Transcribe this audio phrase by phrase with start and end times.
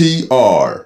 [0.00, 0.82] NTR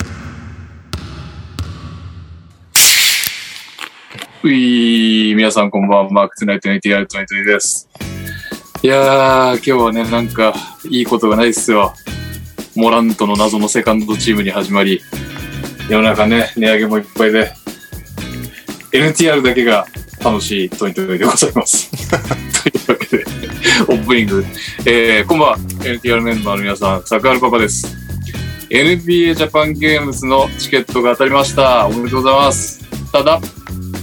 [4.43, 7.89] ういー、皆さんこんばんは、マークトゥナイト NTR23 です。
[8.83, 10.53] いやー、今日はね、なんか、
[10.91, 11.95] いいことがないっすよ。
[12.75, 15.01] モラントの謎のセカンドチームに始まり、
[15.89, 17.53] 世の中ね、値上げもいっぱいで、
[18.91, 19.87] NTR だけが
[20.25, 21.89] 楽しいトイトイでございます。
[22.85, 23.25] というわけで、
[23.91, 24.45] オープニング、
[24.85, 28.04] えー、こんばんは、NTR メンバーの皆さん、サクアルパパです。
[28.71, 31.87] NBA ジャパンゲームズのチケットが当たりました。
[31.87, 33.13] おめでとうございます。
[33.13, 33.41] ただ、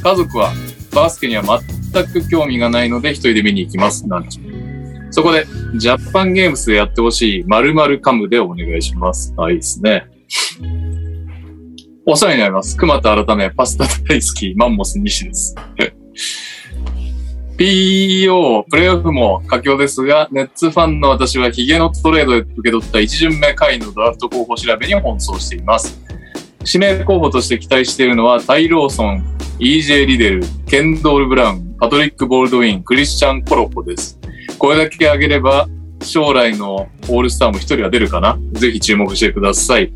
[0.04, 0.54] 家族は
[0.94, 1.44] バスケには
[1.94, 4.08] 全く興味がないので一人で見に行きます。
[4.08, 4.40] なんち
[5.10, 9.34] そこで、ジャパンゲームスでやってほしい〇〇カムでお願いします。
[9.36, 10.06] はい、いいですね。
[12.06, 12.78] お世話になります。
[12.78, 15.56] 熊田改め、パスタ大好き、マンモス西です。
[17.62, 26.02] PEO、プレイオフも佳境ですが、ネッツファンの私はヒゲのトレードで受け取った1巡目下位のドラフト候補調べに奔走しています。
[26.66, 29.24] 指名候補として期待しているのは、タイ・ローソン、
[29.60, 34.20] EJ・ リデル、ケンドール・ブラウン、パトリック・ボールドウィン、クリスチャン・コロコです。
[34.58, 35.68] これだけ挙げれば、
[36.02, 38.40] 将来のオールスターも一人は出るかな？
[38.54, 39.94] ぜひ注目してください。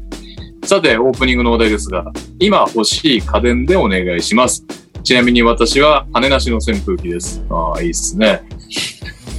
[0.65, 4.63] さて、オープニングのお題ですが、今欲しい家電でお願いします。
[5.05, 7.45] ちなみに私は羽なしの扇風機です。
[7.51, 8.41] ああ、いいっすね。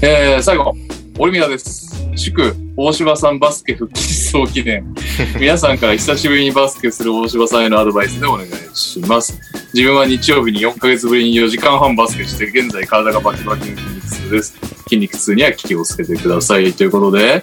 [0.00, 0.73] えー、最後、
[1.19, 1.92] オリミラです。
[2.14, 4.86] 祝、大柴さんバスケ復帰走記念。
[5.41, 9.36] 皆さんから久しぶりにバスケする大柴さんへのアドバイスでお願いします。
[9.75, 14.55] 自分は日曜日に4ヶ月ぶりに4時間半バスケして、現在体がバキバキの筋肉痛です。
[14.84, 16.73] 筋肉痛には気をつけてください。
[16.75, 17.42] ということで、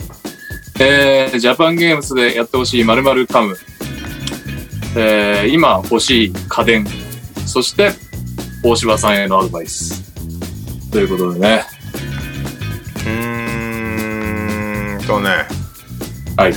[0.79, 3.57] えー、ジャパンゲームスでやってほしい〇〇カム。
[4.95, 6.87] えー、今欲しい家電。
[7.45, 7.91] そして、
[8.65, 10.01] 大柴さんへのアドバイス。
[10.89, 11.65] ということでね。
[12.95, 15.45] うーんとね。
[16.37, 16.53] はい。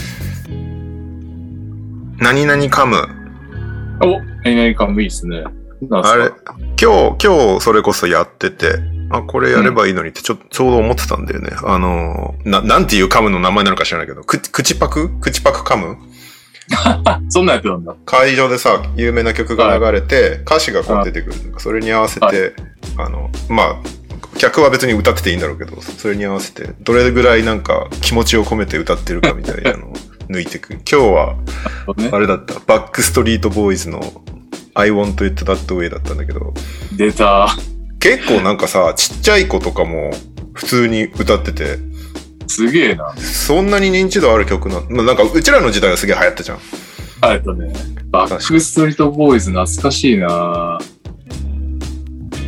[2.18, 2.96] 何々カム。
[4.00, 5.42] お、何々カムいいっすね。
[5.90, 6.30] あれ、
[6.80, 8.78] 今日、今日それこそやってて、
[9.10, 11.50] あ、これやればいいのにってちょ、ちょうど思ってたんだよね。
[11.64, 15.10] あのー、な、なんていうカムの名前なのか知らないけど、く、口パク？
[15.18, 15.96] 口パクカム？
[17.28, 17.94] そんなんやってたんだ。
[18.04, 21.54] 会場でさ、有名な曲が流れて、歌詞がこう出てくる。
[21.58, 22.36] それに合わせて、はい
[22.98, 23.76] あの、まあ、
[24.38, 29.92] 客は別に歌ってていいんだろうけど、それに合わせて、どれぐらいなんか気持ちを込めて歌ってるかみたいなのを
[30.28, 30.74] 抜いていく。
[30.74, 31.36] 今日は、
[31.96, 32.54] ねあれだった。
[32.66, 34.00] バックストリートボーイズの
[34.74, 36.52] I want it that way だったんだけど、
[36.96, 37.48] 出た。
[37.98, 40.12] 結構なんかさ、ちっちゃい子とかも
[40.52, 41.78] 普通に歌ってて、
[42.46, 43.14] すげえな。
[43.16, 46.58] そんなに認知度ある曲な、まあ、なんかうちらの時代はすげえ流行ったじゃん。
[47.20, 47.72] あれだね。
[48.10, 50.78] バックストリートボーイズ懐かしいな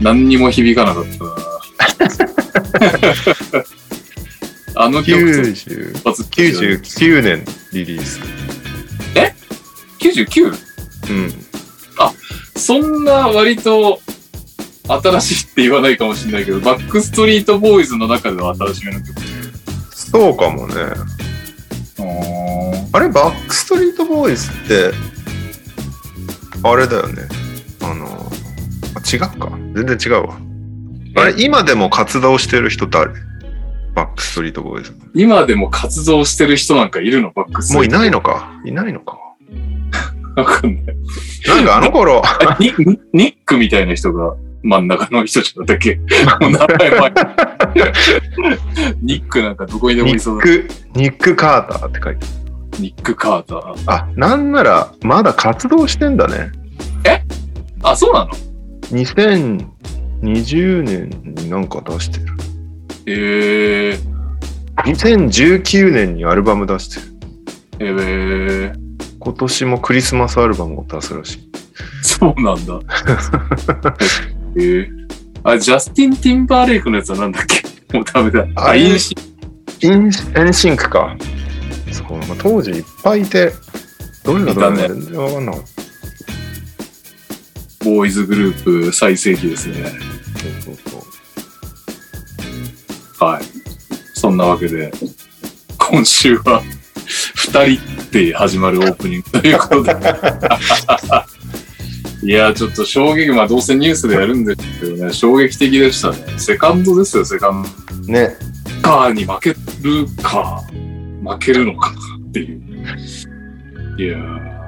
[0.01, 1.35] 何にも響かなかったな
[4.85, 8.21] あの曲と90一発99年リリース。
[10.01, 10.55] 99?
[11.11, 11.33] うん。
[12.57, 14.01] そんな割と
[14.89, 19.38] 新しいって言わないかもしれないけど、バックストリートボーイズの中では新しめの曲。
[20.11, 20.75] そうかもね。
[22.01, 24.93] ああれ、バックストリートボーイズって、
[26.63, 27.23] あれだよね。
[27.83, 29.51] あの、あ違うか。
[29.75, 30.39] 全然違うわ。
[31.17, 33.13] あれ、今でも活動してる人誰？
[33.95, 34.93] バックストリートボーイズ。
[35.15, 37.33] 今でも活動してる人なんかいるの？
[37.33, 38.53] バックストリートもういないのか？
[38.65, 39.19] いないのか？
[40.37, 40.85] わかんない。
[41.49, 42.23] なんかあの頃、
[42.61, 42.73] ニ
[43.13, 47.13] ニックみたいな人が真ん中の人じゃなかったっけもう名前前。
[49.03, 50.45] ニックなんかどこにでもニいそうだ。
[50.45, 52.27] ック、ニック・カーターって書いて
[52.81, 53.75] ニック・カーター。
[53.87, 56.51] あなんなら、まだ活動してんだね。
[57.83, 58.33] あ、そうなの
[58.91, 62.27] ？2020年になんか出してる。
[63.07, 64.01] えー、
[64.77, 67.07] 2019年にアルバム出してる。
[67.81, 68.75] えー、
[69.19, 71.51] 今年もクリスマスアルバムを出すらしい。
[72.03, 72.81] そうなんだ。
[74.59, 74.89] えー、
[75.45, 77.63] あ、ジャスティン・ティンバーレイクのやつはなんだっけ？
[77.97, 78.47] もうダメだ。
[78.57, 79.15] ああ、インシ
[79.81, 81.17] インエンシンクか。
[81.93, 83.53] そう、まあ、当時いっぱいいて、
[84.25, 85.69] どれがどれか全然わかんなかった。
[87.85, 89.75] ボーイズグループ最盛期ですね。
[90.65, 90.99] そうそうそ
[93.23, 93.25] う。
[93.25, 93.43] はい。
[94.15, 94.93] そんなわけで、
[95.79, 96.63] 今週は、
[97.37, 99.95] 二人って始まるオープニングということで。
[102.23, 106.39] いや、ちょっと衝撃、まあどうせニュースでやるんですけどね、衝撃的でしたね。
[106.39, 107.65] セカンドですよ、セカン
[108.07, 108.13] ド。
[108.13, 108.37] ね。
[108.83, 109.57] カーに負ける
[110.23, 110.63] か、
[111.25, 111.93] 負けるのか
[112.29, 112.63] っていう。
[113.99, 114.59] いやー、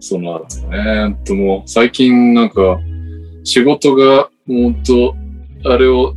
[0.00, 2.78] その後ね、ほんともう最近なんか
[3.44, 5.16] 仕事がもうほんと、
[5.64, 6.14] あれを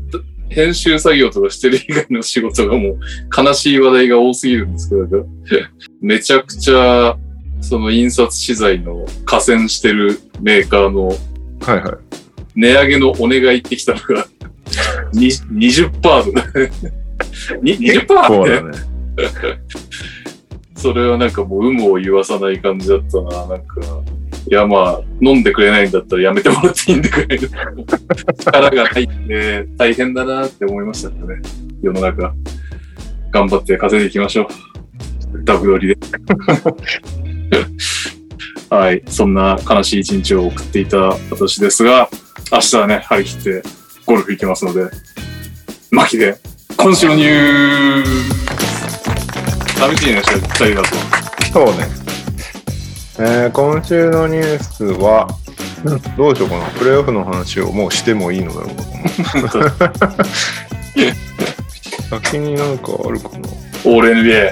[0.49, 2.99] 編集作業とかしてる以外の仕事がもう
[3.35, 5.25] 悲しい話題が多すぎるんですけど、
[6.01, 7.17] めちゃくちゃ、
[7.61, 12.21] その印刷資材の河川してるメーカーのはいはい。
[12.55, 14.25] 値上げのお願いってきたのが、
[15.13, 16.71] に20% だね。
[17.61, 18.71] に20%ってそうだね。
[20.75, 23.47] それはなんかもう有無を言わさない感じだったな。
[23.47, 23.81] なんか、
[24.49, 27.49] いやまあ、飲んでくれないんだったらやめてもらっていいんでくれる。
[28.39, 31.15] 力がないんで、大変だなって思いましたね。
[31.83, 32.33] 世の中。
[33.31, 34.47] 頑張って稼いでいきましょう。
[35.43, 35.97] ダブドリで。
[38.69, 39.03] はい。
[39.07, 40.97] そんな悲しい一日を送っていた
[41.29, 42.09] 私ですが、
[42.51, 43.63] 明日はね、張り切って
[44.05, 44.89] ゴルフ行きますので、
[45.91, 46.37] マキで、
[46.77, 50.39] 今週のニュース寂しいね、二
[50.71, 50.89] 人だと。
[51.51, 51.87] そうね。
[53.19, 55.27] えー今週のニュースは、
[56.17, 56.65] どうしようかな。
[56.77, 59.59] プレイオフの話をもうしてもいいのだろうか
[59.97, 60.25] な。
[62.21, 63.49] 先になんかあるかな。
[63.85, 64.51] オール NBA。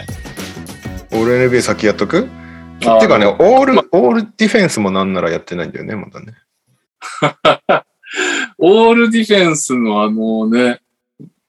[1.11, 2.27] オール NBA 先やっとく？
[2.85, 6.33] あーてかね、オール、オールディフェンスもなんならやってないんだよね、まだね。
[8.57, 10.81] オールディフェンスのあのね、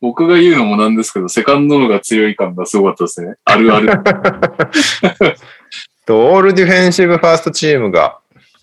[0.00, 3.36] 僕が言うのもなんですけど、セカンドのが強い感がすごかったですね。
[3.44, 3.90] あるある。
[6.06, 8.18] とオールディフェンシブファーストチームが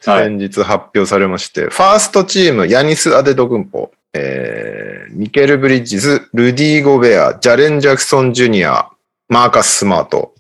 [0.06, 0.26] はい。
[0.26, 8.90] 先日発表されまして、ファーストチーム、ヤニス・アデトクンボ、えー、ミカル・ブリッジズ、ルディ・ゴベア、ジャレン・ジャクソン・ジュニア、
[9.28, 10.34] マーカス・スマート。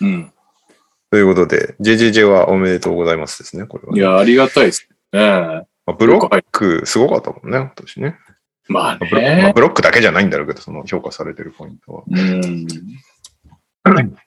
[0.00, 0.32] うん。
[1.10, 5.18] ということで、JJJ はおめでとうございますですね、これはね、いや、ありがたいですね。
[5.20, 8.16] まあブロックすごかったもんね、今年ね。
[8.68, 9.52] まあまあブロまあね。
[9.54, 12.02] ブロックだけじゃないんだろうけど、その評価されてるポイントは。
[12.08, 12.66] うん。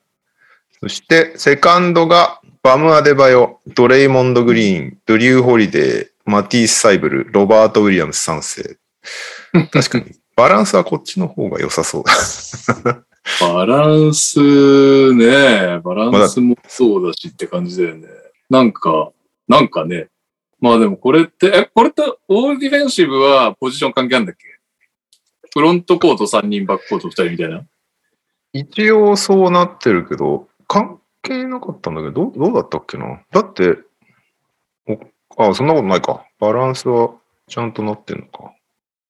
[0.80, 8.76] そして、セカンドが、バム・アデバヨ、ドレイモンド・グリーン、ドリュー・ホリデー、マティース・サイブル、ロバート・ウィリアムス3世。
[9.72, 13.04] 確かに、バランスはこっちの方が良さそうだ。
[13.40, 18.08] バランスね、バランスもそうだしって感じだよね。
[18.50, 19.12] なんか、
[19.48, 20.08] なんかね。
[20.60, 24.46] まあでもこれって、え、これってオールディフェンシブはポジション関係あるんだっけ？
[25.52, 27.64] フロントコート3人、バックコート2人みたいな？
[28.52, 33.20] 一応そうなってるけど、関係なかったんだけど、どうどうだったっけな？
[33.30, 33.76] だって、
[34.86, 34.98] お
[35.50, 36.24] あ、そんなことないか。
[36.38, 37.14] バランスは
[37.46, 38.53] ちゃんとなってんのか。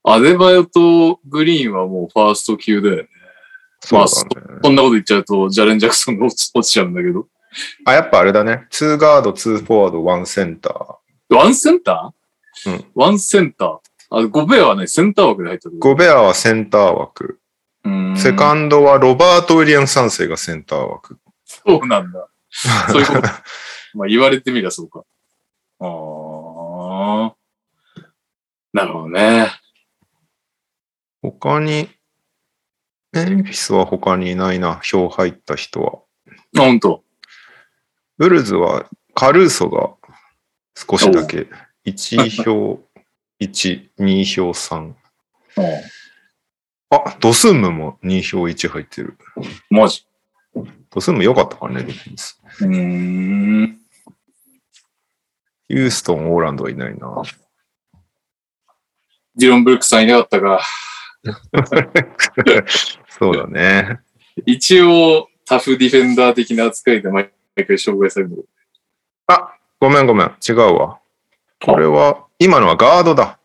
[0.05, 3.09] アデバヨとグリーンはもうファースト級だよね。
[3.81, 4.61] そうだね。
[4.63, 7.27] こんなこと言っちゃうと、ジャレン・ジャクソンが落ち落ちちゃうんだけど。
[7.87, 8.67] あ、やっぱあれだね。
[8.71, 11.35] 2ガード、2フォワード、1センター。
[11.35, 12.71] ワンセンター？
[12.71, 12.85] うん。
[12.95, 13.79] ワンセンター？
[14.11, 15.79] あ、ゴベアはね、センター枠で入ってる。
[15.79, 17.41] ゴベアはセンター枠。
[17.85, 21.19] うんセカンドはロバート・ウィリアム3世がセンター枠。
[21.45, 22.29] そうなんだ。
[22.89, 23.23] そういうこと。
[23.95, 25.05] まあ言われてみりゃそうか。
[25.81, 27.35] ああ。
[28.73, 29.51] なるほどね。
[31.31, 31.89] 他に、
[33.13, 36.01] メンフィスは他にいないな、票入った人は。
[36.59, 37.03] あ、ほんと。
[38.19, 39.95] ブルズはカルーソが
[40.77, 41.49] 少しだけ。
[41.87, 42.79] 1票、
[43.41, 44.95] 1、2票3。
[46.91, 49.17] あ、ドスンムも2票1入ってる。
[49.71, 50.07] マジ。
[50.91, 52.39] ドスンム良かったからね、ディフェンス。
[52.61, 53.81] うーん。
[55.69, 57.23] ヒューストン、オーランドはいないな。
[59.37, 60.61] ディロン・ブルックさんいなかったか。
[63.09, 64.01] そうだね。
[64.47, 68.49] 一応、タフディフェンダー的な扱いで毎回紹介される
[69.27, 70.35] あ、ごめんごめん。
[70.47, 70.99] 違うわ。
[71.61, 73.39] これは、今のはガードだ。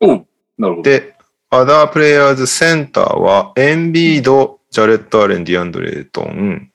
[0.00, 0.26] おう
[0.56, 0.90] なるほど。
[0.90, 1.14] で、
[1.50, 6.70] Other Players センターは、エンビード、ジャレット・アレン、ディアンドレ・エイトン。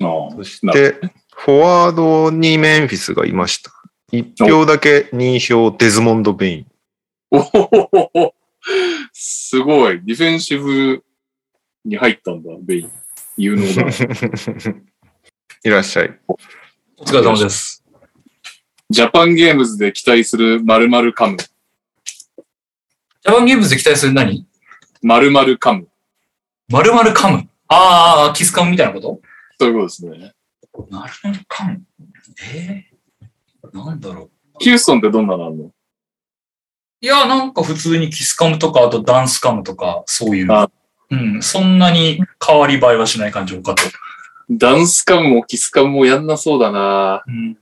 [0.00, 0.98] ああそして、
[1.34, 3.70] フォワードにメンフィスがいました。
[4.12, 6.66] 1票だけ2票、デズモンド・ベイン。
[7.30, 8.34] おほほほほ
[9.12, 10.00] すごい。
[10.04, 11.04] ディフェンシブ
[11.84, 12.90] に入ったんだ、ベイン。
[13.36, 13.82] 有能だ。
[15.64, 16.20] いらっしゃい。
[16.96, 17.84] お疲れ様です。
[18.90, 21.36] ジャパンゲームズで期待する〇〇カム。
[21.36, 24.46] ジャパンゲームズで期待する何？
[25.02, 25.88] 〇〇カム。
[26.68, 27.48] まるまるカム？
[27.68, 29.20] ああ、キスカムみたいなこと？
[29.58, 30.34] そういうことですね。
[30.90, 31.82] なるまるカム？
[32.54, 34.30] えー、なんだろう。
[34.60, 35.73] ヒューストンってどんなのあるの？
[37.04, 40.50] いや、なんか普通にキスカムとか、あとダンスカムとか、そういう。
[40.50, 40.70] あ
[41.10, 43.82] うん、そんなに変わり映えはしない感じかと。
[44.48, 47.58] ダンスカムもキスカムもやんなそうだなうん、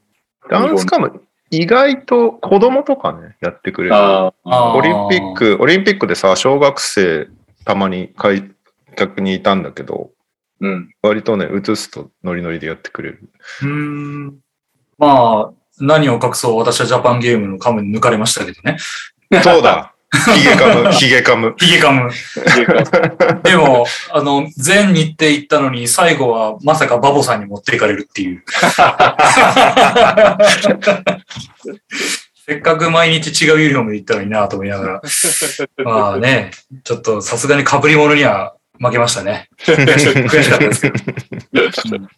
[0.49, 3.97] ダンスカム、意外と子供とかね、やってくれる。
[3.97, 7.29] ああーオリンピック、オリンピックでさ、小学生
[7.65, 8.49] たまに開
[8.95, 10.13] 拓にいたんだけど、
[10.61, 10.95] うん。
[11.03, 13.29] 割とね、映すとノリノリでやってくれる。
[13.65, 14.39] うん。
[14.99, 18.77] まあ、何を隠そう、私はジャパンゲームのカムに抜かれましたけどね。
[19.43, 19.93] そうだ。
[20.37, 21.55] ヒゲカム、ヒゲカム。
[21.59, 22.11] ヒゲカム。
[23.43, 28.45] でも、あの、全日程行ったのに、最後はまさかバボさんに持っていかれるっていう。
[32.45, 35.01] せっかく毎日違うユニフォームで行ったのになと思いながら。
[35.85, 36.51] まあね、
[36.85, 39.49] ちょっとさすがに被り物には負けましたね。
[39.65, 40.97] 悔しかったですけど。
[41.97, 42.09] うん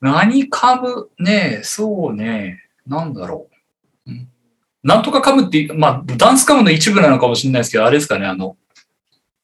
[0.00, 3.48] 何カムねそうね、なんだろ
[4.06, 4.10] う。
[4.10, 4.28] うん
[4.84, 8.56] なんとかカムって、まあ、ダンスカムの一部なのかもしれないですけど、あれですかね、あの、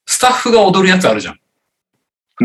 [0.04, 1.40] スタッフが踊るやつあるじゃん。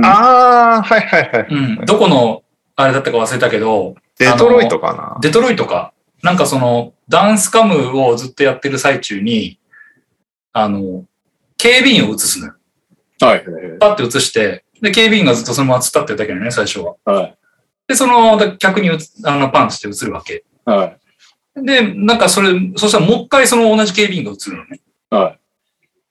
[0.03, 1.47] ああ、はいはいはい。
[1.49, 1.85] うん。
[1.85, 2.43] どこの、
[2.75, 5.17] あれだったか忘れたけど、デトロイトかな。
[5.21, 5.93] デトロイトか。
[6.23, 9.59] なんかその、ダンスカムをずっとやってる最中に、
[10.53, 11.03] あの、
[11.57, 12.53] 警備員を映すのよ。
[13.19, 13.79] はいはいはい。
[13.79, 16.95] パッて映して、で、警備員がずっとそのまま突っ立ってるだけなのね、最初は。
[17.03, 17.37] はい。
[17.87, 20.45] で、その、客にうつあのパンして映るわけ。
[20.65, 20.97] はい。
[21.55, 24.81] で、なんかそれ、そしたらもう一回その同じ警備員が映るのね。
[25.09, 25.37] は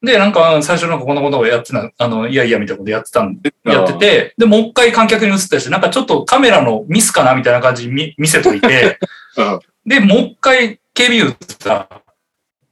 [0.05, 3.69] で、なんか最初なんかこんなことをやってた、あの、いやいやみたいなことやってたんで、い。
[3.69, 8.99] やってて、で、もう一回観客に映ったりして、なんかちょっとカメラのミスかなみたいな感じに見 見せといて、
[9.37, 9.61] うん。
[9.87, 11.89] で、もう一回警備員映ったら、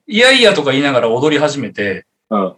[0.07, 2.55] いやいやとか言いながら踊り始めて、うん。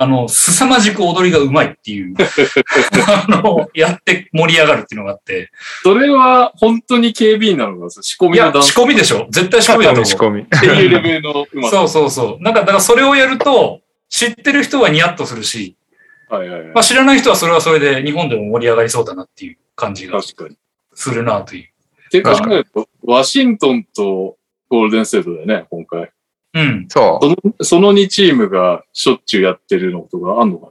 [0.00, 2.14] あの、凄まじく踊りがうまいっていう、
[3.08, 5.50] あの、やって盛り上がるっていうのがあって、
[5.82, 10.04] それは本当に警備員なのか仕込みのダンス仕込みでしょ絶対仕込みだと思う。
[10.06, 10.42] 仕込み。
[10.42, 11.76] っていうレベルのうまさ。
[11.78, 12.42] そうそうそう。
[12.42, 15.76] なんか、だからそれをやると、知ってる人はニヤッとするし、
[16.28, 20.20] はいはいはいまあ、知らない人はそれはそれで日本でも盛り上がりそうだなっていう感じが
[20.94, 21.68] するなという。
[22.10, 24.36] て考えると、ワシントンと
[24.68, 26.10] ゴールデンステートだよね、今回。
[26.58, 26.86] うん。
[26.88, 30.66] そその、その2チームがしょっちゅうやってるのとかあんのか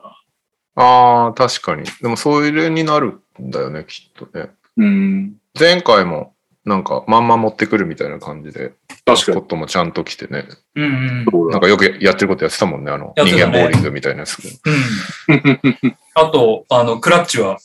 [0.75, 0.81] う。
[0.81, 1.83] ああ、確かに。
[2.01, 4.51] でも、それになるんだよね、きっとね。
[4.77, 5.33] なうん。
[5.59, 6.33] 前回も、
[6.65, 9.45] なんか、まんま持ってくるみたいな感じで、確かにスコッ。
[9.45, 10.45] トもちゃんと来てね。
[10.75, 11.49] うんうん。
[11.49, 14.39] なんかよくやってることやってたもんね、あの、人やってたね間ボーリングみたいなやつ。
[14.39, 15.95] うん。
[16.13, 17.57] あと、あの、クラッチは、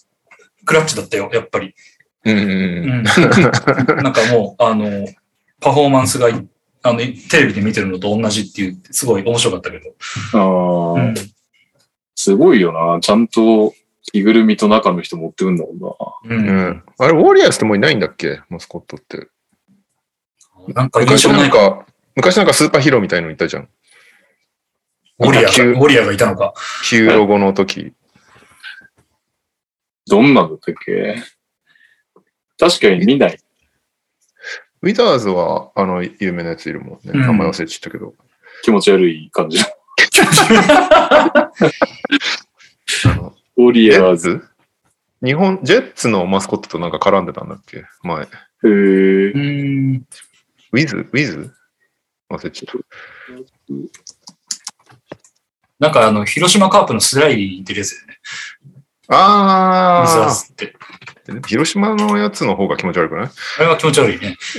[0.65, 1.75] クラッチだったよ、やっぱり。
[2.25, 3.01] うんうんううん。
[3.01, 3.03] ん。
[3.03, 5.07] なんかもう、あの、
[5.61, 6.29] パフォーマンスが、
[6.83, 9.95] あの、テレビで見てるのと同じっていう、すごい面白かったけど。
[10.35, 11.15] ああ、うん。
[12.15, 13.01] すごいよな。
[13.01, 13.73] ちゃんと
[14.03, 16.29] 着ぐるみと中の人持ってくんだもう。
[16.35, 16.85] うんん。
[16.99, 18.41] あれ、ウォリアーズってもういないんだっけ？
[18.49, 19.29] マスコットって。
[20.75, 23.69] なんか印なんか、昔なんかスーパーヒーローみたいのいたじゃん。
[25.19, 26.55] ウォリアーウォリアーがいたのか。
[26.89, 27.81] 旧ロゴの時。
[27.81, 27.95] ん。
[30.09, 31.17] どんなんだったっけ？
[32.59, 33.39] 確かに見ない。
[34.83, 37.13] ウィザーズは、あの、有名なやついるもんね。
[37.15, 38.15] うん名前忘れちゃったけど。
[38.63, 39.59] 気持ち悪い感じ。
[43.05, 44.45] あのウォリジアーズ。
[45.25, 47.85] 日本、ジェッツのマスコットとなんか絡んでたんだっけ？
[48.03, 48.23] 前。
[48.23, 48.27] へ
[48.65, 49.39] えう。
[49.39, 50.05] ん。
[50.73, 51.55] ウィズウィズ
[52.31, 52.75] 忘れちゃっ
[55.79, 58.19] なんかあの、広島カープのスライディーってるやつだよね。
[59.09, 59.17] た。
[59.17, 60.75] あ水あ圧って。
[61.47, 63.29] 広島のやつの方が気持ち悪くない？
[63.59, 64.37] あれは気持ち悪いね。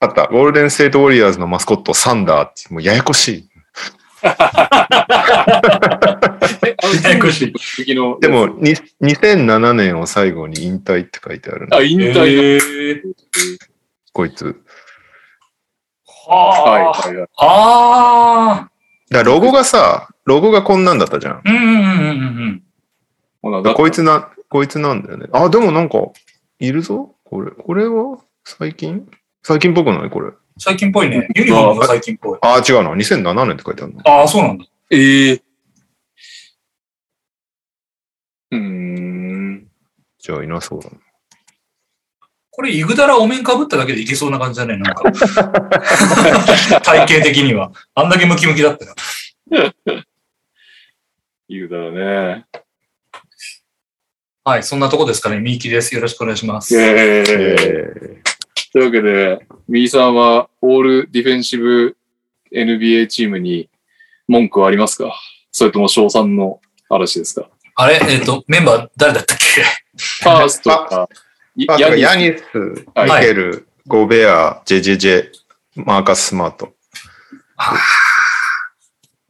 [0.00, 0.26] あった。
[0.26, 3.48] ゴールデンステートウォリアーズのマスコット、サンダーって、もうややこしい。
[4.24, 4.36] や
[7.10, 7.84] やこしい。
[8.20, 12.24] でも、に2007年を最後に引退って書いてあるねあ、引退だ。
[12.24, 13.00] えー
[14.12, 14.44] こいつ。
[14.44, 14.54] はい
[16.28, 16.92] はあ。
[16.92, 17.28] はいはい。
[17.38, 18.70] ああ。
[19.10, 21.42] だからロゴがさ、ロゴがこんなんだったじゃん。
[21.44, 21.74] うんうんうんう
[22.50, 22.62] ん
[23.42, 25.26] こいつな、こいつなんだよね。
[25.32, 25.98] あ、でもなんか、
[26.58, 27.50] いるぞこれ。
[27.50, 28.18] これは？
[28.44, 29.08] 最近？
[29.42, 30.10] 最近っぽくない？
[30.10, 30.30] これ。
[30.58, 31.26] 最近っぽいね。
[31.34, 32.38] ユニフォームが最近っぽい。
[32.42, 32.92] あ、違うな。
[32.92, 34.00] 2007年って書いてあるの。
[34.04, 34.64] ああ、そうなんだ。
[34.90, 35.42] ええ
[38.52, 39.66] うーん。
[40.18, 40.96] じゃあいなそうだな。
[42.50, 45.10] これ、イグダラお面かぶっただけでいけそうな感じだね、なんか。
[46.82, 47.72] 体型的には。
[47.94, 48.94] あんだけムキムキだったら。
[51.48, 52.44] 言うだろね。
[54.44, 55.38] はい、そんなとこですかね。
[55.38, 55.94] ミーキです。
[55.94, 56.76] よろしくお願いします。
[56.76, 58.22] えええ
[58.72, 61.96] というわけで、右さんはオールディフェンシブ
[62.52, 63.68] NBA チームに
[64.26, 65.14] 文句はありますか？
[65.52, 67.48] それとも賞賛の嵐ですか？
[67.76, 68.00] あれ？
[68.02, 69.62] えっ、と、メンバー誰だったっけ？
[70.24, 71.08] ファーストか、
[71.54, 72.44] ヤヤニニス、
[72.96, 73.20] はい。
[73.20, 75.30] ミケル、ゴベア、ジェジェジェ、
[75.76, 76.72] マーカス・スマート。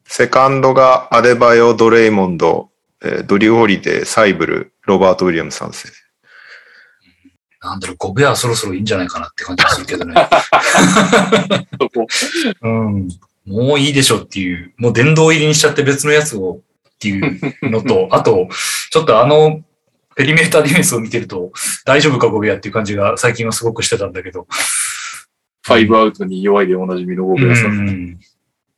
[0.07, 2.71] セカンドがアデバヨ、ドレイモンド、
[3.03, 5.93] えードリュー・ホリデー、サイブル、ロバート・ウィリアム3世。
[7.61, 10.15] なんだろう、ゴベアそろそろいいんじゃないかなって感じがするけどね。
[13.47, 18.49] もういいでしょっていう、もう殿堂入りにしちゃって別のやつをっていうのと、あと、
[18.91, 19.63] ちょっとあの、
[20.17, 21.53] ペリメーターディフェンスを見てると、
[21.85, 24.47] 大丈夫かゴベアっていう感じが最近はすごくしてたんだけど、
[25.63, 27.67] ファイブアウトに弱いでおなじみのゴベアさん。
[27.67, 28.21] うん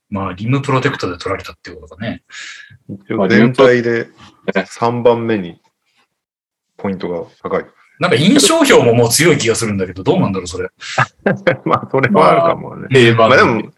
[0.09, 2.23] まあ、リムプロテクトで取られたっていうことかね。
[3.29, 4.07] 全体で
[4.53, 5.59] 3番目に
[6.85, 7.65] ポイントが高い。
[7.99, 10.69] なんか印象票ももう強い気がするんだけど、どうなんだろう、それ。
[11.65, 12.87] まあ、それはあるかもね。
[12.89, 13.71] 定番まあでも、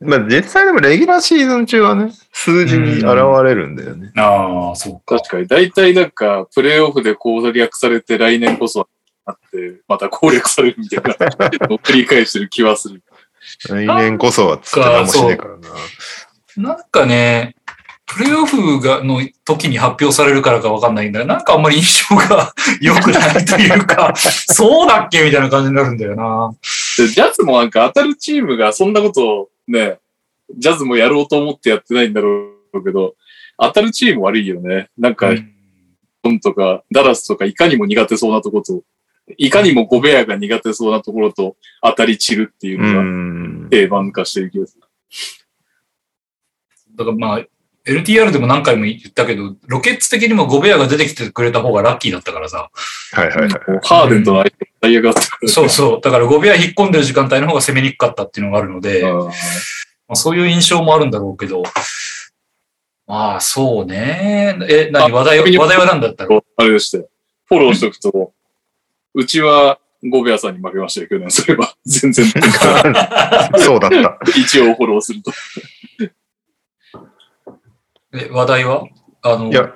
[0.00, 3.04] まあ実際でもレギュラーシーズン中はね、数字に現
[3.44, 4.12] れるんだよね。
[4.16, 5.16] ああ、そうか。
[5.16, 5.48] 確かに。
[5.48, 8.88] 大体なんか、プレイオフで攻略されて来年こそ
[9.24, 11.10] あって、また攻略されるみたいな
[11.66, 13.02] のを繰り返してる気はする。
[13.68, 15.68] 来年こそはつっもしねえからな。
[16.56, 17.56] なんかね、
[18.12, 22.52] プレイオフがの時に発表されるからかわかんないんだけど、なんかあんまり印象が
[22.82, 26.52] 良くないというか、 そうだっけみたいな感じになるんだよな。
[26.96, 29.98] でジャズもなんか当たるチームがそんなことをね、
[30.56, 33.14] ジャズもやろうと思ってやってないんだろうけど、
[33.58, 34.88] 当たるチーム悪いよね。
[34.98, 35.52] なんか、うん
[36.22, 38.82] トンとか、ダラスとか、いかにも苦手そうなところと、
[39.38, 43.68] いかにもゴベアが苦手そうなところと当たり散るっていううのがん。
[43.70, 44.82] 定番化してる気がする。
[46.94, 47.44] だからまあ、
[47.90, 52.70] LTR でも何回も言ったけど、ロケッツ的にもゴベアが出てきてくれた方がラッキーだったからさ。
[53.12, 53.50] はいはいはい。
[53.82, 55.14] ハーデンとの相手が最悪だっ
[55.46, 56.00] そうそう。
[56.00, 59.32] だからゴベア引っ込んでる時間帯の方が攻めにくかったっていうのがあるので、うんま
[60.10, 61.62] あ、そういう印象もあるんだろうけど、
[63.06, 64.56] まあそうね。
[64.68, 65.10] え、何？
[65.10, 66.44] 話題は、あ話題は何だったの？
[66.56, 67.08] あれでして、
[67.46, 68.32] フォローしとくと、
[69.14, 71.30] うちはゴベアさんに負けましたよ、去年。
[71.30, 72.24] それは全然、
[73.58, 74.18] そうだった。
[74.38, 75.32] 一応フォローすると。
[78.12, 78.84] え、話題は？
[79.22, 79.72] あの、いや、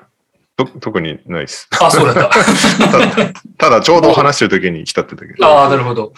[0.56, 1.68] と特にないです。
[1.80, 2.30] あ、そうだった。
[2.30, 5.46] ただ、ただちょうど話してる時に来たってだけど。
[5.46, 6.12] ああ、なるほど。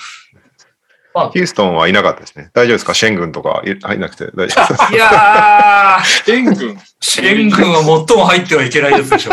[1.33, 2.51] ヒューストンはいなかったですね。
[2.53, 2.93] 大丈夫ですか？
[2.93, 3.63] シェン軍とか？
[3.65, 4.93] い入んなくて大丈夫です。
[4.93, 9.31] いやー、シェン君、シェン軍は最も入ってはいけないやつでしょ。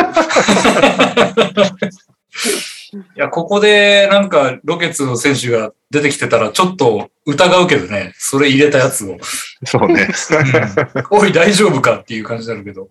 [2.93, 8.13] いや、ここでなんかロケッツの選手が出てきてたらちょっと疑うけどね。
[8.17, 9.17] それ入れたやつを。
[9.65, 10.07] そうね。
[11.11, 12.89] うんおい、大丈夫かっていう感じになるけど。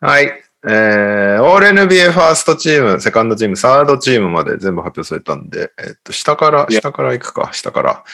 [0.00, 0.26] はい。
[0.62, 8.04] えー、オール NBA ファーストチーム、セカンドチーム、サードチームまで全部発表されたんで、えっと、下から、下から行くか、下から。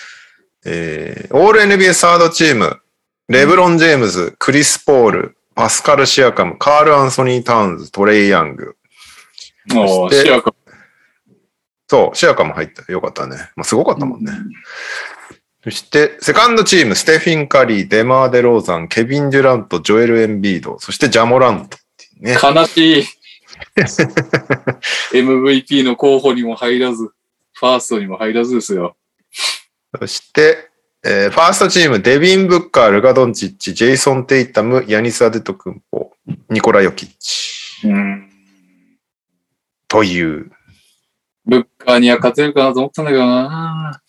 [0.65, 2.81] えー、オール NBA サードチーム、
[3.29, 8.76] レブロン・ジェームズ、クリス・ポール、パスカル・シアカム、カール・アンソニー・タウンズ、トレイ・ヤング。
[9.75, 10.55] もう、そしてシアカ
[11.89, 12.91] そう、シアカム入った。
[12.93, 13.37] よかったね。
[13.57, 14.33] まあ、すごかったもんね。
[15.63, 22.39] そして、セカンドチーム、ステフィン・カリー、デマー・デローザン、ケビン・デュラント、ジョエル・エンビード、そしてジャ・モラントっていうね。
[22.43, 23.05] 悲しい。
[25.13, 27.11] MVP の候補にも入らず、
[27.53, 28.97] ファーストにも入らずですよ。
[29.99, 30.71] そして、
[31.05, 36.13] えーファーストチーム、デビン・ブッカー、ルカ・ドンチッチ、ジェイソン・テイタム、ヤニス・アデトクンボ、
[36.51, 37.89] ニコラ・ヨキッチ。
[37.89, 38.36] うん。
[39.89, 40.51] という。
[41.45, 44.01] ブッカーには勝てるかなと思ったんだけどな。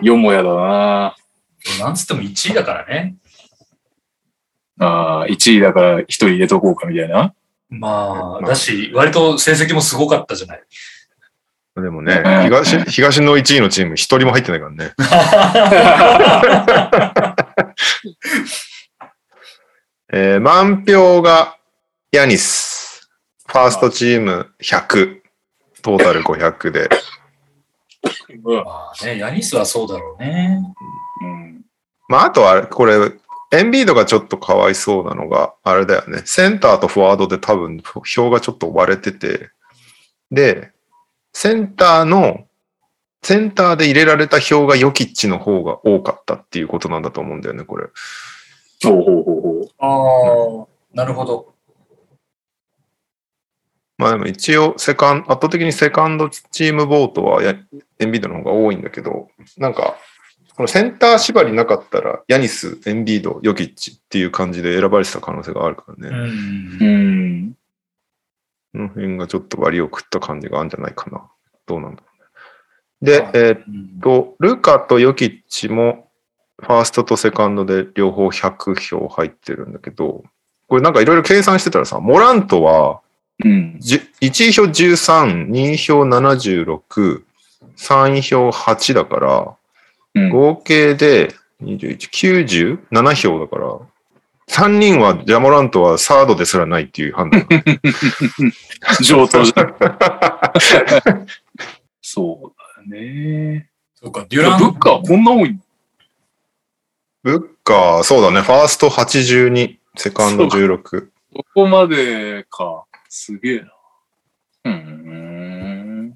[0.00, 1.14] よもやだな。
[1.80, 3.16] なんつっても1位だからね。
[4.78, 7.34] ああ、1位だから1人入れとこうかみたいな。
[7.68, 10.62] まあ、だし、割と成績もすごかったじゃない。
[11.74, 14.92] でもね、東、東の1位のチーム一人も入ってないからね。
[20.14, 21.56] えー満票が
[22.10, 22.71] ヤニス。
[23.52, 25.20] ファーストチーム100。
[25.82, 26.88] トータル500で。
[28.44, 30.58] うんまあね、ヤニスはそうだろうね。
[31.20, 31.60] うん。
[32.08, 32.94] まあ、あとは、これ、
[33.52, 36.22] エンビードがちょっとかわいそうなのが、あれだよね。
[36.24, 39.50] センターとフォワードで多分、票がちょっと割れてて、
[40.30, 40.70] で、
[41.34, 42.46] センターの、
[43.22, 47.88] センターで入れられた票がヨキッチの方が多かったっていうことなんだと思うんだよね、これ。
[48.82, 49.68] ほうほうほうほう。
[49.78, 51.51] ああ、なるほど。
[54.02, 57.54] まあでも一応、セカン、圧倒的にセカンドチームボートはや
[57.98, 59.96] エンビードの方が多いんだけど、なんか、
[60.56, 66.08] このセンター縛りなかったら、ヤニス、エンビード、ヨキッチっていう感じで選ばれてた可能性があるからね。
[66.08, 66.84] うんう。
[66.84, 67.52] ん。
[68.72, 71.30] この辺がちょっと割を食った感じがあるんじゃないかな。
[71.66, 72.06] どうなんだろ
[73.02, 73.12] うね。
[73.12, 76.08] で、えーっうんと、ルカとヨキッチも、
[76.60, 80.24] ファーストとセカンドで両方100票入ってるんだけど、
[80.68, 83.00] これなんかいろいろ計算してたらさ、モラントは、
[83.44, 83.76] うん。
[83.78, 87.22] じゅ1位票13、2位票76、
[87.76, 89.56] 3位票8だから、
[90.14, 93.78] うん合計で21、97票だから、
[94.48, 97.46] 3人はジャモラントはサードですらないっていう判断。
[99.02, 99.74] 上等じゃん。
[102.02, 103.70] そうだね。
[103.94, 105.58] そうか、デュランブッカーこんな多いの？
[107.22, 108.42] ブッカー、そうだね。
[108.42, 111.08] ファースト82、セカンド16。
[111.34, 112.84] そこまでか。
[113.14, 113.66] すげえな。
[114.64, 116.08] うーん。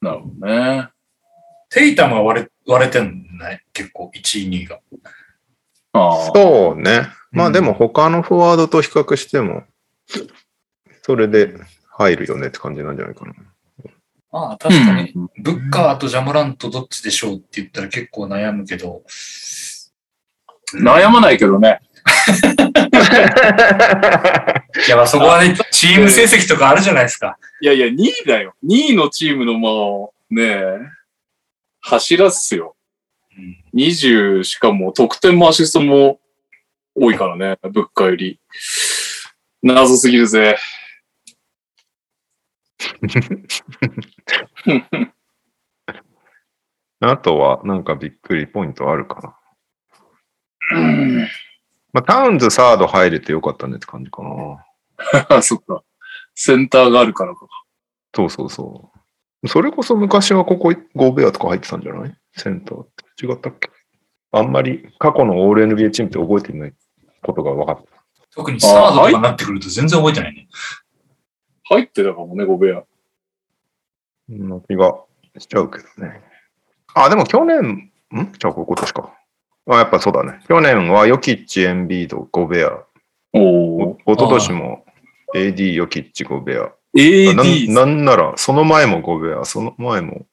[0.00, 0.88] なるほどね。
[1.68, 3.64] テイタムは割れ割れてんね。
[3.72, 4.78] 結構、1位、2位が。
[5.94, 6.32] ああ。
[6.32, 7.08] そうね。
[7.32, 9.64] まうんあでも他のフォワードと比較しても、
[11.02, 11.56] それで
[11.90, 13.32] 入るよねって感じなんじゃないかな。
[14.30, 19.02] まあ、確かに、うんブッカーとジャモラントどっちでしょうって言ったら結構悩むけど。
[20.74, 21.80] 悩まないけどね。
[24.86, 27.38] い や、まあそこはね、チーム成績とかあるじゃないですか。
[27.60, 28.54] いやいや、2位だよ。
[28.64, 30.78] 2位のチームのもう、ねえ、
[31.80, 32.76] 柱っすよ。
[33.36, 36.20] うん20、しかも得点もアシストも
[36.94, 38.38] 多いからね、物価より。
[39.62, 40.58] 謎すぎるぜ。
[47.00, 49.34] あとはなんかびっくりポイントあるかな。
[50.72, 51.28] う ん
[51.92, 54.64] まあタウンズサード入れてよかったねって感じかな。
[55.36, 55.82] あ、 そっか。
[56.34, 57.46] センターがあるからか。
[58.14, 58.90] そうそうそ
[59.42, 59.48] う。
[59.48, 62.16] それこそ昔はここゴーベアとか入ってたんじゃない？
[62.36, 63.26] センターって。
[63.26, 63.70] 違ったっけ？
[64.30, 66.74] あんまり過去のオール NBA チームって覚えていない
[67.22, 67.92] ことが分かった。
[68.34, 70.48] 特にサードとかになってくると全然覚えてないね。
[71.64, 72.82] 入ってたかもね、ゴベア。
[74.28, 74.94] そんな気が
[75.38, 76.22] しちゃうけどね。
[76.94, 77.92] あ、でも去年、ん？
[78.38, 79.14] じゃあこれ今年か。
[79.66, 80.40] あ、やっぱそうだね。
[80.48, 82.78] 去年はヨキッチ、エンビード、ゴベア。
[83.32, 84.12] おおお。
[84.12, 84.84] 一昨年も
[85.34, 86.72] AD、ヨキッチ、ゴベア。
[86.96, 90.26] AD ななんなら、その前もゴベア、その前も、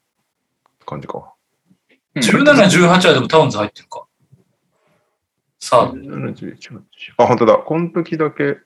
[0.85, 1.33] 感じか。
[2.15, 4.07] 17、18はでもタウンズ入ってるか。
[5.59, 5.93] サード。
[5.93, 6.81] 71 8
[7.17, 7.57] あ、本当だ。
[7.57, 8.57] この時だけ、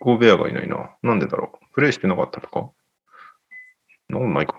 [0.00, 0.90] ゴベアがいないな。
[1.02, 1.66] なんでだろう。
[1.74, 2.70] プレイしてなかったとか？
[4.08, 4.56] なんないか。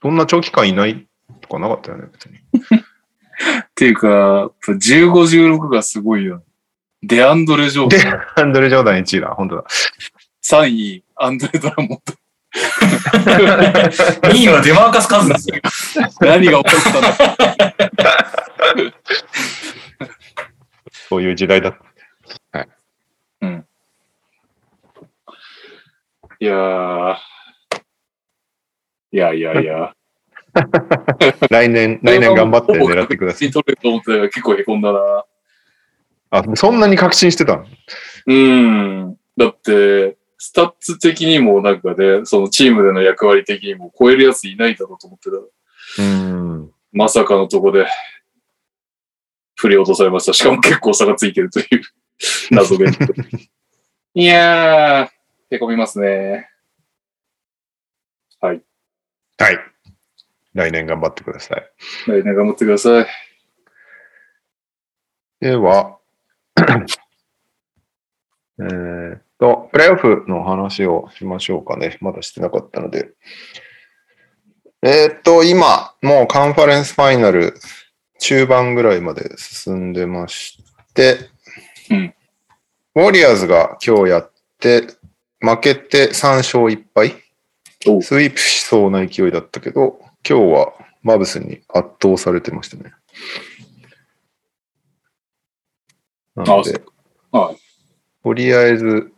[0.00, 1.06] そんな長期間いない
[1.40, 2.38] とかなかったよね、別に。
[3.62, 5.10] っていうか、やっぱ15、
[5.56, 6.42] 16がすごいよ。
[7.02, 9.28] デアンドレ・ジョーでダン。、アンドレ・ジョーダン1位だ。
[9.28, 9.64] 本当だ。
[10.42, 12.14] 3位、アンドレ・ドラモンド。
[12.54, 15.60] 2位はデマーカス・カズンズよ。
[16.20, 17.00] 何が起こった
[18.80, 18.92] の？
[21.08, 21.76] そういう時代だっ
[22.52, 22.64] た。
[26.40, 27.16] いやー。
[29.12, 29.94] いやいやいや。
[31.50, 33.50] 来年、来年頑張って狙ってください。
[33.50, 35.24] 取れると思ってたから結構へこんだな。
[36.30, 37.66] あ、そんなに確信してたの？
[38.26, 39.16] うん。
[39.36, 46.02] だって、スタッツ的にもなんかね、そのチームでの役割的にも超えるやついないだろうと思ってた。
[46.02, 46.70] うん。
[46.92, 47.86] まさかのとこで、
[49.56, 50.32] 振り落とされました。
[50.32, 51.66] しかも結構差がついてるという
[52.50, 52.92] 謎弁。
[54.14, 56.50] いやー、へこみますね。
[58.40, 58.62] はい。
[60.54, 61.70] 来年頑張ってください。
[62.06, 63.06] 来年頑張ってください。
[65.40, 65.98] では、
[68.58, 71.98] えーっと、プレイオフの話をしましょうかね。
[72.00, 73.10] まだしてなかったので。
[74.82, 77.54] えーっと、今、もうカンファレンスファイナル
[78.20, 80.62] 中盤ぐらいまで進んでまし
[80.94, 81.18] て、
[81.90, 82.14] うん
[82.96, 84.86] ウォリアーズが今日やって、
[85.40, 87.16] 負けて3勝1敗。
[88.02, 92.92] スイープしそうな勢いだったけど、今日はマブスに圧倒されてましたね。
[96.34, 96.82] なので、
[97.30, 97.56] はい。
[98.22, 99.12] とりあえず、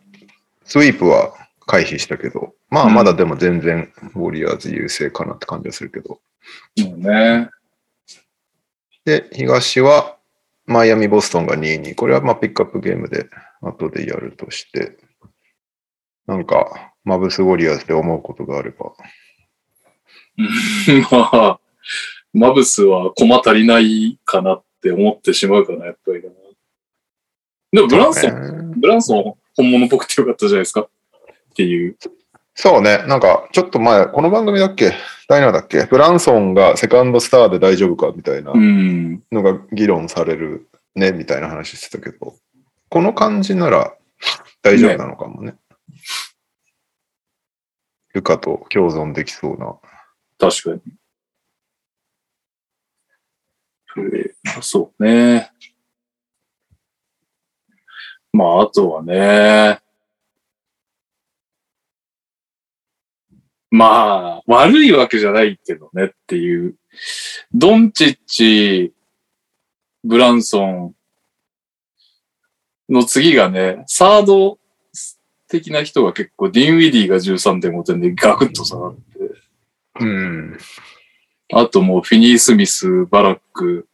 [0.65, 1.33] スイープは
[1.67, 6.21] 回避したけど、まあうんまだでも全然ウォリアーズ優勢かなって感じはするけど。
[6.77, 7.51] ね。
[9.05, 10.17] で、東は
[10.67, 13.29] マイアミ、ボストンが2位に、これはまあピックアップゲームで
[13.63, 14.99] 後でやるとして、
[16.27, 18.93] なんか、マブスウォリアーズで思うことがあれば。
[20.39, 20.43] う
[20.93, 21.61] んまあ、
[22.33, 26.29] マブスは駒足りないかなって思ってしまうかな、やっぱりな。
[27.73, 30.89] でもブランソン、ンブランソン本物っぽくてよかったじゃないですかっ
[31.55, 31.97] ていう。
[32.55, 34.93] そうね、なんか、ちょっと前、この番組だっけ？
[35.29, 35.85] ダイナーだっけ？
[35.85, 39.23] ブランソンがセカンドスターで大丈夫かみたいなうん。
[39.31, 42.35] のが議論されるね、みたいな話してたけど、
[42.89, 43.95] この感じなら
[44.63, 45.55] 大丈夫なのかもね。
[48.15, 49.77] ルカと共存できそうな。
[50.39, 50.81] 確かに。
[53.95, 55.51] プレーそうね。
[58.33, 59.81] まあ、あとはね。
[63.71, 66.77] まあ、悪いわけじゃないけどねっていう。
[67.53, 68.95] ドンチッチ、
[70.05, 70.95] ブランソン
[72.89, 74.59] の次がね、サード
[75.49, 79.01] 的な人が結構、ディン・ウィディが13.5点でガクッと下がって、
[80.01, 80.59] うん。
[81.53, 83.87] あともうフィニー・スミス、バラック、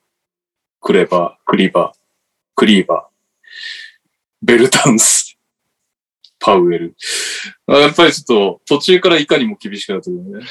[0.81, 1.99] クレバー、クリバー、
[2.55, 3.13] クリーバー、
[4.43, 5.39] ベルタンス、
[6.39, 6.97] パウエル。
[7.67, 10.47] あやっぱりちょっと途中からいかにも厳しくなってくるね。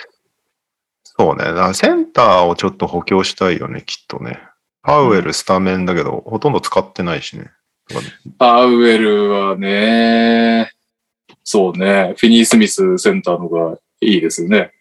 [1.03, 1.73] そうね。
[1.73, 4.39] センターをちょっと補強したいよね、きっとね。
[4.83, 7.51] パウエルスタメンだけど、ほとんど使ってないしね。
[8.37, 10.71] パウエルはね、
[11.43, 14.71] そうね、フィニー・スミスセンターのがいいですよね。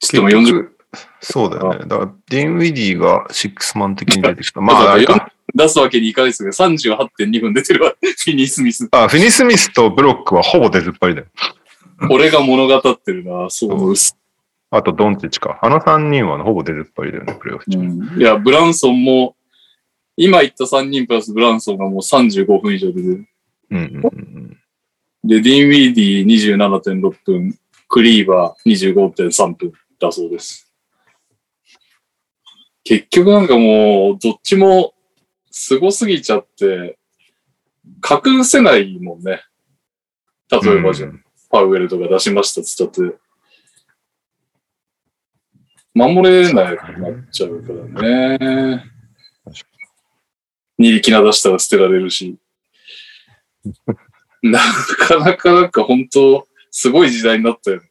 [0.00, 0.76] ちょっとも40、結局
[1.20, 1.80] そうだよね。
[1.80, 4.60] だから、ディン・ウィディがシックスマン的に出てきた。
[4.60, 5.32] ま まああ、あれか。
[5.54, 8.88] 出すわけにいかないですけど、38.2分出てるわ、 フィニー・スミス。
[8.92, 11.26] あ、フィニー・スミスとブロックはほぼ出ずっぱりだよ。
[12.10, 14.16] 俺が物語ってるな、そうです。
[14.70, 15.58] あと、ドンチッチか。
[15.62, 17.78] あの3人はほぼ出ずっぱりだよね、プレイオフ中。
[17.78, 19.36] うんいや、ブランソンも、
[20.16, 23.26] 今言った3人プラスブランソンがもう35分以上出てる。
[23.70, 24.56] うんうんうん
[25.24, 30.72] で、ディン・ウィーディ27.6分、クリーバー25.3分だそうです。
[32.84, 34.94] 結局なんかもう、どっちも
[35.50, 36.98] 凄すぎちゃって、
[38.08, 39.42] 隠せないもんね。
[40.50, 43.16] 例えばじゃあ、うんパウエルとか出しましたっつったって、
[45.94, 48.84] 守れなくなっちゃうからね。
[50.76, 52.36] 二力な出したら捨てられるし。
[54.42, 54.60] な
[54.98, 57.85] かなかなんか本当、すごい時代になったよね。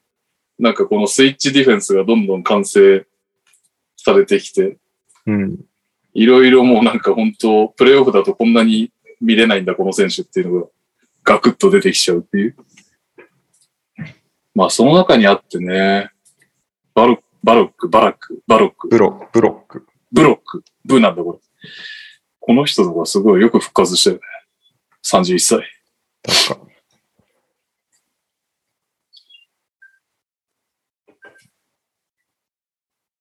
[0.58, 3.06] なんかこのスイッチディフェンスがどんどん完成
[3.98, 4.78] されてきて、
[5.26, 5.60] うん。
[6.14, 10.68] いろいろもうなんか本当、プレイオフだとこんなに見れないんだ、この選手っていうのが、
[11.24, 12.56] ガクッと出てきちゃうっていう。
[14.54, 16.12] まあ、その中にあってね、
[16.94, 19.86] バロバロック、バラック、バロック、ブロブロック。
[20.12, 21.70] ブロック、ブなんだこれ。
[22.40, 24.22] この人とかすごいよく復活したよね。
[25.04, 25.60] 31歳。
[26.24, 26.75] 確か。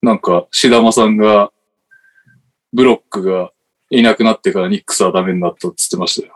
[0.04, 1.50] なんか、シダマさんが、
[2.72, 3.52] ブロックが
[3.88, 6.34] いなくなってからニックスはダメになったって言ってましたよ。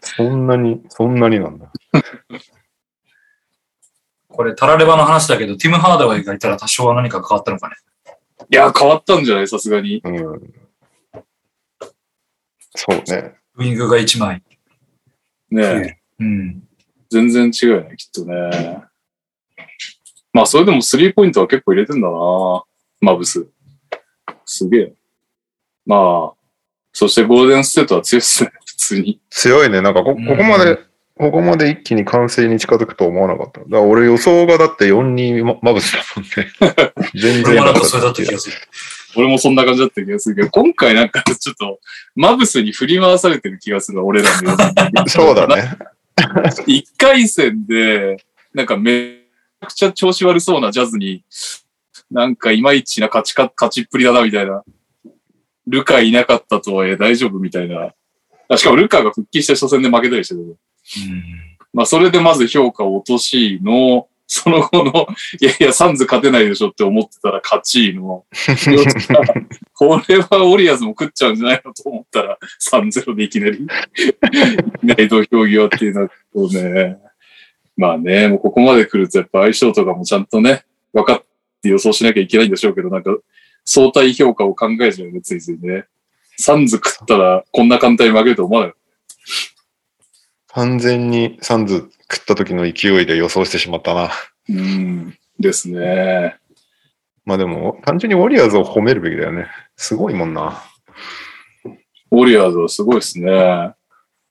[0.00, 1.70] そんなに、そんなになんだ。
[4.28, 7.76] これ、タラレバの話だけど、ティム・ハーダウェイがいたら多少は何か変わったのかね。
[8.50, 9.48] いや、変わったんじゃない？
[9.48, 10.00] さすがに。
[10.04, 10.54] うん。
[12.74, 13.36] そうね。
[13.54, 14.42] ウィングが1枚。
[15.50, 15.98] ねえ。
[16.18, 16.62] うん。
[17.10, 18.82] 全然違うよね、きっとね。
[20.36, 22.14] まあ、それでもスリーポイントは結構入れてんだな
[23.00, 23.46] マブス。
[24.44, 24.92] すげえ。
[25.86, 26.36] まあ、
[26.92, 29.18] そしてゴールデンステートは強いっすね、 普通に。
[29.30, 29.80] 強いね。
[29.80, 30.78] なんかこ、ここまで、
[31.16, 33.60] ここまで一気に完成に近づくとは思わなかった。
[33.60, 36.92] だから俺予想がだって4-2ママブスだもんね。
[37.16, 38.56] 全然俺もなんかそれだった気がする。
[39.16, 41.80] 俺もそんな感じだった気がするけど、今回なんかちょっと、
[42.14, 44.56] マブスに振り回されてる気がするわ俺らの予
[45.06, 45.78] 想 そうだね。
[46.66, 48.18] 一回戦で、
[48.52, 49.25] なんかめ
[49.60, 51.24] くちゃ調子悪そうなジャズに、
[52.10, 54.62] なんかいまいちな勝ちか、勝ちっぷりだな、みたいな。
[55.66, 57.92] ルカいなかったとはいえ大丈夫みたいな。
[58.48, 60.40] あしかもルカが復帰した初戦で負けたりしてる。
[60.40, 60.56] うん。
[61.72, 65.06] まあそれでまず評価を落としの、その後の、
[65.40, 68.24] いやいや、サンズ勝てないでしょって思ってたら勝ちの。
[69.72, 72.38] これはオリアーズも食っちゃうんじゃないのと思ったら
[72.70, 73.58] 3-0でいきなり。
[73.58, 76.98] いきなり土俵際っていうのはこうね。
[77.76, 81.24] まあね、もうここまで来るとやっぱ相性とかもちゃんとね、分かっ
[81.62, 83.16] て予想しなきゃいけないんでしょうけど、なんか
[83.64, 85.84] 相対評価を考えちゃうね、ついついね。
[86.38, 88.74] サンズ食ったらこんな簡単に負けると思わない？
[90.48, 94.10] 完全にサンズ食った時の勢いで予想してしまったな。
[94.48, 95.18] うん。
[95.38, 96.36] ですね。
[97.24, 99.48] まあでも、単純にウォリアーズを褒めるべきだよね。
[99.76, 100.62] すごいもんな。
[102.10, 103.74] ウォリアーズはすごいですね。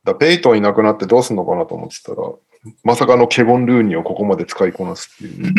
[0.04, 2.18] だペイトンいなくなってどうすんのかなと思ってたら、
[2.84, 5.54] まさかのケボン・ルーニーをここまで使いこなすっていう。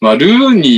[0.00, 0.70] まあ、ルーニ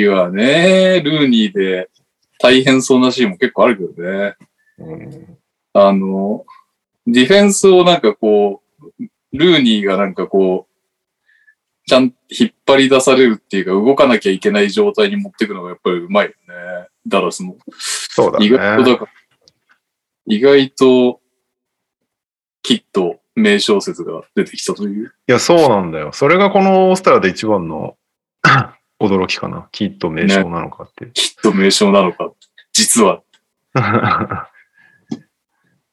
[0.00, 1.90] ーはね、ルーニーで
[2.38, 4.34] 大変そうなシーンも結構あるけどね。
[4.78, 5.38] うん、
[5.74, 6.44] あの、
[7.06, 10.72] ディフェンスをなんかこう、ルーニーがなんかこう、
[11.88, 16.88] ちゃん、引っ張り出されるっていうか、動かなきゃいけない状態に持っていくのがやっぱりうまいよね。
[17.06, 17.58] ダラスも。
[17.78, 18.92] そうだ意外とね。
[18.92, 19.12] だから、
[20.26, 21.20] 意外と、
[22.62, 25.12] きっと名小説が出てきたという。
[25.28, 26.12] いや、そうなんだよ。
[26.12, 27.96] それがこのオースタラで一番の
[29.00, 29.68] 驚きかな。
[29.72, 31.06] きっと名称なのかって。
[31.12, 32.30] きっと名称なのか。
[32.72, 33.22] 実は。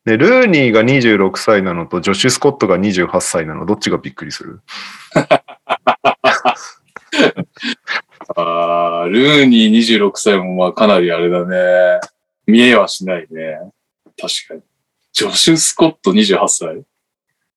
[0.06, 4.62] で、ルーニーが26歳なのと、ジョシュ・スコットが28歳なの、どっちがびっくりする？
[8.36, 12.00] あールーニー26歳もまあかなりあれだね。
[12.46, 13.60] 見えはしないね。
[14.20, 14.62] 確かに。
[15.12, 16.84] ジョシュ・スコット28歳？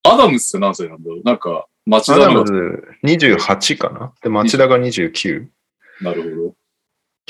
[0.05, 1.23] アダムスって何歳なんだろう？
[1.25, 4.13] なんか、町ア田のが、ダムズ28かな？
[4.23, 5.47] で、町田が29。
[6.01, 6.55] なる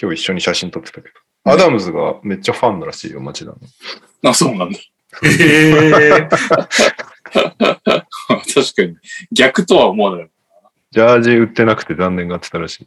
[0.00, 1.14] 今日一緒に写真撮ってたけど。
[1.44, 3.54] アダムズがめっちゃファンらしいよ、町田の。
[3.54, 3.60] ほ
[4.22, 4.30] ど。
[4.30, 4.78] あ、そうなんだ。
[5.24, 5.28] え
[6.22, 6.28] え
[7.32, 8.96] 確かに。
[9.32, 10.30] 逆とは思わない。
[10.90, 12.86] ジャージ売ってなくて残念がってたらしい。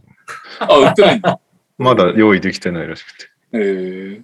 [0.59, 1.39] あ、売ってないんだ。
[1.77, 3.29] まだ用意できてないらしくて。
[3.53, 4.23] えー、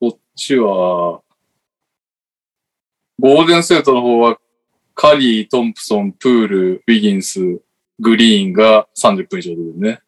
[0.00, 1.20] こっちは、
[3.20, 4.38] ゴールデンステートの方は、
[4.94, 7.60] カリー、トンプソン、プール、ウィギンス、
[7.98, 10.00] グリーンが30分以上出てるね。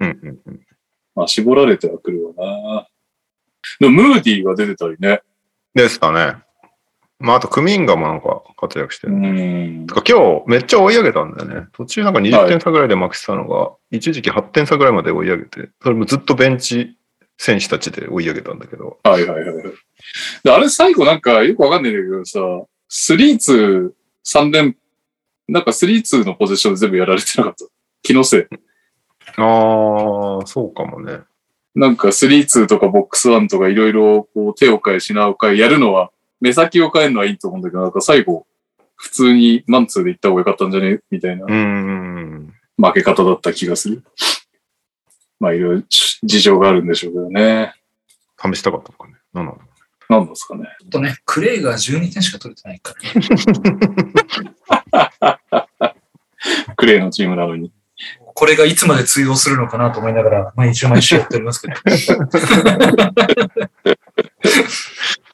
[0.00, 0.60] うんうんうん。
[1.14, 2.86] まあ、絞られてはくるわな。
[3.80, 5.22] でも、ムーディーが出てたりね。
[5.74, 6.42] ですかね。
[7.18, 9.16] まあ、あと、クミンガもなんか活躍してうる。
[9.16, 9.94] んて。
[9.94, 11.66] か今日めっちゃ追い上げたんだよね。
[11.72, 16.98] 途中なんか20点差ぐらいで負けてたのが、一時期8点差ぐらいまで追い上げて、それもずっとベンチ
[17.38, 18.98] 選手たちで追い上げたんだけど。
[19.02, 19.64] はいはいはいはい。
[20.42, 22.40] であれ最後なんかよくわかんないんだけどさ、
[22.88, 24.76] スリーツー3連、
[25.48, 27.64] なんかスリーツーのポゼッションで全部やられてなかった？
[28.02, 28.40] 気のせい。
[29.36, 31.20] ああ、そうかもね。
[31.74, 36.10] なんかスリーツーとかボックスワンとかいろいろこう手を変え品を変えやるのは、
[36.40, 38.46] 目先を変えるのはいいと思うんだけど、なんか最後、
[38.96, 41.00] 普通にマンツーで行った方がよかったんじゃね？
[41.10, 42.54] みたいなうーん。
[42.76, 44.02] 負け方だった気がする。
[45.38, 47.74] まあいろいろ事情があるんでしょうけどね。
[48.38, 49.14] 試したかったのかね。
[49.32, 49.58] なんなの
[50.10, 50.64] なんですかね。
[50.80, 52.94] ちょっとね、クレイが12点しか取れてないか
[55.22, 55.40] ら。
[56.76, 57.72] クレイのチームなのに。
[58.34, 61.74] これがいつまで通用するのかなと思いながら、毎日毎週やっておりますけど。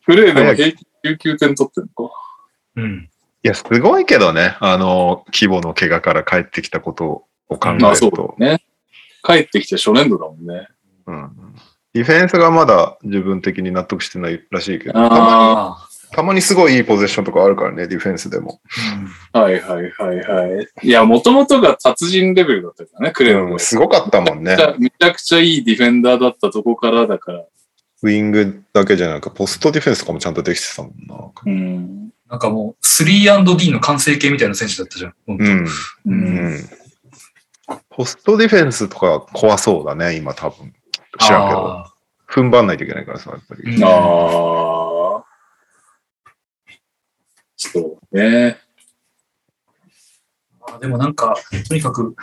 [0.04, 2.14] クレイでも平均19点取ってるのか。
[2.76, 3.08] うん。
[3.42, 4.56] いや、すごいけどね。
[4.60, 8.62] あの、規模の怪我から帰ってきたことを考えまあそうね。
[9.22, 10.68] 帰ってきて初年度だもんね。
[11.06, 11.54] うん
[11.96, 18.60] ディフェンスがまだ自分的に納得してないらしいけど、たまあに、たまにすごいいいポゼッションとかあるからね、ディフェンスでも。
[19.32, 20.68] あ、はいはいはいはい。
[20.82, 24.62] いや、もともとが達人レベルだったからね、クレイのうん、すごかったもんねめち。
[24.62, 27.44] ゃめちゃくちゃいいディフェンダーだったとこからだから。
[28.02, 31.16] ウィングだけじゃなく、ポストディフェンスとかもちゃんとできてたもんな。
[31.46, 32.10] うん。
[32.28, 35.14] なんかもう、3&D の完成形みたいな選手だったじゃん。
[35.28, 35.64] うん。
[35.64, 35.68] う。
[36.04, 36.68] うんん。
[37.88, 40.74] ポストディフェンスとか怖そうだね、今多分。
[41.18, 41.72] 知らんけど。
[41.72, 41.92] あ
[42.28, 43.76] 踏ん張んないといけないからさ、やっぱり。
[43.76, 45.24] うんああ。
[47.56, 48.58] そうね。
[50.60, 51.36] ーでもなんか、
[51.68, 52.14] とにかく、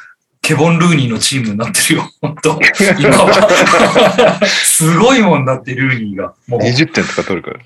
[0.42, 2.10] ケボン・ルーニーのチームになってるよ。
[2.22, 2.60] 本当
[3.00, 4.40] 今は。
[4.46, 6.36] すごいもんだって、ルーニーが。
[6.48, 6.60] もう。
[6.60, 7.66] 20点とか取るからね。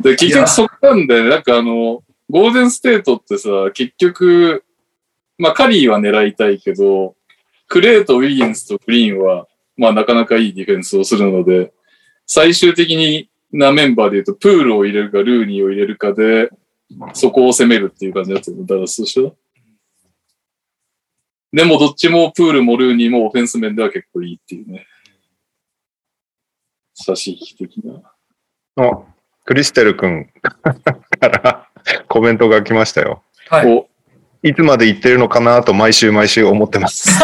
[0.00, 1.30] で、結局そこなんだよね。
[1.30, 4.64] なんかあの、ゴールデンステートってさ、結局、
[5.38, 7.14] まあカリーは狙いたいけど、
[7.68, 9.46] クレイとウィギンスとグリーンは、
[9.78, 11.72] まあなかなかいいディフェンスをするので、
[12.26, 16.50] 最終的になメンバーで言うと、プールを入れるか、ルーニーを入れるかで、
[17.14, 19.32] そこを攻めるっていう感じだったの、ダラスとしては。
[21.52, 24.86] でもどっちもプールもルーニーもオフェンス面では結構いいっていうね。
[26.92, 28.02] 差し引き的な。
[28.76, 29.02] あ、
[29.44, 30.28] クリステル君
[31.20, 31.70] から
[32.08, 33.22] コメントが来ましたよ。
[33.48, 33.88] はい。
[34.44, 37.08] おいつまで言ってるのかなと毎週毎週思ってます。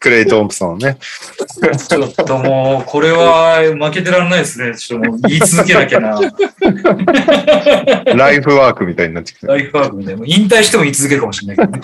[0.00, 0.98] クレイ・トンプソンね。
[1.88, 4.76] ちょっともう、これは負けてらんないですね。
[4.76, 6.20] ちょっともう言い続けなきゃな。
[8.16, 9.46] ライフワークみたいになってきて。
[9.46, 10.24] ライフワークみたいな。
[10.26, 11.80] 引退しても言い続けるかもしれないけどね。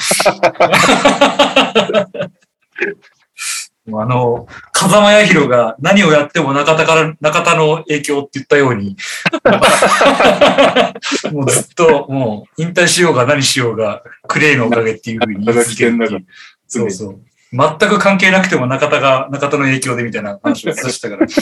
[3.89, 8.97] あの、風間彌弘が何をやっても中田から、中田の影響って言ったように、
[11.33, 16.27] もうずっと、もう引退しようが何しようが、クレイのおかげっていうふうに言い続けるっていう。
[16.69, 17.21] そうそう。
[17.53, 21.27] 全く関係なくても中田が、中田の影響でみたいな話をさせたから。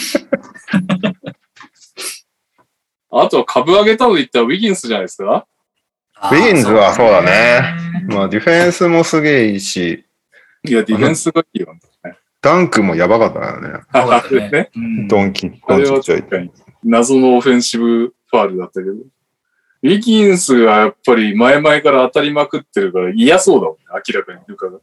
[3.10, 5.46] あとは株上げたので言ったらウィギンスじゃないですか？
[6.30, 7.62] ウィギンズはそうだね。
[8.08, 10.04] まあディフェンスもすげえいいし、
[10.64, 11.80] いや、ディフェンスがいいよね。
[12.40, 13.80] ダンクもやばかったよね。
[13.92, 14.70] あれね。
[14.74, 16.50] うんドンキ、あれはドンキちょい
[16.84, 18.92] 謎のオフェンシブファールだったけど。
[19.80, 24.78] ウィギンスがやっぱり前々から当たりまくってるから嫌そうだもんね、明らかにルカが。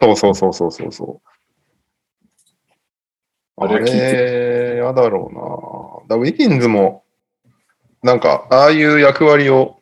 [0.00, 1.28] そうそうそうそうそうそう。
[3.56, 6.16] ああれは聞いれ、やだろうな。
[6.16, 7.04] だウィギンズも、
[8.02, 9.76] なんか、ああいう役割を、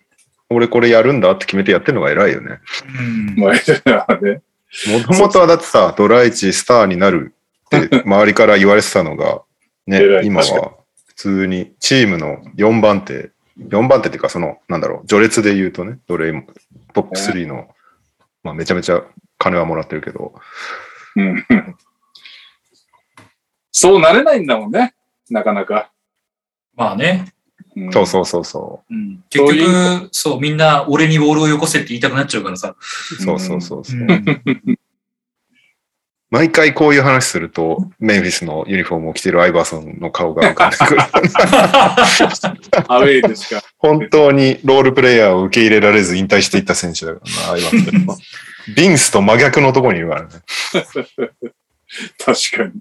[0.51, 2.61] 俺これやるんだって決めてやってるのが偉いよね。
[2.99, 4.43] うん前はね。
[4.87, 7.35] もともとはだってさ、ドライチスターになる
[7.77, 9.43] って 周りから言われてたのが、
[9.87, 10.75] ね今は
[11.07, 16.45] 普通にチームの4番手、4番手っていうかその、なんだろう、序列で言うとね、どれも
[16.93, 17.69] トップ3の、
[18.43, 19.03] まあめちゃめちゃ
[19.39, 20.35] 金はもらってるけど、
[21.17, 21.47] うん
[23.81, 24.95] そうなれないんだもんね。
[25.31, 25.93] なかなか。
[26.75, 27.33] まあね。
[27.87, 32.77] うんそうそうそうそうん結局、そう、みんな俺にボールをよこせって言いたくなっちゃうからさ。
[32.79, 33.23] う。
[33.23, 33.99] そうそうそうそう。
[34.01, 34.79] うん
[36.31, 41.01] 毎回こういう話すると、メンフィスのユニフォームを着てるアイバーソンの顔が浮かんでくる。
[42.87, 43.63] アウェイでしか。
[43.79, 48.17] 本当にロールプレイヤーを受け入れられず引退していった選手だからな、アイバーソン。
[48.77, 50.29] ビンスと真逆のところにいるからね。
[52.23, 52.73] 確かに。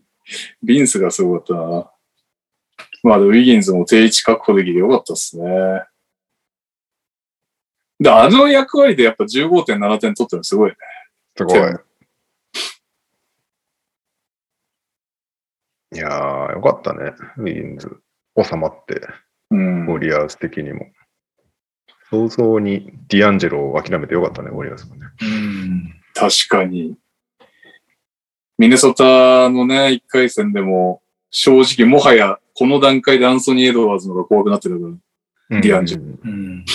[0.61, 1.89] ビンスがすごかったな。
[3.07, 5.45] まあウィギンズも定位置確保できてよかったっすね。
[7.99, 10.75] で、あの役割でやっぱ15.7点取ってるのすごいね。
[11.37, 11.57] すごい。
[15.93, 17.13] いやー、よかったね。
[17.37, 17.97] ウィギンズ。
[18.43, 19.01] 収まって、
[19.51, 19.87] うん。
[19.87, 20.87] ウォリアーズ的にも。
[22.09, 25.01] 早々にディアンジェロを諦めてよかったね、ウォリアーズもね。
[25.21, 25.95] うん。
[26.13, 26.97] 確かに。
[28.57, 31.01] ミネソタのね、一回戦でも、
[31.31, 34.87] 正直もはや、この段階でアンソニー・エドワーズの方が怖くなってるか
[35.49, 35.61] ら。
[35.61, 36.03] ディアンジェロ。
[36.23, 36.65] うん。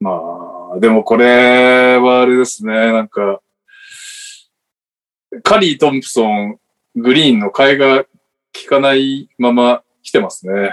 [0.00, 3.40] まあ、でもこれはあれですね、なんか、
[5.44, 6.58] カリー・トンプソン、
[6.96, 8.08] グリーンの替えが効
[8.68, 10.72] かないまま来てますね。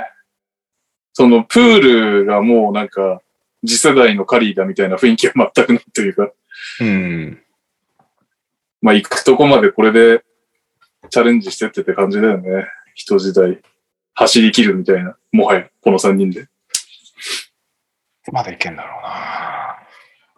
[1.13, 1.79] そのプー
[2.21, 3.21] ルがもうなんか、
[3.63, 6.31] 次世代のカリーだみたいな雰囲気は全くないというか、
[6.81, 7.42] うん。
[8.83, 10.25] まあ行くとこまでこれで
[11.09, 12.67] チャレンジしてってって感じだよね。
[12.93, 13.61] 人時代。
[14.13, 15.15] 走り切るみたいな。
[15.31, 16.47] もはや、この3人で。
[18.31, 18.99] まだいけんだろ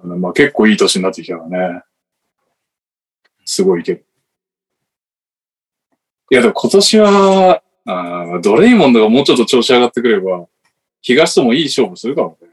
[0.06, 0.16] うな。
[0.16, 1.82] まあ結構いい年になってきたからね。
[3.46, 4.02] すごいけど。
[6.32, 10.46] いやでも今年は、あードレイモンドがもうちょっと調子上がってくれば、
[11.02, 12.48] 東ともいい勝負するかもね。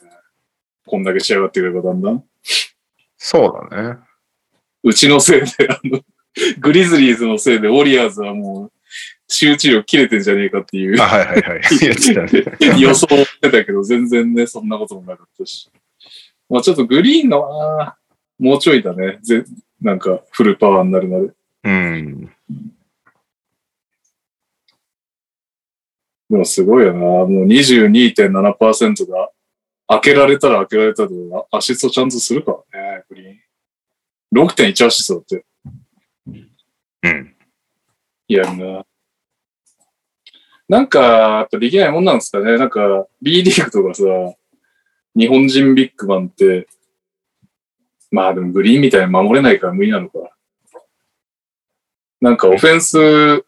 [0.87, 2.25] こんだけ仕上がってくればだんだん。
[3.19, 4.12] そうだね。
[4.83, 6.01] うちのせいで、あの、
[6.61, 8.73] グリズリーズのせいで、ウォリアーズはもう、
[9.29, 11.61] 集中力切れてんじゃねえかっていうあ、はいはいはい。
[12.81, 15.71] 予想してたけど、全然ね、そんなこともなかったし。
[16.51, 17.97] まあちょっとグリーンのは、
[18.39, 19.19] もうちょいだね。
[19.23, 19.45] ぜ
[19.81, 21.31] なんか、フルパワーになるまで。
[21.65, 22.31] うん。
[26.29, 27.01] でもすごいよな。
[27.01, 29.31] もう22.7%が、
[29.89, 31.15] 開けられたら開けられたで、
[31.51, 33.42] アシストちゃんとするからね、グリーン。
[34.33, 35.45] 6.1アシストだって。
[37.03, 37.37] うん。
[38.29, 38.85] いやな。
[40.69, 42.57] なんか、やっぱできないもんなんですかね。
[42.57, 44.05] なんか、B リーグとかさ、
[45.15, 46.67] 日本人ビッグマンって、
[48.11, 50.19] まあでもグリーンみたいに守れないから無理なのか。
[52.21, 53.45] なんかオフェンス、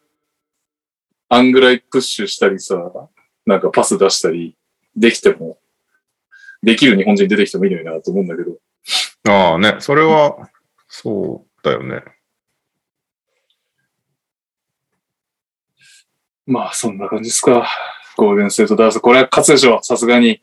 [1.29, 2.75] あんぐらいプッシュしたりさ、
[3.45, 4.55] なんかパス出したり
[4.95, 5.57] できても、
[6.61, 8.57] できる日本人出てきてもいいのになと思うんだけど。
[9.27, 10.49] ああね、それは、
[10.87, 12.03] そうだよね。
[16.45, 17.67] まあそんな感じですか。
[18.17, 18.99] ゴールデンステートダース。
[18.99, 20.39] これは勝つでしょ、さすがに。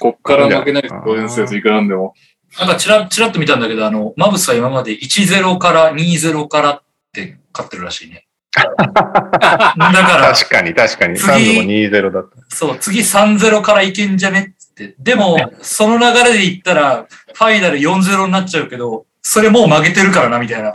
[0.00, 2.14] こっから負けないですゴールデンステートいくらなんでも。
[2.58, 6.82] なんかちら、ちらっと見たんだけど、あの、マブスは今まで1-0から2-0からっ
[7.12, 8.26] て勝ってるらしいね。
[8.54, 11.16] だから、確かに確かに。
[11.16, 12.56] 次サンズも2-0だった。
[12.56, 14.94] そう、次3-0からいけんじゃねって。
[14.98, 20.72] でも、その流れで言ったら、ファイナル4-0になっちゃうけど、それもう負けてるからな、みたいな。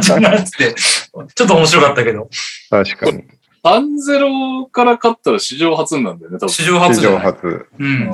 [0.00, 2.28] じゃなくて、ちょっと面白かったけど、
[2.70, 3.24] 確かに。
[3.64, 6.48] 3-0から勝ったら史上初なんだよね、多分。
[6.48, 7.02] 史上初史。
[7.02, 7.66] 上初。
[7.78, 8.10] うん。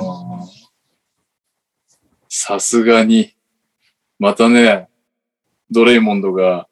[2.27, 3.33] さすがに。
[4.19, 4.89] またね、
[5.71, 6.67] ドレイモンドが、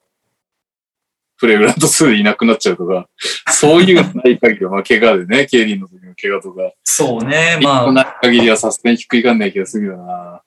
[1.36, 3.10] フレグラント2でいなくなっちゃうとか、
[3.52, 7.60] そういうのない限りは、まあ、怪我でね、ケイリンの時の怪我とか、そうね。
[7.62, 10.43] まあ、まあ、ない限りはさすがにひっくり返んない気がするよな。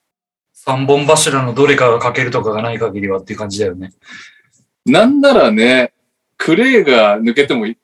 [0.66, 3.92] 三本柱のどれかが欠けるとかがない限りはっていう感じだよね。
[4.84, 5.92] なんならね、
[6.36, 7.78] クレイが抜けてもい、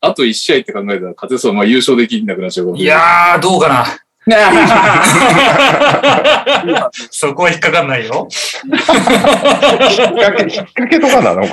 [0.00, 1.54] あと1試合って考えたら勝てそう。
[1.54, 3.84] まあ優勝できなくなっちゃうかもいやー、どうかな。
[7.10, 8.28] そこは引っかかんないよ。
[8.64, 11.42] 引っ掛け、引っ掛けとかなの？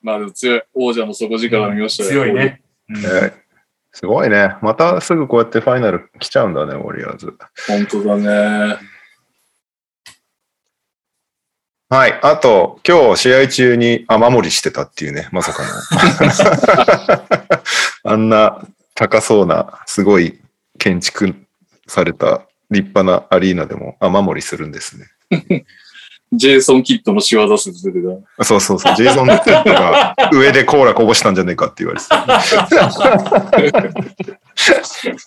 [0.00, 0.62] まあでも強い。
[0.72, 2.32] 王者の底力見ましたよ強い。
[2.34, 2.62] ね。
[2.88, 3.45] うんえー
[3.96, 4.56] すごいね。
[4.60, 7.32] またすぐこうやってファイナル来ちゃうんだね、ウォリアーズ。
[7.66, 8.76] 本当だね。
[11.88, 12.20] はい。
[12.22, 17.62] あと、今日試合中に雨漏りしてたっていうね、まさかの。
[18.12, 20.42] あんな高そうな、すごい
[20.78, 21.34] 建築
[21.86, 25.06] された立派なアリーナでも雨漏りするんですね。
[26.36, 27.98] ジェイソン・キッドの仕業説出て
[28.36, 28.44] た。
[28.44, 28.94] そうそうそう。
[28.96, 32.26] ジェイソン・キッドが上でコーラこぼしたんじゃねえかって言われてた。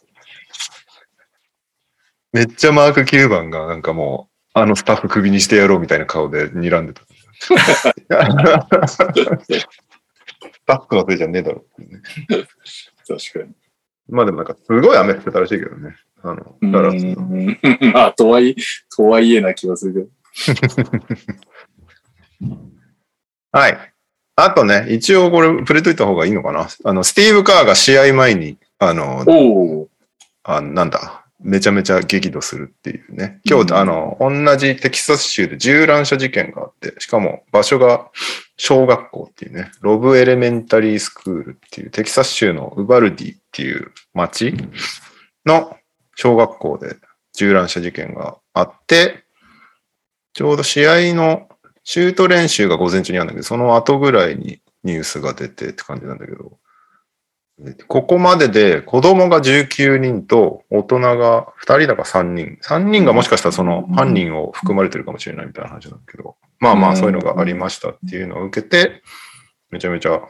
[2.32, 7.02] めっちゃマーク9番がなんかもう、あのスタッフクビにしてやろうみたいな顔で睨んでた。
[7.40, 7.50] ス
[10.66, 12.02] タッフのせいじゃねえだろうね。
[13.08, 13.54] 確かに。
[14.10, 15.96] まあでもなんかすごい雨降ってたらしいけどね。
[16.22, 17.14] あの、ダラスの。
[17.16, 17.58] う ん
[17.94, 18.56] まあ、とはいえ、
[18.96, 20.08] とはいえな気がするけど。
[23.52, 23.78] はい。
[24.36, 26.70] あとね、一応これ触れといた方がいいのかな。
[26.86, 29.26] あの、スティーブ・カーが試合前に、あの。
[30.44, 33.40] あなんだ、めちゃめちゃ激怒するっていうね。
[33.46, 38.10] 今日、うんあの、同じテキサス州で銃乱射事件があって、しかも場所が
[38.58, 44.54] 小学校っていうね、ロブエレメンタリースクールっていうテキサス州のウバルディっていう町
[45.46, 45.78] の
[46.16, 46.96] 小学校で
[47.34, 49.24] 銃乱射事件があって、
[50.40, 51.50] ちょうど試合の
[51.84, 56.58] シュート練習が午前中にあるんだけど、その後ぐらいにニュースが出てって感じなんだけど、
[57.90, 62.58] ここまでで子供が19人と大人が2人だか3人。
[62.64, 69.04] 3人がもしかしたらその犯人を含まれてるかもしれないみたいな話なんだけど、まあまあそういうのがありましたっていうのを受けて、
[69.72, 70.22] めちゃめちゃ、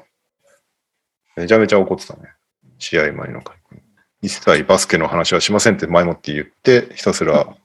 [1.36, 2.32] めちゃめちゃ怒ってたね。
[2.80, 3.84] 試合前の会見。
[4.24, 7.56] 一切バスケの話はしませんって前もって言って、ひたすら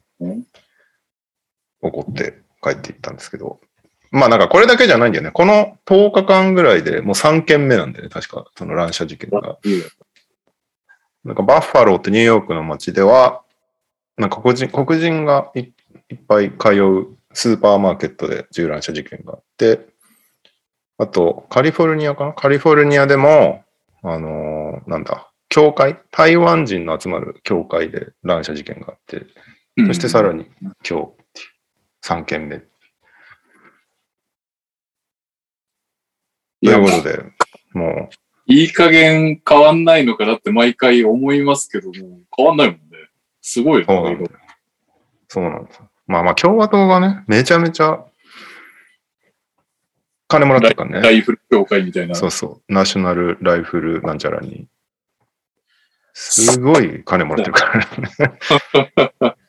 [1.88, 3.60] 怒って帰っていったんですけど、
[4.10, 5.30] まあなんかこれだけじゃないんだよね。
[5.30, 8.10] この10日間ぐらいでもう3件目なんだよね。
[8.10, 9.58] 確か、その乱射事件が。
[11.24, 13.42] なんかバッファローってニューヨークの街では、
[14.16, 19.86] なんか黒人黒人がいいっぱい通うスーパーマーケットで銃乱射事件があって、
[20.98, 22.32] あとカリフォルニアかな？
[22.34, 23.64] カリフォルニアでも、
[24.02, 25.98] あのーなんだ、教会？
[26.12, 29.26] 台湾人の集まる教会で乱射事件があって、
[29.86, 30.46] そしてさらに
[30.88, 31.23] 今日
[32.04, 32.58] 3件目。
[36.62, 37.24] ということで、
[37.72, 38.10] も
[38.46, 42.82] いい加減変わんないのかなって毎回思いますけども、変わんないもんね。
[43.40, 44.30] すごいそうなんねだ。
[45.28, 45.80] そうなんです。
[46.06, 48.04] まあまあ共和党がね、めちゃめちゃ
[50.28, 51.00] 金もらってるからね。
[51.00, 52.14] ライフル協会みたいな。
[52.14, 52.72] そうそう。
[52.72, 54.68] ナショナルライフルなんちゃらに。
[56.12, 59.36] すごい金もらってるからね。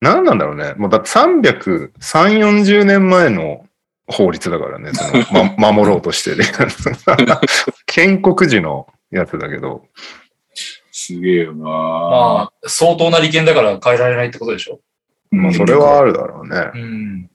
[0.00, 0.74] 何なんだろうね。
[0.76, 3.66] もうだって300、3、40年前の
[4.06, 4.92] 法律だからね。
[4.94, 6.44] その、ま、 守ろうとしてる。
[7.86, 9.84] 建国時のやつだけど。
[10.92, 14.80] すげえよなまあ、相当な利権だから変えられないってことでしょ？
[15.30, 16.70] まあそれはあるだろうね。
[16.74, 17.30] うん。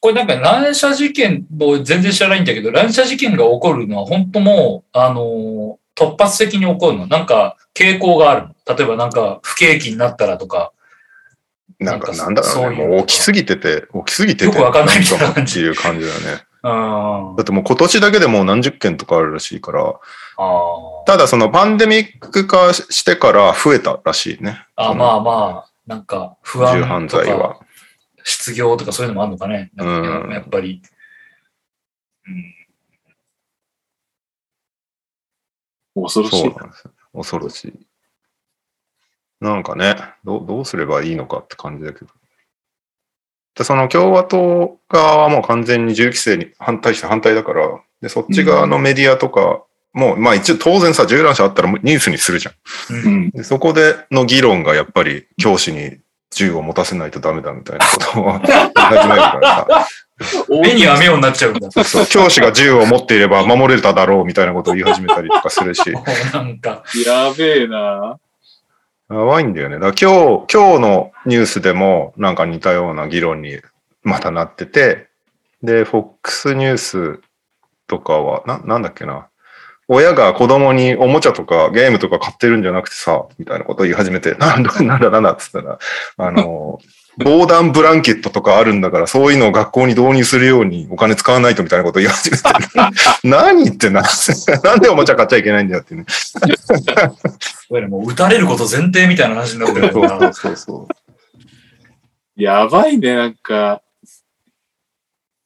[0.00, 7.06] これなんか乱射事件を全然知らないんだけど、乱射事件が起こるのは本当もう、あのー突発的に起こるの。
[7.06, 8.76] なんか傾向があるの。
[8.76, 10.72] 例えばなんか不景気になったらとか。
[11.78, 12.54] なんかなんだろうね。
[12.54, 14.44] そういうもう大きすぎてて、大きすぎてて。
[14.46, 16.44] よくわかんないみたいな感じっていう感じだよね。
[16.64, 17.36] うん。
[17.36, 19.94] だってもう今年だけでもう何十件とかあるらしいから、
[21.06, 24.64] ただそのパンデミック化してから増えたらしいね。
[24.76, 24.94] あ。
[24.94, 27.56] まあまあ、なんか不安とか罪は。
[28.26, 29.70] 失業とかそういうのもあるのかね。
[29.76, 30.80] やっぱり。
[32.26, 32.63] うん
[35.94, 36.40] 恐ろしい。
[36.40, 36.92] そうなんですよ。
[37.14, 37.86] 恐ろしい。
[39.40, 42.06] なんかね、どうどうすればいいのかって感じだけど。
[43.56, 52.96] で、その共和党側はもう完全に銃規制に反対して反対だから、で、そっち側のメディアとかも、まあ一応当然さ、銃乱射あったらニュースにするじゃん。
[52.96, 53.30] うんうん。
[53.30, 55.98] でそこでの議論がやっぱり教師に
[56.30, 59.88] 銃を持たせないとダメだみたいなことを 言い始めるからさ。
[60.48, 61.70] 目には目をなっちゃうんだ。
[61.84, 65.82] そう教師が銃を持っていれば守れただろうみたいなことを言い始めたりとかするし。
[66.32, 68.18] なんか、やべえな
[69.10, 69.78] やばいんだよね。
[69.78, 73.60] だから今日、今日のニュースでもなんか似たような議論に
[74.02, 75.08] またなってて、
[75.62, 77.20] で、FOX ニュース
[77.86, 79.28] とかは、な、なんだっけな。
[79.88, 85.78] 親が子供におもちゃとかゲームとか買ってるんじゃなくてさ、みたいなことを言い始めて、なんだ、なんだ、なんだっつったら、
[86.16, 86.78] あの、
[87.18, 92.42] 防弾ブランケットとかあるんだから、そういうのを学校に導入するようにお金使わないとみたいなことを言い始めて、
[93.22, 94.02] 何言ってんな。
[94.62, 96.04] なんでおもちゃ買っちゃいけないんだよってね。
[97.68, 102.42] これもう撃たれること前提みたいな話になってるそうそうそうそう。
[102.42, 103.80] やばいね、なんか。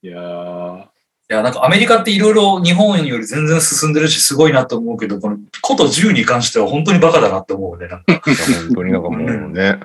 [0.03, 0.89] いやー。
[1.31, 7.87] いや、なんかアメリカっていろいろ日本より全然進んでるし、すごいなと思うけど、このこと銃に関しては本当にバカだなって思うね。
[7.87, 9.79] なんか本当になんかもうね、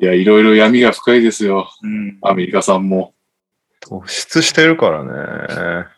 [0.00, 1.70] いや、いろいろ闇が深いですよ。
[1.82, 2.18] うん。
[2.22, 3.12] アメリカさんも。
[3.82, 5.10] 突出してるからね。
[5.10, 5.88] だか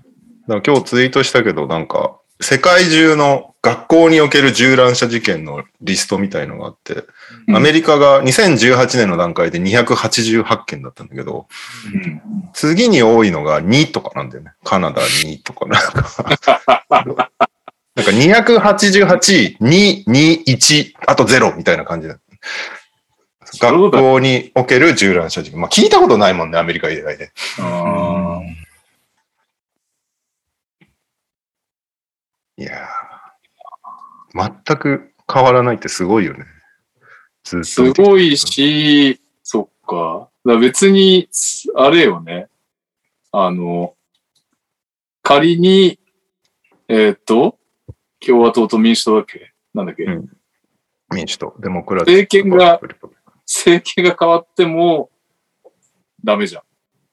[0.46, 7.04] ら今日ツイートしたけど、なんか、世界中の学校における銃乱射事件のリストみたいのがあって、
[7.46, 11.46] うんアメリカが2018年の段階で288件だったんだけど、
[11.94, 12.22] うん。
[12.52, 14.50] 次に多いのが2とかなんだよね。
[14.64, 17.30] カナダ2とかなんか。
[17.94, 22.18] なんか288、2、2、1、あと0みたいな感じだ。
[23.58, 25.60] 学校における銃乱射事件。
[25.60, 27.32] まあ聞いたことないもんね、アメリカ以外で。
[27.58, 28.40] あ
[34.34, 36.44] 全く変わらないってすごいよね。
[37.44, 40.28] すごいし、そっか。
[40.44, 41.28] だ別に、
[41.76, 42.48] あれよね。
[43.32, 43.94] あの、
[45.22, 45.98] 仮に、
[46.88, 47.58] えーっと、
[48.20, 49.52] 共和党と民主党だっけ？
[49.74, 50.28] なんだっけ、うん
[51.14, 52.80] 民主党、デモクラティック政権が
[53.52, 55.10] 政権が変わっても、
[56.24, 56.62] ダメじゃん。
[56.62, 56.64] っ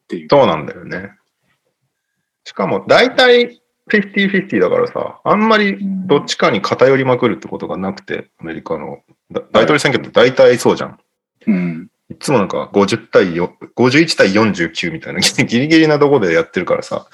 [0.07, 0.27] ていう。
[0.29, 1.11] そうなんだよね。
[2.45, 8.99] しかも、大体50-50だからさ、あんまりどっちかに偏りまくるってことがなくて、アメリカの
[9.31, 10.99] だ大統領選挙って大体そうじゃん。
[11.47, 11.87] うん。
[12.09, 17.07] いつもなんか50対4、51対49みたいな ギリギリなとこでやってるからさ。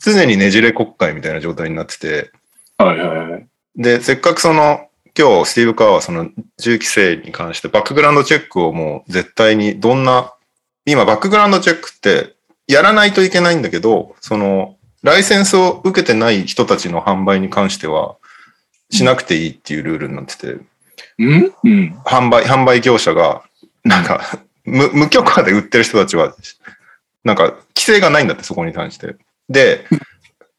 [0.00, 2.30] 常にねじれ国会みたいな状態になってて、
[2.76, 3.48] はいはいはい。
[3.74, 4.87] で、せっかくその、
[5.18, 10.32] 今日スティーブ・カーはその銃規制に関してバックグラウンドチェックをもう絶対にどんな、
[10.86, 12.36] 今バックグラウンドチェックって
[12.68, 18.16] やらないといけないんだけど、その、ライセンスを受けてない人たちの販売に関しては
[18.90, 20.46] しなくていいっていうルールになってて、
[21.18, 21.52] うん？
[21.64, 21.98] うん。
[22.04, 23.42] 販売、販売業者が、
[23.84, 26.34] なんか、 無無許可で売ってる人たちは、
[27.24, 29.16] なんか、規制がないんだって、そこに関して。
[29.48, 29.84] で、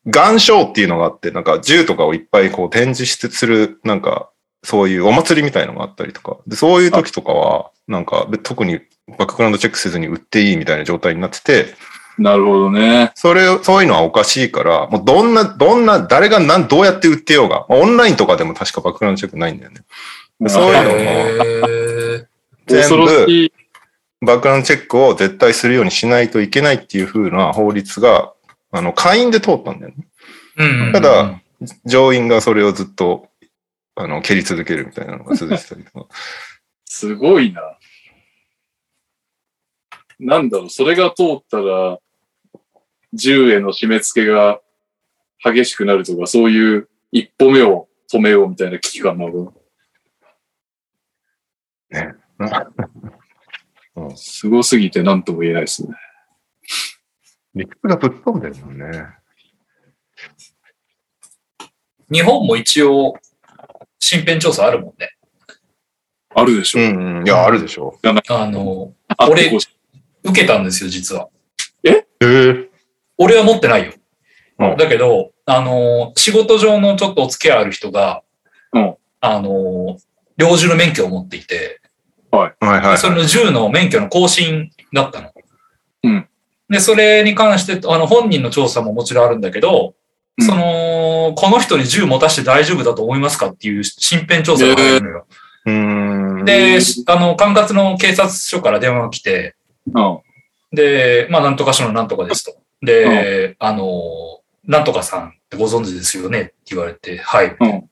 [0.08, 4.30] ガンショーっていうのがあって、なんか銃とかをいっぱいこう展示してする、なんか、
[4.64, 8.80] そういうお祭りみたいのがあったりとか、でそういう時とかは、なんか、特に
[9.18, 11.76] バックグラウンドチェックせずに売っていいみたいな状態になってて、
[12.20, 13.12] なるほどね。
[13.16, 19.82] それを、そういうのはおかしいから、もうどんな、どんな、誰がなん、どうやって売ってようが、オンラインとかでも確かバックグラウンドチェックないんだよね。
[20.48, 22.28] そういうのも
[22.68, 23.52] 全部。
[24.22, 28.34] バックグラウンドチェックを絶対するようにしないといけないっていう風な法律が、
[28.72, 30.06] あの、会員で通ったんだよね。
[30.58, 31.42] うんただ、
[31.86, 33.29] 上院がそれをずっと、
[34.00, 36.08] あの、蹴り続けるみたいなのが続いてたりとか。
[36.86, 37.78] すごいな。
[40.18, 42.00] なんだろう、それが通ったら、
[43.12, 44.62] 銃への締め付けが
[45.44, 49.54] 激しくなるとか、そういう一歩目を止めようみたいな危機感なの。
[51.90, 52.14] ね。
[54.16, 55.94] すごすぎて何とも言えないですね。
[57.54, 59.08] 理屈がぶっ飛んでるもんね。
[62.10, 63.20] 日本も一応、
[64.00, 65.12] 身辺調査あるもんね。
[66.34, 66.80] あるでしょ。
[66.80, 67.28] うん、うん。
[67.28, 68.94] いや、あるでしょあの、
[69.30, 71.30] 俺受けたんですよ、実は。
[71.84, 71.90] う。
[71.90, 72.70] ええ
[73.18, 73.94] 俺は持ってないよ。
[74.60, 78.24] うんだけど、あの、仕事上のちょっとお付き合いある人が、
[78.74, 79.98] うんあの、
[80.38, 81.82] 猟銃の免許を持っていて、
[82.32, 82.98] はいはい、はい。
[82.98, 85.32] それの銃の免許の更新だったの。
[86.04, 86.26] うん
[86.70, 89.94] で、それに関して、あの、本人の調査ももちろんあるんだけど、うん
[90.42, 95.28] その、この人に銃持たして大丈夫だと思いますかっていう身辺調査が入るのよ。
[95.66, 96.46] うーん。
[96.46, 99.56] で、あの、管轄の警察署から電話が来て、
[99.94, 100.20] うん。
[100.72, 102.58] で、まあ、なんとか署のなんとかですと。
[102.82, 103.88] で、あの、
[104.66, 107.56] なんとかさんってご存知ですよねって言われて、はい。
[107.60, 107.90] うん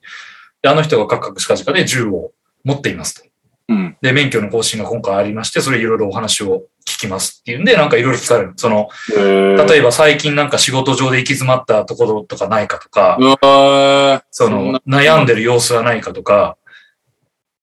[0.61, 2.31] で、あの人がカクカクしかじかで銃を
[2.63, 3.26] 持っていますと。
[3.69, 3.97] うん。
[4.01, 8.53] で、免許の更新が今回ありまして、それいろいろお話を聞きますっていうんで、なんかいろいろ聞かれる。
[8.55, 13.17] その、えー、例えば最近なんか仕事上で行き詰まったところとかないかとか、
[14.31, 16.57] そんのな、悩んでる様子はないかとか、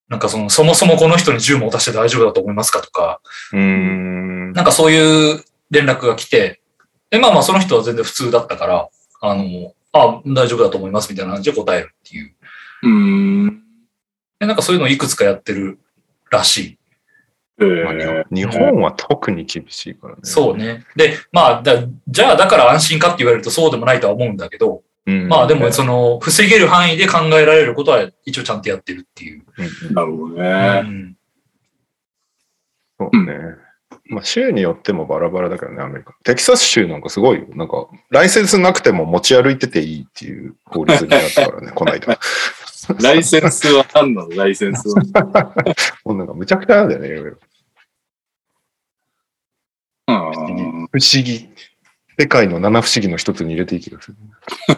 [0.09, 3.21] なんかその、そもそもこの人に銃持たして大丈夫だと思いますかとか、
[3.53, 4.53] うーん。
[4.53, 6.61] なんかそういう連絡が来て、
[7.11, 8.89] で、まあまあその人は全然普通だったから、
[9.23, 12.35] あの、あ大丈夫だと思いますみたいな感じで答えるっていう。
[12.83, 12.91] うー
[13.51, 13.63] ん。
[14.39, 15.79] で、なんかそういうのをいくつかやってる
[16.35, 16.79] らしい。
[17.59, 20.21] 日本は特に厳しいからね。
[20.25, 20.85] そうね。
[20.97, 25.29] で、まあだ、じゃあだから安心かって言われるとそうでもないとは思うんだけど、うん。
[25.29, 29.45] まあでもその、防げる範囲で考えられることは一応ちゃんとやってるっていう。
[29.87, 30.81] うんなるほどうね。
[30.81, 31.17] ん
[32.99, 33.35] そうね。
[34.07, 36.15] まあ、州によってもバラバラだけどね、アメリカ。
[36.25, 37.47] テキサス州なんかすごいよ。
[37.55, 42.19] なんか、ライセンスなくても持ち歩いてていいっていう法律になったからね、 この間。
[43.01, 44.29] ライセンスは何なの？
[44.31, 45.03] ライセンスは。
[46.05, 47.39] もうなんかむちゃくちゃなんだよね、いろいろ。
[50.09, 51.49] うん不思議。
[52.17, 54.17] 世界の七不思議の一つに入れていい気がする。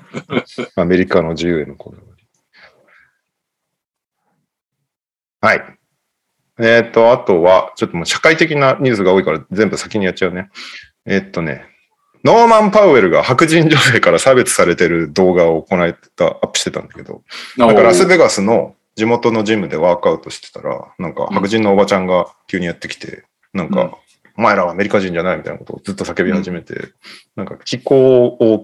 [0.77, 2.27] アメリカの自由へのこだわり。
[5.41, 5.79] はい。
[6.59, 10.49] えっ、と、あとは、ちょっともう社会的なニュースが多いから全部先にやっちゃうね。
[11.05, 11.67] えっ、とね、
[12.25, 17.23] ノーマン・パウエルが白人女性から差別されてる動画をこの間アップしてたんだけど、
[17.57, 23.91] なんかラスベガスの地元のジムでワークアウトしてたら、なんか白人のおばちゃんが急にやってきて、なんか、うん。
[24.39, 26.93] お前らはアメリカ人じゃないみたいなことをずっと叫び始めて、
[27.37, 28.63] なんか気候を、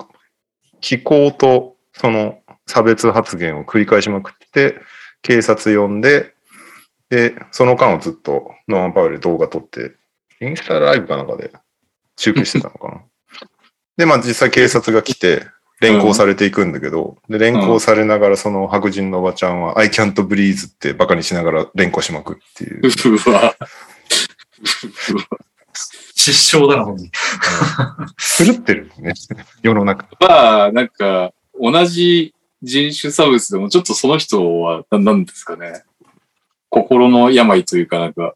[0.81, 4.77] 気候とその差別発言を繰り返しまくって、
[5.23, 6.35] 警察呼んで、
[7.09, 9.93] で、その間をずっとノーマン・パウエル動画撮って、
[10.41, 11.53] インスタライブかなんかで
[12.17, 13.03] 中継してたのかな。
[14.03, 15.47] で、まあ実際警察が来て、
[15.81, 22.81] 連行されていくんだけど、で、連行されながらその白人のおばちゃんは、I can't breathe ってバカにしながら連行しまくっていう。
[22.83, 23.55] うわ。
[26.17, 27.13] 失笑だな、ほんに。
[28.45, 29.13] 狂ってるね。
[29.63, 30.09] 世の中。
[30.19, 35.85] まあ、なんか、同じ人種差別でも、ちょっとその人は、ななんですかね。
[36.71, 38.35] 心の病というかなんか、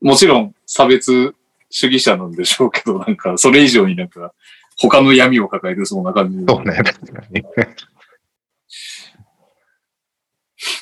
[0.00, 1.34] もちろん差別
[1.70, 4.32] 主義者なんでしょうけど、なんか、それ以上になんか、
[4.76, 6.52] 他の闇を抱えてそうな感じで。
[6.52, 7.42] そうね、確かに。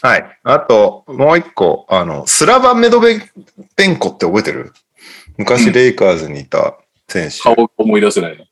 [0.03, 0.39] はい。
[0.43, 3.21] あと、もう一個、あの、スラバ・メドベ
[3.77, 4.73] ベンコって覚えてる？
[5.37, 6.79] 昔レイカーズにいた
[7.09, 7.39] 選手。
[7.39, 8.45] 顔が思い出せないな。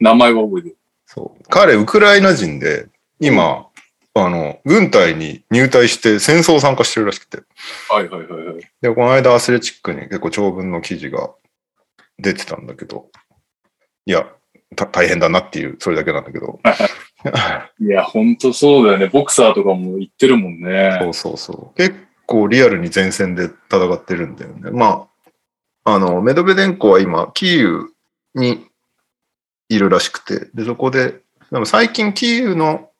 [0.00, 0.76] 名前は覚えてる。
[1.06, 1.42] そう。
[1.48, 2.88] 彼、ウクライナ人で、
[3.20, 3.68] 今、
[4.14, 7.42] あの、軍隊に入隊して戦争参加してるらしくて。
[7.88, 8.70] はいはいはいはい。
[8.80, 11.30] で、この間アスレチックに結構長文の記事が
[12.18, 13.10] 出てたんだけど、
[14.06, 14.26] いや、
[14.74, 16.60] た大変だなっていう、それだけなんだけど。
[17.80, 19.06] いや、ほんとそうだよね。
[19.06, 20.98] ボクサーとかも言ってるもんね。
[21.00, 21.76] そうそうそう。
[21.76, 21.94] 結
[22.26, 24.70] 構リアルに前線で戦ってるんだよね。
[24.70, 25.08] ま
[25.84, 27.92] あ、あの、メドベデンコは今、キーウ
[28.34, 28.66] に
[29.68, 32.90] いるらしくて、で、そこで、でも最近キーウの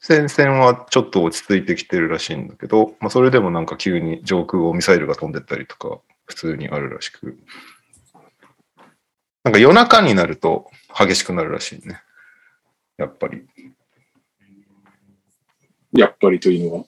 [0.00, 7.38] 戦線はちょっと落ち着いてきてるらしいんだけど、まあ、それでもなんか急に上空をミサイルが飛んでったりとか、普通にあるらしく。
[9.44, 12.00] なんか夜中になると激しくなるらしいね。
[12.96, 13.46] やっぱり。
[15.92, 16.84] やっぱりというのは。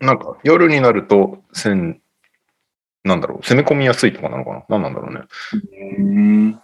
[0.00, 2.02] なんか夜になると、戦、
[3.04, 4.64] なんだろう、攻め込みやすいとかなのかな？
[4.68, 5.20] 何なんだろうね。
[5.98, 6.02] うー
[6.48, 6.60] ん。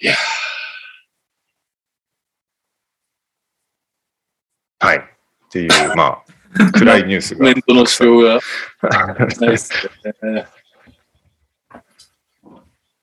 [0.00, 0.14] いや
[4.80, 4.98] はい。
[4.98, 5.02] っ
[5.50, 6.22] ていう、ま
[6.58, 8.38] あ、暗いニュースコメがントの仕様が
[9.40, 9.72] ないです
[10.22, 10.46] ね。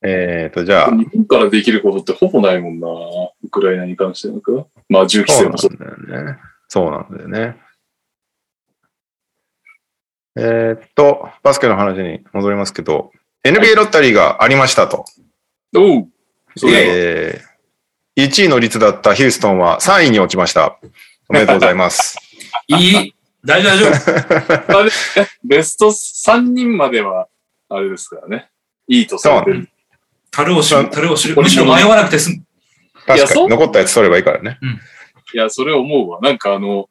[0.07, 2.87] えっと、じゃあ、日本からできることってほぼないもんな。
[3.43, 4.51] ウクライナに関してなんか。
[4.87, 6.07] まあ、銃規そうなん制もそう。
[6.07, 6.37] だよね。
[6.67, 7.57] そうなんだよね。
[10.37, 13.11] えーっと、バスケの話に戻りますけど、
[13.43, 15.05] NBA ロッタリーがありましたと。
[15.75, 16.07] おう
[16.55, 20.77] そえー、1位の率だったヒューストンは3位に落ちました。
[21.29, 22.17] おめでとうございます。
[22.67, 24.77] いい大丈夫、大丈夫。
[24.79, 24.91] あれ
[25.43, 27.27] ベスト3人までは、
[27.69, 28.49] あれですからね。
[28.87, 29.69] いいとされてる。
[30.36, 31.36] 樽を知る、樽を知る。
[31.36, 32.43] むしろ迷わなくて済む。
[33.05, 34.59] 確かそうに、残ったやつ取ればいいからね。
[35.33, 36.19] いや、それ思うわ。
[36.21, 36.89] なんかあの、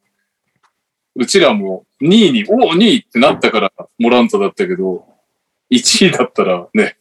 [1.14, 5.06] うちらも2位に、おお、2位ってなったからモラントだったけど、
[5.70, 6.96] 1位だったらね、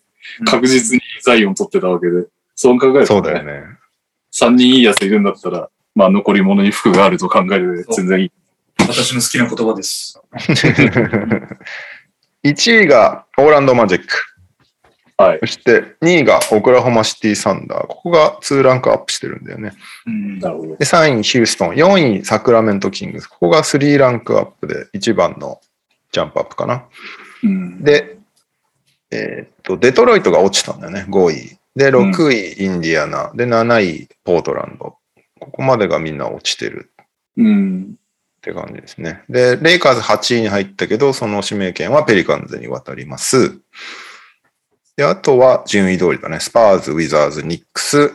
[0.46, 2.26] 確実にザイオン取ってたわけで、
[2.56, 3.64] そう考えると、そうだよね。
[4.34, 8.32] 3人いいやついるんだったら、まあ残り物に服があると考えるで全然いい。
[8.80, 10.20] 私の好きな言葉です。
[12.44, 14.33] 1位がオーランドマジック。
[15.18, 15.40] はい。
[15.40, 17.88] そして2位がオクラホマシティサンダー。
[17.88, 19.74] ここが2ランクアップしてるんだよね。
[20.08, 20.76] うんなるほど。
[20.76, 21.76] で、3位ヒューストン。
[21.76, 23.28] 4位サクラメントキングス。
[23.28, 25.60] ここが3ランクアップで1番の
[26.12, 26.86] ジャンプアップかな。
[27.44, 27.84] うん。
[27.84, 28.18] で、
[29.12, 31.06] えーっと、デトロイトが落ちたんだよね。
[31.10, 31.58] 5位。
[31.76, 33.32] で、6位インディアナ。
[33.34, 34.98] で、7位ポートランド。
[35.40, 36.92] ここまでがみんな落ちてる
[37.38, 37.96] うん。
[38.38, 39.24] って感じですね。
[39.30, 43.58] で、レイカーズ8位に入ったけど、その指名権はペリカンズに渡ります。
[44.96, 46.40] で、あとは順位通りだね。
[46.40, 48.12] スパーズ、ウィザーズ、ニックス、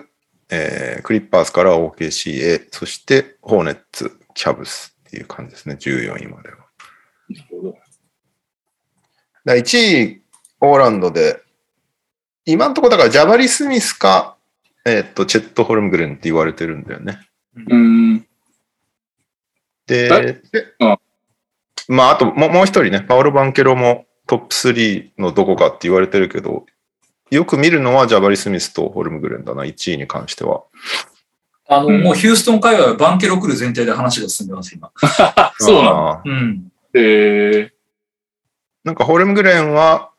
[0.51, 5.77] えークリッパーズから OKC へ、そしてホーネッツ、キャブスっていう感じですね。
[5.81, 6.57] 14位までは。
[7.29, 7.75] なるほど。
[9.45, 10.23] だ1位、
[10.61, 11.43] オーランドで、
[12.45, 14.37] 今のところだからジャバリ・スミスか、
[14.87, 17.21] えーっと、チェット・ホルムグレンって言われてるんだよね。
[17.55, 18.19] うん。
[19.87, 20.99] で、えでうん
[21.89, 26.67] まあ、あともうもう一人ね、パオロ・バンケロもトップ3のどこかって言われてるけど、
[27.31, 30.63] よく見るのはジャバリ・スミスとホルムグレンだな、1位に関しては。
[31.67, 34.93] あの、うんもうヒューストン界隈はバンケロ来る前提で話が進んでます、今。
[35.59, 35.95] そうなの。
[35.95, 36.73] のうん。
[36.95, 37.71] えー、
[38.85, 40.11] なんかホルムグレンは、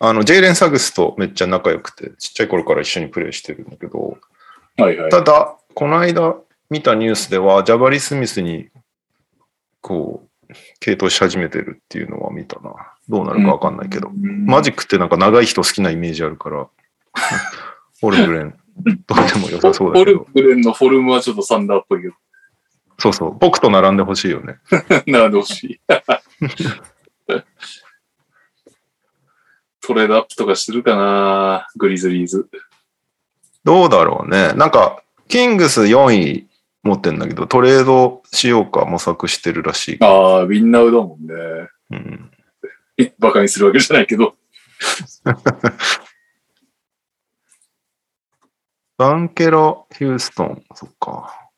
[0.00, 4.18] あの、ジェイレン・サグスとめっちゃ仲良くて、ちっちゃい頃から一緒にプレイしてるんだけど、
[4.76, 5.10] はいはい。
[5.10, 6.34] ただ、この間
[6.70, 8.68] 見たニュースでは、ジャバリ・スミスに、
[9.80, 12.74] こう、系統し始めてるっていうのは見たな。
[13.08, 14.10] どうなるかわかんないけど。
[14.10, 16.68] マジックってなんか長い人好きなイメージあるから、
[18.00, 18.54] ホルムグレン、
[19.06, 20.26] どうでも良さそうだホルけど。
[20.34, 22.14] グレンのフォルムはちょっとサンダーっぽいけど。
[22.98, 23.38] そうそう。
[23.38, 24.58] 僕と並んでほしいよね。
[25.06, 25.80] などしい。
[29.80, 32.48] トレードアップとかしてるかなグリズリーズ。
[33.64, 34.52] どうだろうね。
[34.54, 36.46] なんか、キングス4位
[36.82, 39.98] 持ってんだけど、トレードしようか模索してるらしい。
[40.00, 41.34] ああ、ウィンナウだもんね。
[41.90, 42.30] うん、
[43.18, 44.34] バカにするわけじゃないけど。
[48.96, 51.48] バンケロ、ヒューストン、そっか。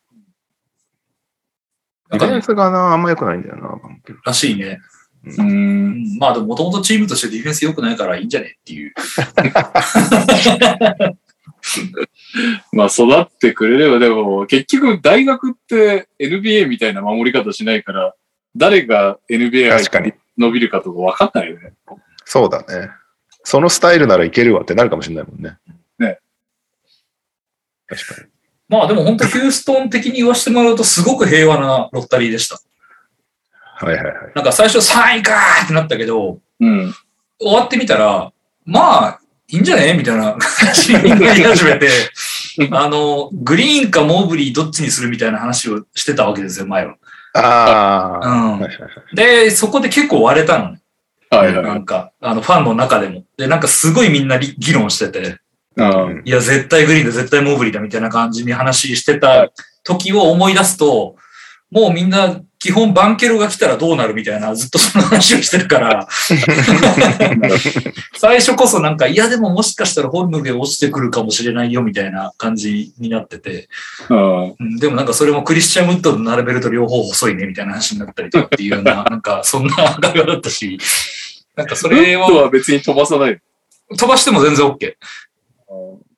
[2.10, 4.18] ディフェンスがな、あんま良くないんだよな、バンケロ。
[4.24, 4.78] らしいね。
[5.24, 5.42] う。
[5.42, 8.92] うんん、まあでももともとチームとしてディフェンス良くないからいいんじゃねっていう。
[12.72, 18.14] まあ育ってくれれば、でも結局大学って NBA みたいな守り方しないから、
[18.56, 21.74] 誰が NBA 確かに伸びるかとか分かんないよね。
[22.24, 22.90] そうだね。
[23.44, 25.58] そのスタイルならいけるわってなるかもしれないもんね。
[25.98, 26.18] ね。
[27.86, 28.28] 確かに。
[28.68, 32.58] まあでも本当ヒューストン的に言わせてもらうとすごく平和なロッタリーでした。
[33.52, 34.14] はいはいはい。
[34.34, 36.94] なんか最初3位かーってなったけど、うん。
[37.38, 38.32] 終わってみたら、
[38.64, 41.88] まあ、いいんじゃねみたいな感じになり始めて、
[42.70, 46.96] あの、グリーンかモーブリーどっちにするみたいな話をしてたわけですよ、前は。
[47.34, 48.68] ああ、うん。
[49.14, 50.80] で、そこで結構割れたのね。
[51.30, 51.62] はいは。
[51.62, 53.24] ないんか、あの、ファンの中でも。
[53.36, 55.38] で、なんかすごいみんなり議論してて、
[55.76, 56.22] うん。
[56.24, 59.48] いや、絶対グリーンだ、絶対モーブリーだ、みたいな感じに話してた
[59.84, 61.16] 時を思い出すと、
[61.70, 66.06] もうみんな、基本バンケロが来たらどうなるみたいな、ずっとその話をしてるから、
[68.18, 73.70] 最初こそなんか、いやでももしかしたらホルムゲ落ちてくるかもしれないよみたいな感じになってて、
[74.78, 80.78] でもなんかそれもクリスチャン・ウッドと並べると両方細いねみたいな話になったりとかっていうような、 なんかそんな会話だったし、
[81.56, 83.40] なんかそれレッドをは別に飛ばさない。
[83.96, 84.94] 飛ばしても全然 OK。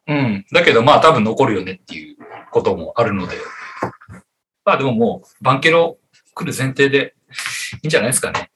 [0.08, 0.44] うん。
[0.50, 2.16] だけどまあ多分残るよねっていう
[2.50, 3.36] こともあるので。
[4.64, 5.98] まあでももう、バンケロ
[6.34, 7.14] 来る前提で
[7.82, 8.50] いいんじゃないですかね。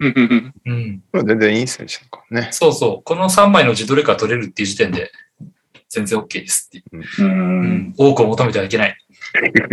[0.00, 1.02] うんうん。
[1.12, 2.48] これ全然いい選手だからね。
[2.52, 3.02] そうそう。
[3.04, 5.12] この3枚のうちどれか取れるっていう時点で
[5.88, 6.98] 全然 OK ですっていう。
[6.98, 7.24] う。
[7.24, 7.94] うんん。
[7.96, 8.96] 多くを求めてはいけない。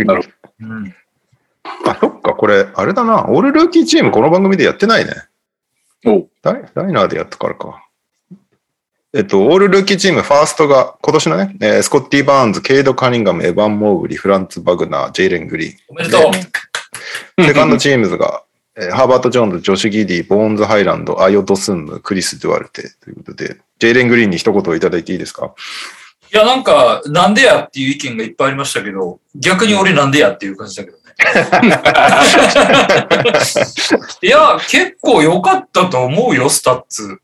[0.04, 0.94] な るうん。
[1.86, 3.26] あ、そっか、これ、あれだな。
[3.28, 5.12] オールルーキーチームこの番組でやってないね。
[6.04, 7.86] おうダイダイナーでやったからか。
[9.14, 15.76] えっと、オールルーキーチーム、ファーストが、今年のね、えースコッティ・バーンズ、ケイド・カニンガム、エヴァン・モーブリー、フランツ・バグナー、ジェイレン・グリーン。
[15.88, 16.22] おめでとう。
[17.40, 18.42] セカンドチームズが、
[18.76, 25.54] えーハーバート・ジョーンズ、ジョシュ・ギディ、ボーンズ・ハイランド、アヨ・ドスンム、クリス・ドゥアルテということで、ジェイレン・グリーンに一言いただいていいですか？
[26.32, 31.02] いや、なんか、なんでやっていう意見がいっぱいありましたけど、逆に俺なんでやっていう感じだけどね。
[34.22, 37.18] いや、結構良かったと思うよ、スタッツ。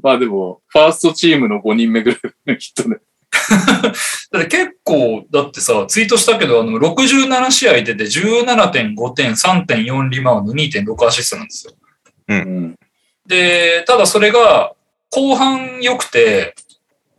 [0.00, 2.12] まあでも、ファーストチームの5人目ぐ
[2.46, 2.98] らい、きっとね。
[4.30, 11.72] だって結構、だってさ、ツイートしたけど、あの、67試合出て17.5点、3.4リバウンド、2.6アシストなんですよ。
[12.28, 12.76] うん。
[13.26, 14.72] で、ただそれが、
[15.10, 16.54] 後半良くて、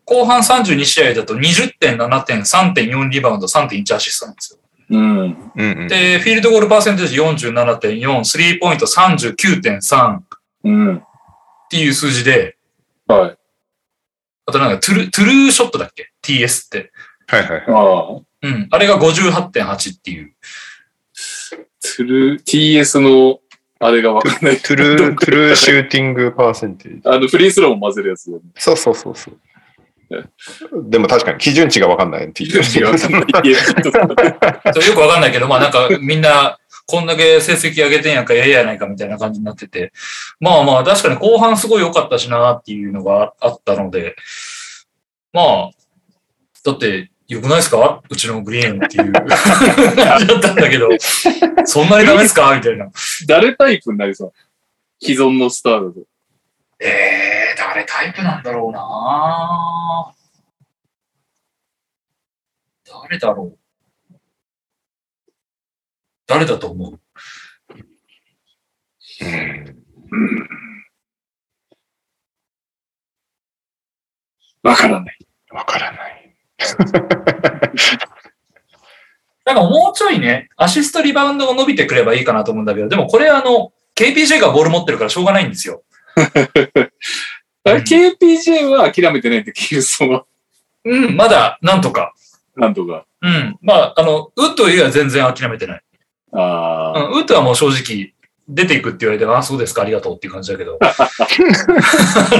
[0.05, 4.59] 後半32試合だと20.7点、3.4リバウンド、3.1アシストなんですよ。
[4.89, 5.18] うん。
[5.20, 5.88] うんうん。
[5.88, 10.24] で、フィールドゴールパーセンテージ47.4、スリーポイント39.3っ
[10.66, 11.03] うん。
[11.70, 12.57] ていう数字で、
[13.07, 13.38] はい。
[14.46, 16.91] あとなんかトゥル、トゥルーショットだっけ ?TS って。
[17.28, 17.64] はいはいはい。
[17.68, 18.22] ああ。
[18.44, 18.68] うん。
[18.72, 20.34] あれが58.8っていう。
[21.98, 23.39] トゥル、TS の、
[23.80, 24.58] あれがわかんない。
[24.57, 27.01] true、true shooting percentage。
[27.06, 28.50] あの、フリースローも混ぜるやつだよね。
[28.56, 29.38] そうそうそうそう。
[30.89, 32.32] でも確かに基準値がわかんない。
[32.34, 32.86] 基違う。
[32.91, 39.93] わかんない TS そうよくわかんないけど、まあなんかみんな、こんだけ成績上げてんやんか、やいやないかみたいな感じになってて。
[40.39, 44.15] まあまあ確かに後半すごい良かったしなっていうのがあったので、
[45.31, 45.69] まあ、
[46.65, 48.01] だって良くないですか？
[48.09, 49.25] うちのグリーンっていう感
[50.19, 50.89] じだったんだけど、
[51.65, 52.53] そんなにダメですか？
[52.55, 52.89] みたいな。
[53.27, 54.34] 誰タイプになりそう？
[55.01, 56.01] 既存のスターだと。
[56.79, 60.13] えー、誰タイプなんだろうな。
[63.03, 63.57] 誰だろう？
[66.34, 66.99] 誰だと思う？
[69.21, 70.49] うん
[74.63, 75.17] わからない。
[75.51, 76.36] わからない。
[79.45, 85.84] なんかもうちょいね、アシストリバウンドが伸びてくればいいかなと思うんだけど、でもこれあの、KPJ がボール持ってるからしょうがないんですよ。
[86.15, 90.25] あれ、KPJ は諦めてないって、キューソンは。
[90.86, 92.13] うん、まだ、なんとか。
[92.55, 93.05] なんとか。
[93.21, 93.57] うん。
[93.61, 95.82] まあ、あの、ウッドよりは全然諦めてない。
[96.34, 96.99] うああ。
[97.09, 98.13] ん、ウッドはもう正直、
[98.49, 100.77] 出ていくって言われて、あ、そうですか、ありがとうっていう感じだけど。
[100.81, 100.88] あ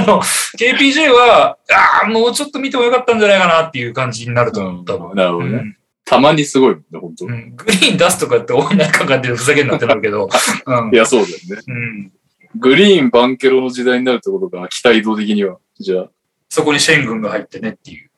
[0.06, 0.20] の、
[0.58, 5.16] KPJ は、ああ、もうちょっと見てもよかったんじゃないかなっていう感じになると思う、多分。
[5.16, 5.52] なるほどね。
[5.52, 5.76] うん
[6.06, 7.24] たまにすごいもんね、本当。
[7.24, 10.28] うんグリーン出すとかって大いなかかってるふざけんなってなるけど、
[10.66, 11.62] うんいや、そうだよね。
[11.66, 12.12] うん、
[12.56, 15.56] グリーン、バンケロの時代になるってことが、期待度的には。
[15.80, 16.10] じゃあ、
[16.50, 18.10] そこにシェン軍が入ってねっていう。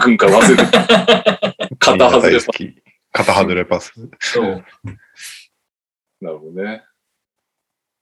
[0.00, 1.76] 君か忘れて。
[1.78, 2.38] 肩外れ。
[3.18, 3.92] 肩外れパス。
[4.20, 4.64] そう。
[6.20, 6.84] なるほどね。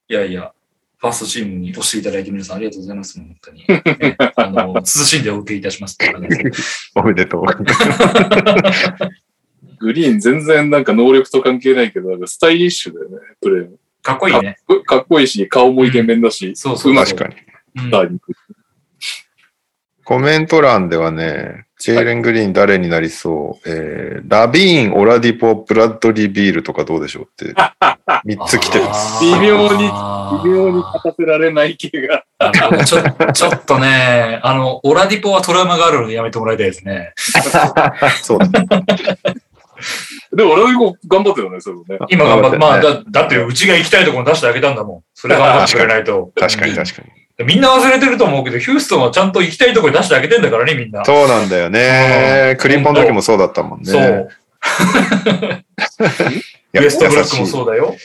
[0.07, 0.53] いやいや。
[0.99, 3.19] ファーストチームに押していただいて皆さんありがとうございます。
[3.19, 3.65] 本当に。
[3.67, 5.97] ね あの、慎んでお受けいたします。
[6.95, 7.45] おめでとう。
[9.79, 13.69] グリーン全然なんか能力と関係ないけど、なんかスタイリッシュだよね、プレー。
[14.01, 14.57] かっこいいね。
[14.67, 17.35] かかっこいいし、顔もイケメンだし、そうそううまく確かに。
[17.75, 18.19] うん。
[20.07, 29.21] コメント欄ではね、ジェイレン・グリーン誰になりそう、えー、ラビーン、オラディポ、ブラッドリー・ビールとかどうでしょうって、3つ来てます。
[29.21, 29.83] 微妙に
[30.45, 32.23] 微妙に勝たせられない系が。
[32.85, 37.11] ちょちょっとね、あの、オラディポはトラウマがあるのでやめてもらいたいですね。
[38.23, 38.65] そうだね。
[40.31, 41.97] でも俺は頑張ってたね、それもね。
[42.07, 45.03] 今頑張って、まあ、だだってうちが行きたいところに出してあげたんだもん。
[45.13, 46.31] それ頑張ってくれないと。
[46.33, 47.16] 確かに確かに。
[47.45, 51.05] みんな忘れてると思うけど、ヒューストンはちゃんと行きたいところに出してあげてんだからね、みんな。
[51.05, 52.57] そうなんだよね。
[52.59, 53.85] クリンポンの時もそうだったもんね。
[53.91, 54.29] そう。
[56.73, 57.95] ウエストブロックもそうだよ。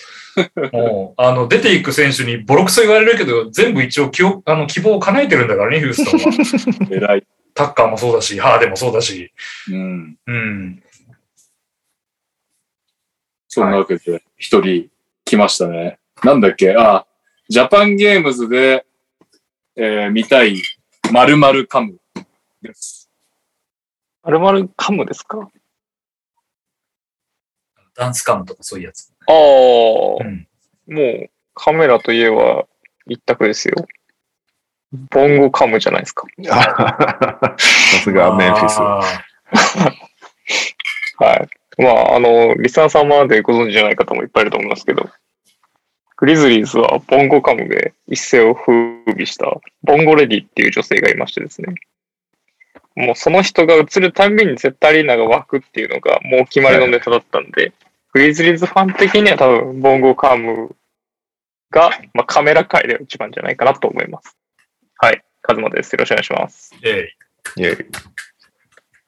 [0.72, 6.88] もう、あの、出ていく選手にボロクソ言われるけど、全部一応希望あの希望を叶えてるんだからね、ヒューストンは。
[6.94, 7.24] 偉い。
[7.54, 9.32] タッカーもそうだし、ハーデもそうだし。
[9.70, 10.16] うん。
[10.26, 10.82] うん。
[13.48, 14.88] そんなわけで、一人
[15.26, 15.98] 来ましたね。
[16.24, 16.74] なんだっけ？
[16.78, 17.04] あ、
[17.50, 18.86] ジャパンゲームズで、
[19.76, 20.62] えー見たい、
[21.10, 21.98] 〇〇カム
[22.62, 23.08] です。
[24.22, 25.48] まるまるカムですか？
[27.94, 29.12] ダンスカムとかそういうやつ。
[29.26, 30.46] ああ、うん。
[30.88, 32.66] もうカメラといえば
[33.06, 33.74] 一択ですよ。
[35.10, 36.26] ボンゴカムじゃないですか。
[36.38, 37.56] さ
[38.02, 38.78] すがメンフィス。
[38.80, 39.00] あ
[41.24, 41.48] はい。
[41.82, 45.08] まあ、あの、リスナー様でご存知じゃない方もいっぱいいると思いますけど、
[46.16, 49.46] グリズリーズはボンゴカムで一世を風靡した
[49.82, 51.74] ボンゴレディっていう女性がいましてですね。
[52.94, 57.72] もうその人が映るたびに絶対アリーナが湧くっていうのがもう決まりのネタだったんで、
[58.12, 60.76] グリズリーズファン的には多分ボンゴカム
[61.70, 64.36] が、まあ、カメラ界では一番じゃないかなと思います。
[64.96, 65.24] はい。
[65.40, 65.92] カズマです。
[65.94, 66.74] よろしくお願いします。
[66.82, 67.14] ーえ
[67.56, 67.86] いえいえ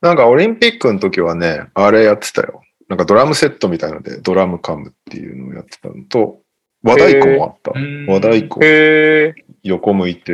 [0.01, 2.63] なんかオリンピックの時はね、あれやってたよ。
[2.89, 6.41] なんかドラムセットみたいので、ドラムカムっていうのをやってたのと、
[6.85, 7.73] 和太鼓もあった。
[7.75, 9.35] うん和太鼓。
[9.63, 10.33] 横向いて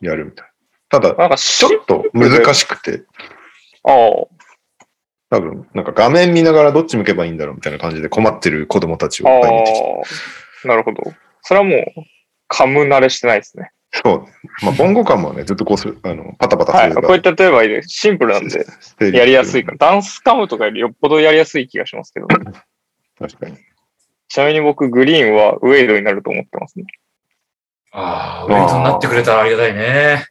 [0.00, 1.00] やるみたいな。
[1.00, 3.04] ただ、なんかちょっと難しくて、
[3.84, 4.26] ああ。
[5.30, 9.84] 多分、なんか画面見ながらどっち向けばいいんだろうみたいな感じで困ってる子供たちをあいっぱい見てきて。
[10.64, 11.02] あ、なるほど。
[11.42, 11.84] それはもう、
[12.48, 13.70] カム慣れしてないですね。
[13.92, 14.24] そう。
[14.64, 16.90] まあ、ボンゴ感もね、ずっとこうする、あの、パタパタすはい。
[16.90, 17.90] るこういった例えばいいです。
[17.90, 18.66] シンプルなんで、
[19.16, 19.78] やりやすいから。
[19.78, 22.26] ダンスカムとかよりよっぽどやりやすい気がしますけど。
[22.26, 23.56] 確かに。
[24.30, 26.84] ちなみに僕、グリーンはウェイドになると思ってますね。
[27.90, 30.24] ああ、ウェイトになってくれたらありがたいね。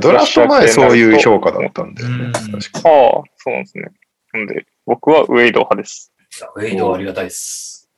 [0.00, 2.26] ドラフト前そういう評価だったんだよね。
[2.26, 2.54] うん確かに。
[2.54, 2.62] ああ、
[3.36, 3.88] そうなんですね。
[4.32, 6.12] なんで、僕はウェイド派です。
[6.54, 7.90] ウェイドはありがたいです。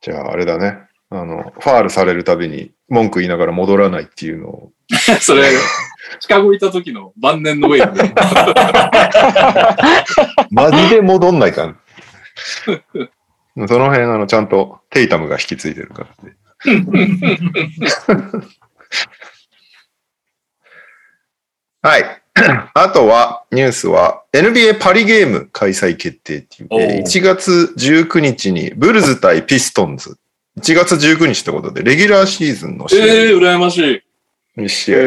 [0.00, 0.78] じゃあ、あれだね。
[1.10, 4.70] あの、ファールされるたびに文句言いながら戻らないっていうのを。
[5.20, 5.50] それ、
[6.20, 8.14] シカゴいた時の晩年のウェイで。
[10.52, 11.76] マジで戻んないかん。
[13.54, 16.36] その辺、あの、ちゃんとテイタムが引き継いでるからね。
[21.82, 22.22] はい。
[22.74, 30.16] あとは、ニュースは、NBA パリゲーム開催決定っていう、えーおー1月19日にブルズ対ピストンズ。
[30.58, 34.02] 1月19日ってことで、レギュラーシーズンの試ええ合ー、羨ましい。
[34.56, 34.98] 2試へ合、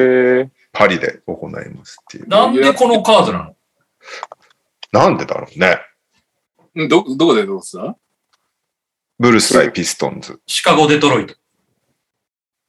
[0.41, 0.49] え。
[0.71, 2.27] パリで行いますっていう。
[2.27, 3.55] なんでこのカードなの？
[4.91, 5.79] なんでだろうね。
[6.85, 7.95] んど、どこでどうした
[9.17, 10.41] ブルス対ピストンズ。
[10.45, 11.35] シカゴ、デトロイト。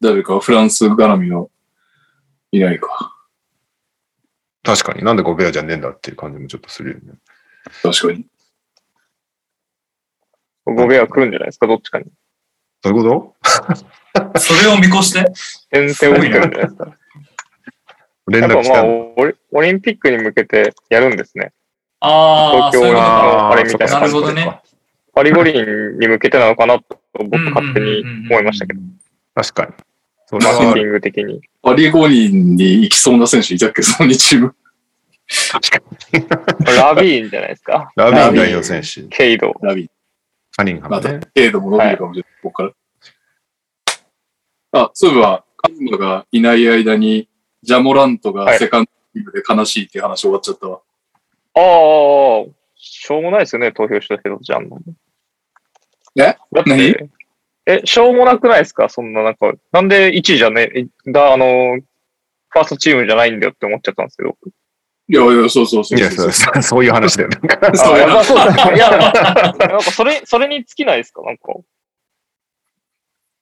[0.01, 1.51] 誰かフランス絡みの
[2.53, 3.15] いないか。
[4.63, 7.19] 確かになんでゴベアじゃねえんだっていう感じもちょっとするよね。
[7.83, 8.27] 確かに。
[10.65, 12.07] ゴベア来るんじゃないですか、どっちかに。
[12.83, 13.35] どういうこ
[14.23, 14.39] と？
[14.39, 15.25] それを見越して？
[15.73, 16.97] 先手を打ってるんじゃないですか。
[18.29, 21.53] 連やっぱまあオリ、ンピックに向けてやるんですね。
[22.01, 24.61] ああ、そういうこと東京あれみたいななるほどね。
[25.17, 28.81] パリ五輪に向けてなのかなと僕勝手に思いましたけど、
[29.35, 29.73] 確かに。
[30.31, 31.41] マーケティング的に。
[31.63, 34.55] パリ五輪に行きそうな選手いたっけその2チーム。
[36.67, 37.91] ラビーンじゃないですか。
[37.97, 39.55] ラビーン代表選手、ケイド。
[39.63, 39.91] ラビー。
[40.55, 42.63] カニンハムね。、程度も伸びるかもしれない、ここか
[44.73, 44.83] ら。
[44.83, 47.27] あ、そういえば、カズマがいない間に、
[47.63, 50.81] ジャモラントがセカンドチームで悲しいっていう話終わっちゃったわ。
[51.55, 51.63] ああ、
[52.75, 54.79] しょうもないですよね、投票したけど、じゃんの。
[56.17, 56.37] え？
[56.53, 56.65] 何
[56.95, 57.09] て、
[57.67, 58.89] え、しょうもなくないですか？
[58.89, 60.71] そんな、なんか、なんで1位じゃね？
[60.75, 61.79] え、だ、あの、
[62.49, 64.37] ファーストチームじゃないんだよって思っちゃったんですけど。
[65.09, 67.37] いやいや、そうそうそういや、そうそう そういう話だよね。
[67.75, 68.37] そうあ、まあそう。
[68.75, 69.13] いや、なん
[69.79, 71.23] かそれ、それに尽きないですか？
[71.23, 71.53] なんか。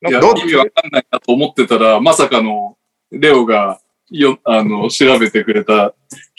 [0.07, 2.77] いや、どっ意味わかんないなと思ってたら、まさかの、
[3.11, 5.95] レオが、よ、あの、調べてくれた、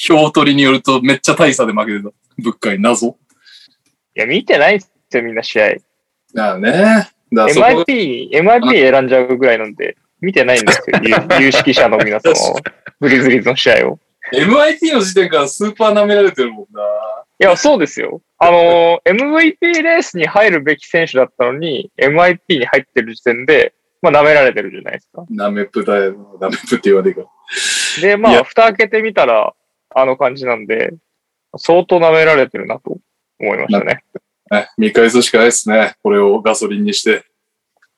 [0.10, 2.12] 表取りによると、めっちゃ大差で負けてた。
[2.38, 3.08] 物価に謎。
[3.08, 5.76] いや、見てないっすよ、みんな試合。
[6.34, 7.10] だよね。
[7.32, 12.62] MIP、MIP 選んじゃうぐらいなんで、見てないんですよ、 有有識者の皆さんは。
[13.02, 14.00] グリズリーズの試合を。
[14.34, 16.82] MIT の時点からスーパー舐められてるもんな。
[17.40, 18.22] いや、そうですよ。
[18.38, 25.26] あの、MVP レースに入るべき選手だったのに、MIP に入ってる時点で、まあ、舐められてるじゃないですか。
[25.30, 26.38] ナメプだよ。
[26.40, 27.30] ナメプって言わねえか。
[28.02, 29.54] で、まあ、蓋開けてみたら、
[29.94, 30.94] あの感じなんで、
[31.58, 32.98] 相当舐められてるなと
[33.40, 34.04] 思いましたね。
[34.52, 35.96] ね、見返すしかないですね。
[36.04, 37.24] これをガソリンにして。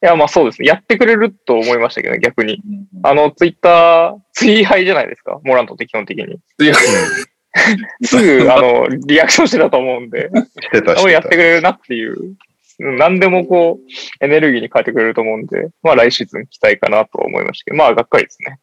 [0.03, 0.67] いや、まあそうですね。
[0.67, 2.61] やってくれると思いましたけどね、逆に。
[3.03, 5.39] あの、ツイッター、ツイハイじゃないですか？
[5.43, 6.25] モラントって基本的に。
[6.59, 6.75] いや
[8.03, 10.29] すぐ、あの、リアクションしてたと思うんで、
[10.61, 11.37] してた、しやってく。
[11.37, 12.35] れるなっていう、うん
[12.79, 18.59] 何でもこう、エネルギーに変えてくれると思うんで、まあ来シーズン期待かなと思いましたけど、まあがっかりですね。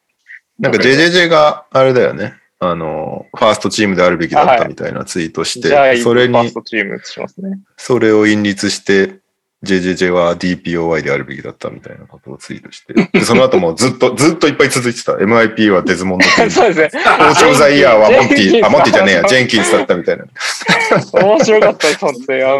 [0.61, 2.35] なんか JJJ があれだよね。
[2.61, 7.59] あの、ファーストチームであるべきだったみたいなツイートしじゃあ、て、それにファース、トチームしますね。
[7.77, 9.21] それを隠立して、
[9.65, 15.13] JJJ は DPOY であるべきだったみたいなことをツイートして、 でその後もずっと、ずっといっぱい続いてた。
[15.13, 17.03] MIP はデズモンド・そうですね。
[17.05, 20.25] オーチョーザイヤーはモンティ、あ、モンティじゃねえや、ジェンキンスだったみたいな。
[21.13, 22.43] 面白かったです、本当に。
[22.43, 22.55] あ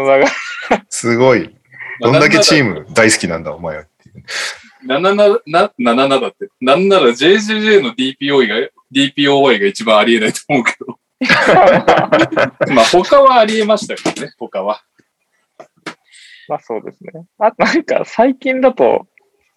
[0.89, 1.55] すごい。
[2.01, 4.23] どんだけチーム大好きなんだ、お前はっていう。
[4.87, 6.49] 77、な、77だって。
[6.59, 8.55] なんなら JJJ の DPOY が、
[8.93, 10.99] DPOY が一番ありえないと思うけど。
[12.73, 14.81] まあ他はありえましたけどね、他は。
[16.47, 17.11] まあそうですね。
[17.39, 19.07] あとなんか最近だと、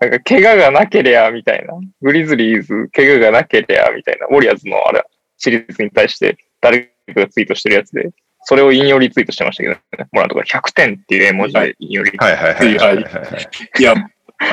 [0.01, 5.05] なんか怪我がなけりゃみたいな、グリズリーズ怪我がなけりゃみたいな、ウォリアーズのあれ、
[5.37, 8.11] シリーズに対して誰かがツイートしてるやつで、
[8.45, 10.09] それを引用リツイートしてましたけどね。
[10.12, 12.24] モランとか100点っていう絵文字で引用リツイート。
[12.24, 13.49] はいはいはいはいはいはい。
[13.79, 13.95] いや、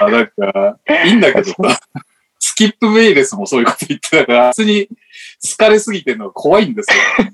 [0.01, 1.89] あなんか、いいんだけどさ、ス
[2.55, 4.89] キップベイレスもそういうこと言ってたから、普通に
[5.43, 6.89] 疲れすぎてるのが怖いんです
[7.21, 7.27] よ。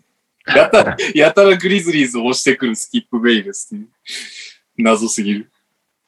[0.56, 3.88] やたら、やたらグリズリーズを押してくるスキップベイレスっていう。
[4.78, 5.52] 謎すぎる。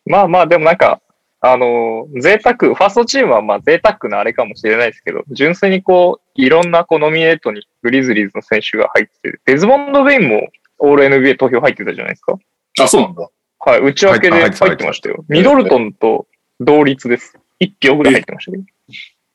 [0.05, 1.01] まあまあ、でもなんか、
[1.39, 9.41] あの、贅沢、ファーストチームはまあ贅沢なあれかもしれないですけど、純粋にこう、いろんなこうノミネートにグリズリーズの選手が入ってる。
[9.45, 10.47] デズモンド・ベインも
[10.79, 12.37] オール NBA 投票入ってたじゃないですか？
[12.79, 13.29] あ、そうなんだ。
[13.59, 15.23] はい、内訳で入ってましたよ。
[15.27, 16.27] ミドルトンと
[16.59, 17.37] 同率です。
[17.61, 18.63] 1票ぐらい入ってましたけど。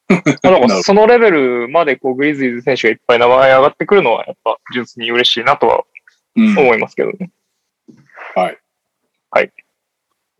[0.43, 5.85] まあだからそのレベルまでこうグリズリーズ選手がいっぱい名前上がってくるのはやっぱ純粋に嬉しいなとは
[6.37, 6.59] うん。
[6.59, 7.31] 思いますけどね。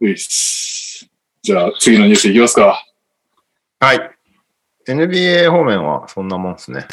[0.01, 1.09] ういっす。
[1.43, 2.85] じゃあ、次のニュースいきますか。
[3.81, 4.11] はい。
[4.87, 6.87] NBA 方面はそんなもんですね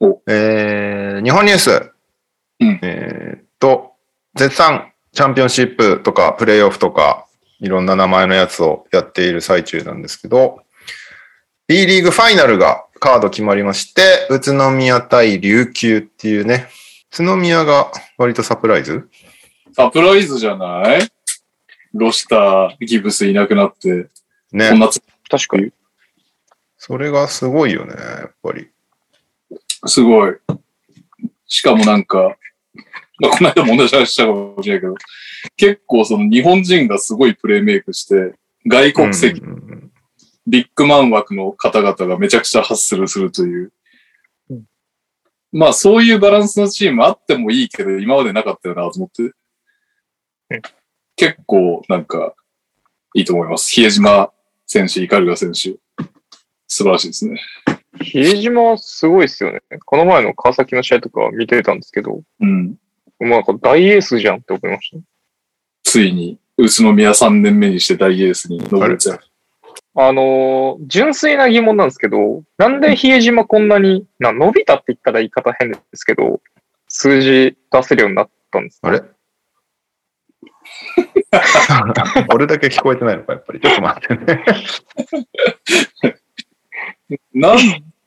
[0.00, 0.20] お。
[0.26, 1.92] えー、日本ニュース。
[2.60, 3.92] うんえーっと、
[4.34, 7.26] 絶賛チャンピオンシップとかプレイオフとか
[7.60, 10.60] いろんな名前のやつをやっている最中なんですけど、
[11.68, 16.66] B リーグファイナルがカード決まりまして、宇都宮対琉球っていうね、
[17.12, 19.06] 宇都宮が割とサプライズ？
[19.74, 21.06] サプライズじゃない？
[21.92, 24.08] ロシター、ギブスいなくなって、
[24.50, 24.78] ねこん。
[24.78, 25.70] なつ、確かに。
[26.78, 28.70] それがすごいよね、やっぱり。
[29.84, 30.36] すごい。
[31.46, 32.34] しかもなんか、
[33.18, 34.94] まあ、この間も同じ話したかもしれないけど、
[35.58, 39.87] 結構その日本人がすごいプレイメイクして、外国籍、うんうんうん
[40.48, 43.72] ビッグマン枠の方々がめちゃくちゃハッスルするという。
[45.52, 50.62] まあそういうバランスのチームあってもいいけど、今までなかったよなと思ってうん。
[51.16, 52.34] 結構なんか
[53.14, 53.70] いいと思います。
[53.70, 54.32] 比江島
[54.66, 55.76] 選手、イカルガ選手。
[56.66, 57.40] 素晴らしいですね。
[58.00, 59.60] 比江島はすごいですよね。
[59.84, 62.68] この前の川崎の試合とか見てたんですけど、うん。
[62.68, 65.02] もうなんか大エースじゃんって思いました。
[65.82, 69.20] ついに宇都宮3年目にして大エースに上れちゃう。
[70.00, 76.40] あのー純粋な疑問なんですけど、なんで比江島こんなに、な、伸びたって言ったら言い方変ですけど、
[76.88, 78.88] 数字出せるようになったんですか？
[78.88, 79.02] あれ？
[82.32, 83.60] 俺だけ聞こえてないのか、やっぱり。
[83.60, 84.44] ちょっと待ってね。
[87.34, 87.56] なん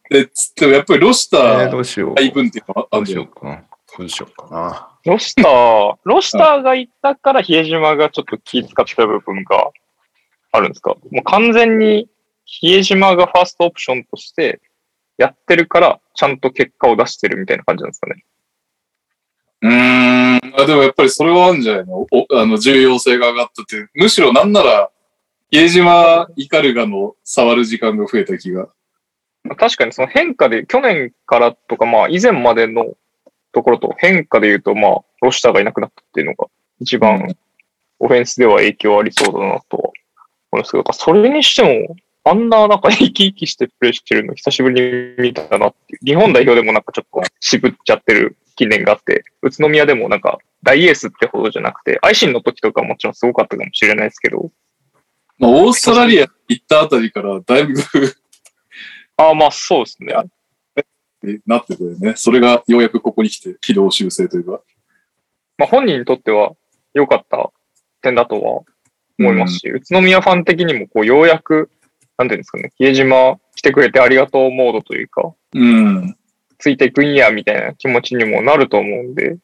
[0.10, 2.16] でっつっても、やっぱりロシタえー。
[2.16, 3.64] 配分っていうのがあるんじゃないしようかな。
[3.98, 4.88] どうしようかな。
[5.06, 9.72] ロシター、ロシターがいたから比江島がちょっと気使ってた部分が
[10.52, 10.96] あるんですか？
[11.12, 12.10] もう完全に
[12.46, 14.60] 比江島がファーストオプションとして
[15.18, 18.26] やってるからちゃんと結果を出してるみたいな感じなんですかね？
[19.62, 20.62] うーん。
[20.62, 22.06] あでもやっぱりそれはあるんじゃないの？
[22.12, 23.88] おあの、重要性が上がったって。
[23.94, 24.90] むしろなんなら、
[25.50, 28.68] 家島イカルガの触る時間が増えた気が。
[29.58, 32.96] 確かにその変化で、去年からとか、まあ以前までの
[33.54, 36.48] ところと変化で言うと、まあ、ロシターがいなくなったっていうのが
[36.80, 37.36] 一番
[38.00, 39.92] オフェンスでは影響ありそうだなとは
[40.52, 46.06] 思うんですけど、それにしても、あんななんか生き生きしてプレイしてるの久しぶりに見たなっていう。
[46.06, 54.52] 日本代表でもなんかちょっと渋っちゃってる記念があって、宇都宮でもなんか大エースってほどじゃなくて、アイシンの時とかもちろんすごかったかもしれないですけど、
[55.40, 57.74] まあ、オーストラリア行ったあたりからだいぶ
[59.18, 60.14] ああまあそうですね。
[61.46, 62.14] なってたよね。
[62.16, 64.62] それがようやくここに来て軌道修正というか。
[65.58, 66.54] まあ本人にとっては
[66.94, 67.52] 良かった
[68.02, 68.64] 点だとは
[69.22, 71.70] 思いますし、宇都宮ファン的にもこうようやく、
[72.18, 76.16] なんていうんですかね、比江島来てくれてありがとうモードというか、うん。
[76.60, 79.38] ついていくんやみたいな気持ちにもなると思うんで、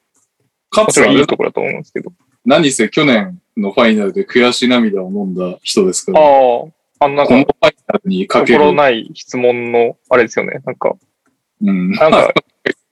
[0.70, 2.12] かついいところだと思うんですけど。
[2.46, 8.60] 何せ去年のファイナルで悔し涙を飲んだ人ですから、ああ、あのなんこのフかァイナルにかける。
[8.60, 10.62] 心ない質問の、あれですよね。
[10.66, 10.96] なんか、
[11.62, 12.34] うん、なんか、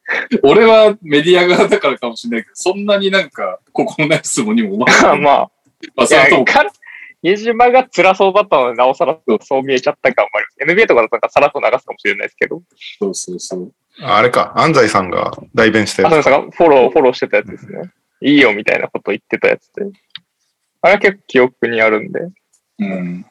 [0.43, 5.19] 俺はメディア側だからかもしれないけど、そんなになんか心ない質問にも思わない。
[5.21, 5.51] まあ、
[5.95, 6.45] まあ、いそれはと
[7.21, 10.79] 家島が辛そうだったので、なおさらそう見えちゃった感もあります。
[10.79, 12.61] NBA とかだとなんかさらっと流すかもしれないですけど、
[12.99, 13.73] そうそうそう。
[14.01, 16.51] あれか、安西さんが代弁したあ、そうですやつか。
[16.51, 17.91] か、フォロー、フォローしてたやつですね。
[18.21, 19.85] いいよみたいなこと言ってたやつで。
[20.81, 22.19] あれは結構記憶にあるんで。
[22.79, 23.25] うん。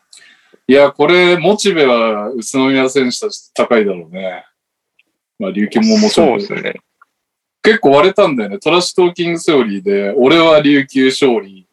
[0.67, 4.45] いや、これ、モチベは宇都宮選手たち高いだろうね。
[5.39, 6.41] まあ、琉球ももちろん。
[6.41, 6.81] そうですね。
[7.63, 8.59] 結構割れたんだよね。
[8.59, 11.67] トラッシュトーキングセオリーで、俺は琉球勝利、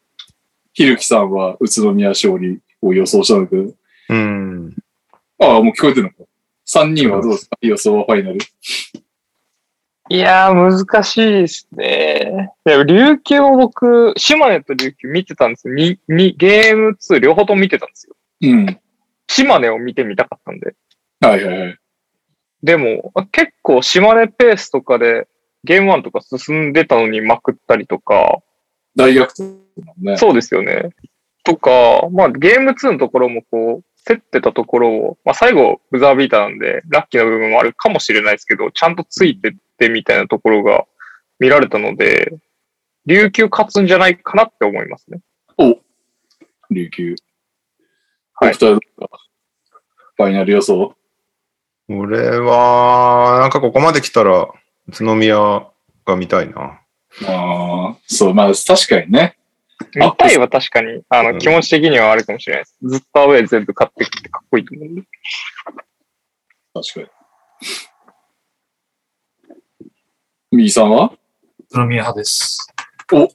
[0.72, 3.72] ひるきさんは宇都宮勝利を予想したんだけど、
[4.08, 4.74] うん。
[5.38, 6.16] ああ、もう聞こえてるのか。
[6.66, 7.56] 3人はどうですか？
[7.60, 8.38] 予想はファイナル。
[10.08, 12.50] いやー、難しいですね。
[12.66, 15.74] いや、琉球も僕、島根と琉球見てたんですよ。
[15.74, 18.16] に、に、ゲーム2両方とも見てたんですよ。
[18.42, 18.78] うん。
[19.28, 20.74] 島根を見てみたかったんで。
[21.20, 21.78] はいはいはい。
[22.62, 25.28] でも、結構島根ペースとかで
[25.64, 28.40] ゲーム1とか進んでたのにまくったりとか、
[28.96, 30.16] 大逆転だもんね。
[30.16, 30.90] そうですよね。
[31.44, 40.84] とか、まあゲーム2のところもこう、競ってたところを、まあ最後、ブザービーターなんで、ラッキーな部分もあるかもしれないですけど、ちゃんとついてってみたいなところが
[41.38, 42.32] 見られたので、
[43.06, 45.20] 琉球勝つんじゃないかなって思いますね。
[46.70, 47.14] 琉球。
[48.34, 50.94] はいファイナル予想。
[51.88, 54.48] 俺は、なんかここまで来たら、
[54.88, 55.66] 宇都宮
[56.04, 56.81] が見たいな。
[57.26, 59.36] ああ、そう、まあ確かにね。
[59.94, 62.76] 見たいは確かに、あの、うん気持ち的にはあるかもしれないです。
[62.82, 65.02] ずっとアウェー全部勝ってきてかっこいいと思うんで。
[66.74, 67.06] 確かに。
[70.52, 71.12] 右さんは？
[71.58, 72.58] 宇都宮派です。
[73.10, 73.28] もう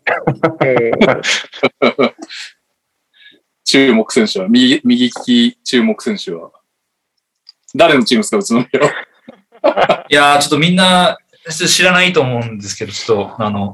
[3.66, 4.48] 注目選手は？
[4.48, 6.52] 右、右利き注目選手は？
[7.76, 8.38] 誰のチームですか？
[8.38, 8.68] 宇都宮
[9.62, 10.06] は。
[10.10, 11.18] いやー、ちょっとみんな
[11.52, 13.74] 知らないと思うんですけど、ちょっと、あの、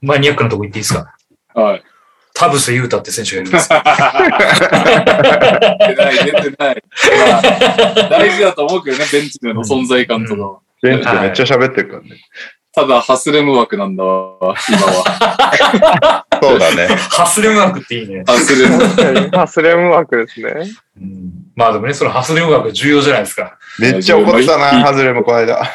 [0.00, 1.14] マニアックなとこ行っていいですか？
[1.54, 1.82] はい。
[2.34, 3.82] 田臥勇太って選手がいるんですよ。
[5.88, 6.82] 出てない、出てない。
[7.28, 7.42] まあ
[8.10, 10.60] 大事だと思うけどね、ベンチでの存在感とか。
[10.80, 12.20] ベンチでめっちゃ喋ってるからね。
[12.78, 16.24] ただ、ハスレム枠なんだわ、今は。
[16.40, 16.86] そうだね。
[17.10, 18.22] ハスレム枠っていいね。
[18.24, 18.78] ハスレム。
[18.78, 20.52] 確かにまあ、スレムワークですね。
[20.96, 23.58] うん、まあでもね、そのハスレム枠重要じゃないですか。
[23.80, 25.60] めっちゃ怒ってたな、ハズレもこの間。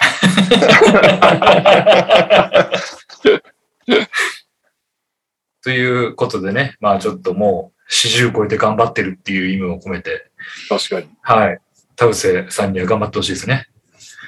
[5.61, 10.31] ということでね、まあちょっともう40超えて頑張ってるっていう意味を込めて、
[10.69, 11.09] 確かに。
[11.21, 11.59] はい。
[11.97, 13.67] 田臥さんには頑張ってほしいですね。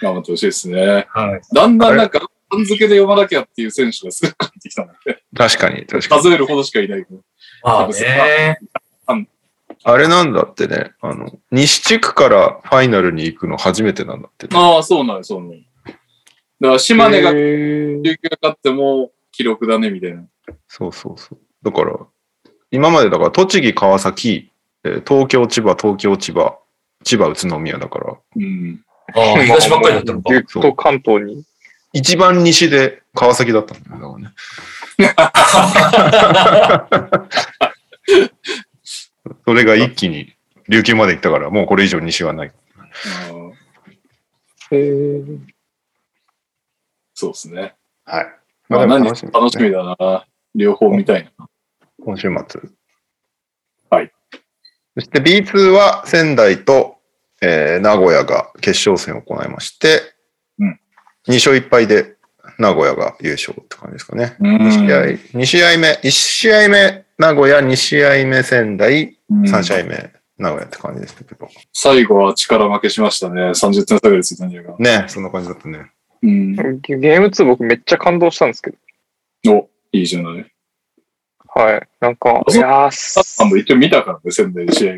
[0.01, 1.07] 頑張ってほしいですね。
[1.09, 1.41] はい。
[1.53, 2.19] だんだんなんか、
[2.55, 6.21] 番付で読まなきゃっていう選手が少なくなってきたので、確かに、確かに。
[6.23, 7.21] 数えるほどしかいないけど。
[7.63, 8.59] まあね。
[9.83, 14.57] あれなんだってね、あの、西地区からファイナルに行くの初めてなんだってね。
[14.57, 15.59] ああ、そうなのよ、そうなのよ。
[15.85, 20.23] だから、島根が琉球が勝っても記録だね、みたいな。
[20.67, 21.39] そうそうそう。
[21.61, 21.99] だから、
[22.71, 24.51] 今までだから栃木、川崎、
[24.83, 26.57] 東京、千葉、東京、千葉、
[27.03, 28.83] 千葉、宇都宮だから、うん。
[29.13, 30.61] ああ、東ばっかりだったのか。
[30.61, 31.43] と関東に。
[31.95, 34.19] 一番西で川崎だったんだよ
[34.99, 35.25] だか
[36.99, 38.35] らね。
[39.45, 40.35] それが一気に
[40.67, 42.51] 琉球まで行ったから、もうこれ以上西はない。
[44.71, 45.39] へー
[47.13, 47.75] そうですね。
[48.03, 48.25] はい。
[48.67, 49.15] まあ、でも何楽
[49.49, 50.25] しみだな。
[50.53, 51.47] 両方見たいな。
[52.03, 52.61] 今週末。
[53.89, 54.11] はい。
[54.95, 56.97] そして B2 は仙台と、
[57.41, 60.14] えー名古屋が決勝戦を行いまして、うん
[61.27, 62.15] 2勝1敗で
[62.59, 64.35] 名古屋が優勝って感じですかね。
[64.39, 71.47] う2試合ん。、2試合目、1試合目名古屋、2試合目仙台、うん3試合目名古屋って感じでしたけど。
[71.73, 73.41] 最後は力負けしましたね。
[73.41, 75.01] 30点差ぐらいついたんじゃないかな。
[75.01, 75.91] ね、そんな感じだったね。
[76.21, 76.55] うん。
[76.81, 78.77] ゲーム2僕めっちゃ感動したんですけど。
[79.53, 80.45] お、いいじゃない。
[81.47, 81.87] はい。
[82.01, 84.97] なんか、いやーあんも一応見たからね、仙台で試合を。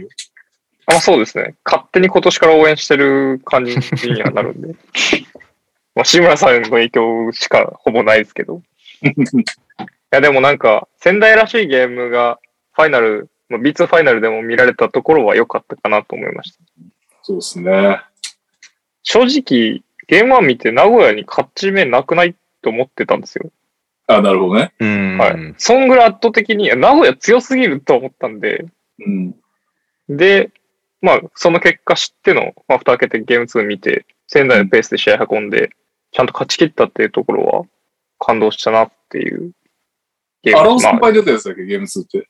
[0.87, 1.55] あ、そうですね。
[1.63, 3.75] 勝手に今年から応援してる感じ
[4.07, 4.75] にはなるんで。
[5.97, 8.61] まあ、志村さんの影響しかほぼないですけど。
[9.01, 9.43] い
[10.11, 12.39] や、でもなんか、仙台らしいゲームが、
[12.73, 16.59] ファイナル、まあ、B2 ファイナルでも見られたところは良かったかなと思いました。
[17.23, 17.99] そうですね。
[19.01, 23.49] 正直、ゲーム1見て名古屋に勝ち目なくないと思ってたんですよ。
[24.05, 24.73] あ、なるほどね。
[24.79, 25.17] うん。
[25.17, 25.55] はい。
[25.57, 28.67] そんぐらい圧倒的に、名古屋強すぎると思ったんで、
[28.99, 29.35] うん。
[30.09, 30.51] で、
[31.01, 35.71] まあ、その結果知っての、まあ、蓋開けてゲーム2見て、仙台のペースで試合運んで、
[36.11, 37.63] ちゃんと勝ち切ったっていうところは、
[38.19, 39.51] 感動したなっていう
[40.43, 42.27] ゲームまあ荒尾先輩出たやつだっけ、ゲーム2って。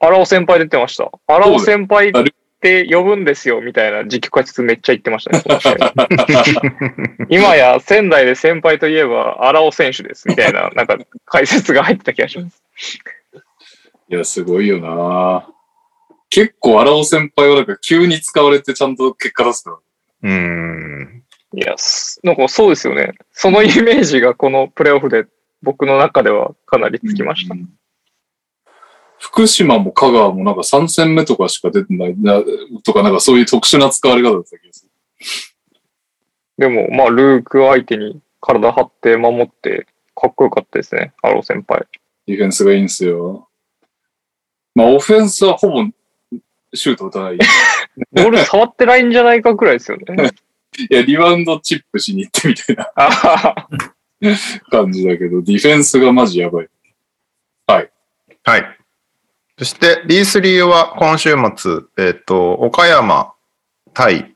[0.00, 1.10] 荒尾先輩出てました。
[1.26, 2.24] 荒尾先輩あっ
[2.60, 5.92] て呼ぶんですよ、みたいな実況解説めっちゃ言ってましたね。
[7.28, 12.62] 今や仙台で先輩といえば荒尾選手です、みたいな、なんか解説が入ってた気がします。
[14.08, 15.48] いや、すごいよな
[16.30, 19.76] 結構荒尾先輩はなんか急に使われてちゃんと結果出すから。
[20.22, 21.23] うん。
[21.56, 23.14] いや、すなんかそうですよね。
[23.32, 25.26] そのイメージがこのプレーオフで
[25.62, 27.54] 僕の中ではかなりつきました。
[27.54, 27.68] うん
[29.24, 32.42] 福島も香川もなんか3戦目とかしか出てないな、
[32.84, 34.90] とかなんかそういう特殊な使われ方だった気がする。
[36.58, 41.86] でも、まあ、ルーク相手に体張って守って、かっこよかったですね、アロー先輩。
[42.26, 43.48] ディフェンスがいいんですよ。
[44.74, 45.84] まあ、オフェンスはほぼ
[46.74, 47.36] シュート打たない。
[47.36, 47.38] い
[48.12, 50.30] ボール触ってないんじゃないかくらいですよね。
[50.90, 53.68] や、リバウンドチップしに行ってみたいな
[54.70, 56.68] 感じだけど、ディフェンスがマジやばい。
[58.46, 58.64] はい。
[59.58, 63.32] そして B3 は今週末、えっ、と、岡山
[63.94, 64.34] 対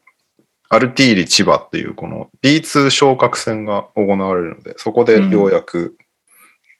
[0.70, 5.98] アルティーリ千葉っていうこの B2 昇格戦が行われるので、そこでようやく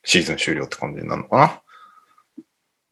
[0.05, 1.63] シーズン終了って感じになるのかな。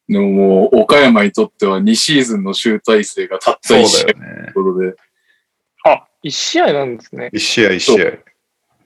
[0.09, 4.53] でももう、岡山にとっては2シーズンの集大成がたった1試合というね。
[4.53, 4.95] ことで。
[5.93, 7.31] あ、一試合なんですね。
[7.33, 8.13] 一試合一試合。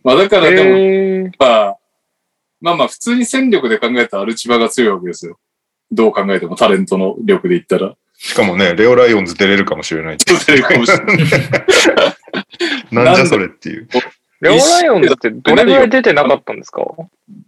[0.02, 1.76] まあ、だからでも、えー、まあ、
[2.60, 5.38] まあまあ、普通に戦力で考えたらアルチバが強いわけですよ。
[5.90, 7.94] どう考えてもタレントの力で言ったら。
[8.16, 10.18] しかもね、レオライオンズ出れるかもしれない。
[10.18, 11.18] 出るかもしれない。
[12.92, 13.88] なんじゃそれっていう。
[14.40, 16.82] レオライオンズってどれぐらい出てなかったんですか？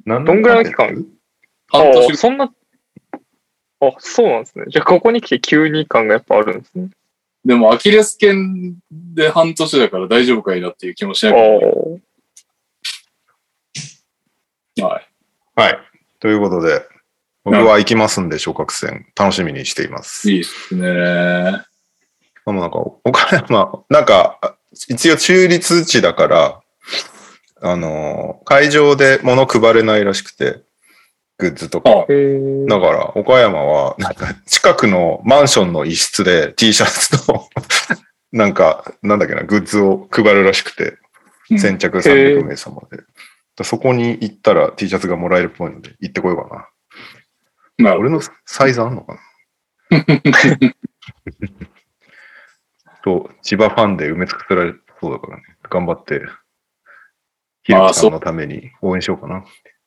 [0.07, 1.07] なんどんぐらいの期間？
[1.69, 2.53] 半あ年そんな、
[3.81, 4.65] あ、そうなんですね。
[4.69, 6.89] じゃあ、ここに来て急に感がやっぱあるんですね。
[7.45, 14.91] でも、アキレス腱で半年だから大丈夫かいなっていう気もしあなくもーない。
[14.91, 15.09] はい。
[15.55, 15.79] はい。
[16.21, 16.87] ということで、
[17.45, 20.31] 僕は行きますんで、昇格戦、楽しみにしています。
[20.31, 21.65] いいですね。
[22.47, 24.57] でもなんか、岡山、 なんか、
[24.89, 26.61] 一応中立地だから、
[27.61, 30.61] あの、会場で物配れないらしくて、
[31.43, 31.91] グッズとか。
[31.91, 37.49] だから、岡山は、なんか、近くのマンションの一室で T シャツと、
[38.31, 40.99] なんか、なんだっけな、グッズを配るらしくて、
[41.51, 43.03] うん先着300名様で。
[43.65, 46.71] そこに行ったら T シャツがもらえるっぽいので、行ってこようか
[47.79, 47.91] な。
[47.91, 49.19] な俺のサイズあんのか
[49.91, 50.01] な？
[53.05, 55.43] と、千葉ファンで埋め尽くせられそうだからね。
[55.69, 56.23] 頑張って、
[57.65, 59.45] ひろきさんのために応援しようかな。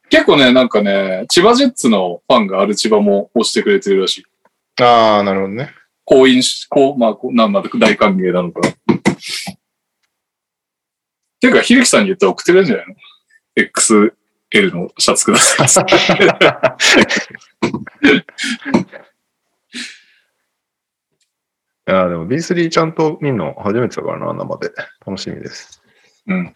[0.09, 4.25] 結構ね、なんかね、千葉ジェッツのファンがある千葉も押してくれてるらしい。
[4.83, 5.71] ああ、なるほどね。
[6.03, 8.73] 好印し、こう、まあ、こうなんまあ大歓迎なのかな。
[11.39, 12.95] ていうか、ひるきさんに言ったら送ってくれるんじゃないの
[13.55, 15.85] ?XL のシャツください。
[21.87, 24.71] いやーでも B3 ちゃんと見るの初めてだからな、生で。
[25.05, 25.83] 楽しみです。
[26.25, 26.55] うん。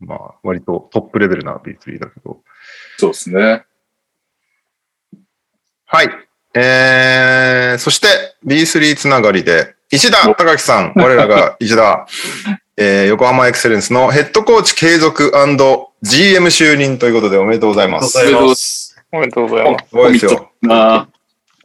[0.00, 2.40] まあ、割とトップレベルな B3 だけど。
[2.96, 3.64] そうですね。
[5.86, 6.10] はい。
[6.54, 8.08] えー、そして
[8.44, 12.06] B3 つながりで、石田隆樹さん、 我らが石田、
[12.76, 15.56] えー、横浜エクセレンスのヘッドコーチ継続 &GM
[16.02, 18.18] 就任ということでおめでとうございます。
[18.18, 18.88] ありがとうございます。
[19.10, 19.88] おめでとうございます。
[19.88, 20.50] すごいですよ。
[20.68, 21.08] あ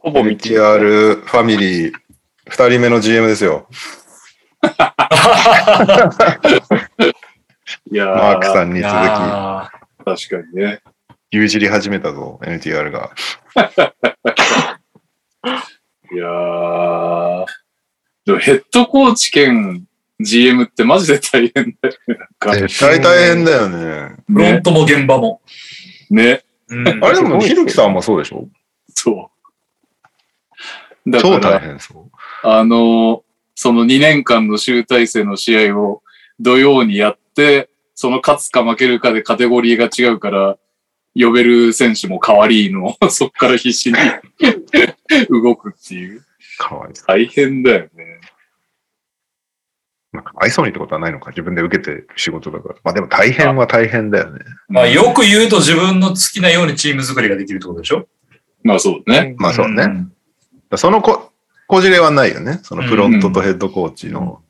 [0.00, 0.30] ほぼ道。
[0.30, 1.92] BTR ファミリー、
[2.48, 3.68] 二人目の GM ですよ。
[7.94, 9.70] いやーマークさんにい続や
[10.04, 10.80] 確かにね。
[11.30, 13.12] き、牛耳り始めたぞ、NTR が。
[16.12, 17.44] いやー。
[18.26, 19.86] でもヘッドコーチ兼
[20.18, 22.18] GM ってマジで大変だよね。
[22.66, 23.76] 絶対大変だよね。
[23.76, 24.62] ーフロンね。
[24.62, 25.40] トも現場も。
[26.10, 26.42] ね。
[26.66, 28.48] うんあれでも、ひろきさんもそうでしょ？
[28.88, 29.30] そ
[31.06, 31.10] う。
[31.10, 32.10] だ超から、大変そう。
[32.42, 33.22] あの、
[33.54, 36.02] その2年間の集大成の試合を
[36.40, 40.58] 土曜にやって、その勝つか負けるかでカテゴリーが違うから、
[41.16, 43.98] 呼べる選手も変わりの、 そっから必死に
[45.30, 46.24] 動くっていう。
[46.58, 47.06] かわいそう。
[47.06, 48.20] 大変だよね。
[50.12, 51.30] まあ、かわいそうにってことはないのか。
[51.30, 52.74] 自分で受けてる仕事だから。
[52.84, 54.44] まあでも大変は大変だよね。
[54.68, 58.08] まあ、よく言うと自分の好きなようにチーム作りができるってことでしょ？
[58.62, 59.34] まあそうね。
[59.38, 59.76] まあそうね。
[59.76, 60.12] だかん
[60.70, 61.32] らそのこ、
[61.66, 62.60] こじれはないよね。
[62.62, 64.42] そのフロントとヘッドコーチの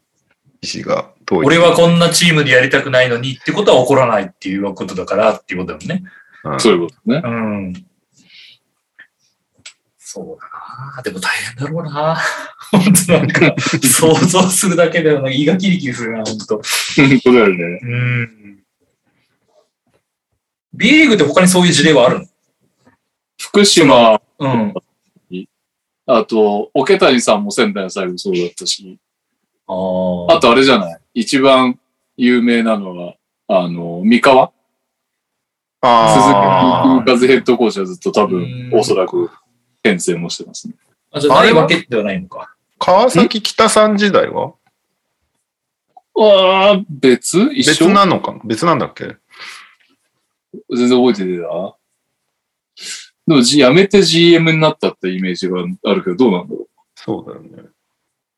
[0.63, 1.11] 意思が。
[1.33, 6.03] 俺はこんなチームでやりたくないのにってことは起こらないっていうことだからっていうことだもんね。
[6.45, 7.23] うんそういうことね。
[7.25, 7.87] うん。
[9.99, 12.17] そうだなでも大変だろうな
[12.71, 17.79] 本当なんか、想像するだけでは胃がキリキリするな、本当本当だよね。
[17.83, 18.59] うん。
[20.75, 22.27] B リーグって他にそういう事例はある
[23.41, 24.75] 福島、のうん。
[26.07, 28.99] あと、桶谷さんも仙台の最後そうだったし、
[29.67, 30.37] ああ。
[30.37, 30.99] あとあれじゃない？
[31.15, 31.79] 一番
[32.17, 33.15] 有名なのは、
[33.49, 34.53] あの、三河？
[35.87, 38.43] あ鈴木和ヘッドコーチはずっと多分
[38.73, 38.79] う、ん。
[38.79, 39.31] おそらく、
[39.83, 40.75] 編成もしてますね。
[41.13, 42.55] あ、じゃあないわけではないのか。
[42.79, 44.55] 川崎北さん時代は？
[46.17, 47.39] ああ、別？
[47.53, 47.87] 一緒？
[47.87, 48.41] 別なのかな？
[48.45, 49.17] 別なんだっけ？
[50.75, 51.75] 全然覚えてねえな。
[53.27, 57.69] でも、G、辞めて GM になったってイメージがあるけど、どうなんだろそうだよね。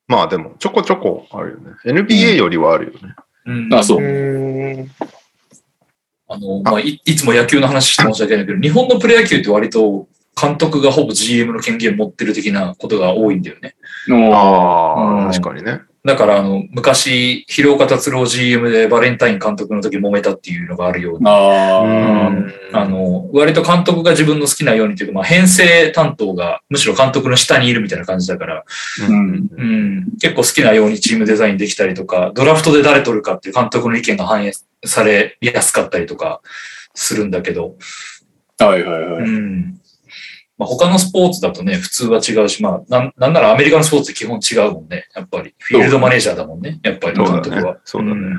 [0.09, 1.73] まあでも、ちょこちょこあるよね。
[1.85, 3.15] NBA よりはあるよね。
[3.47, 3.77] うんう。
[3.77, 3.99] あ、そう。
[6.29, 10.09] あの、まあい、いつも野球の話して申し訳ないけど、日本のプロ野球って割と
[10.41, 13.75] 監督がほぼ GM の権限持ってる的なことが多いんだよね。
[14.09, 15.81] のああ、うん確かにね。
[16.07, 22.53] だから、あの、昔、広岡達郎 GM でバレンタイン監督の時揉めたっていうのがあるように、ああ、うん。
[22.73, 28.65] あの、割と監督が自分の好きなようにというか、まあ、編成担当がむしろ監督の下にいるみたいな感じだから、
[29.09, 29.49] うん。
[29.51, 34.53] うん、結構好きなようにチームデザインできたりとか、ドラフトで誰取るかっていう監督の意見が反映
[34.85, 36.41] されやすかったりとか
[36.95, 37.75] するんだけど、
[38.59, 39.23] はいはいはい。
[39.23, 39.81] うん。
[40.59, 45.07] まあ、他のスポーツだとね、普通は違うし、まあ、なんなんならアメリカのスポーツって基本違うもんね。
[45.15, 45.55] やっぱり。
[45.59, 46.81] フィールドマネージャーだもんね。
[46.83, 47.79] やっぱり監督は。
[47.85, 48.37] そうだね。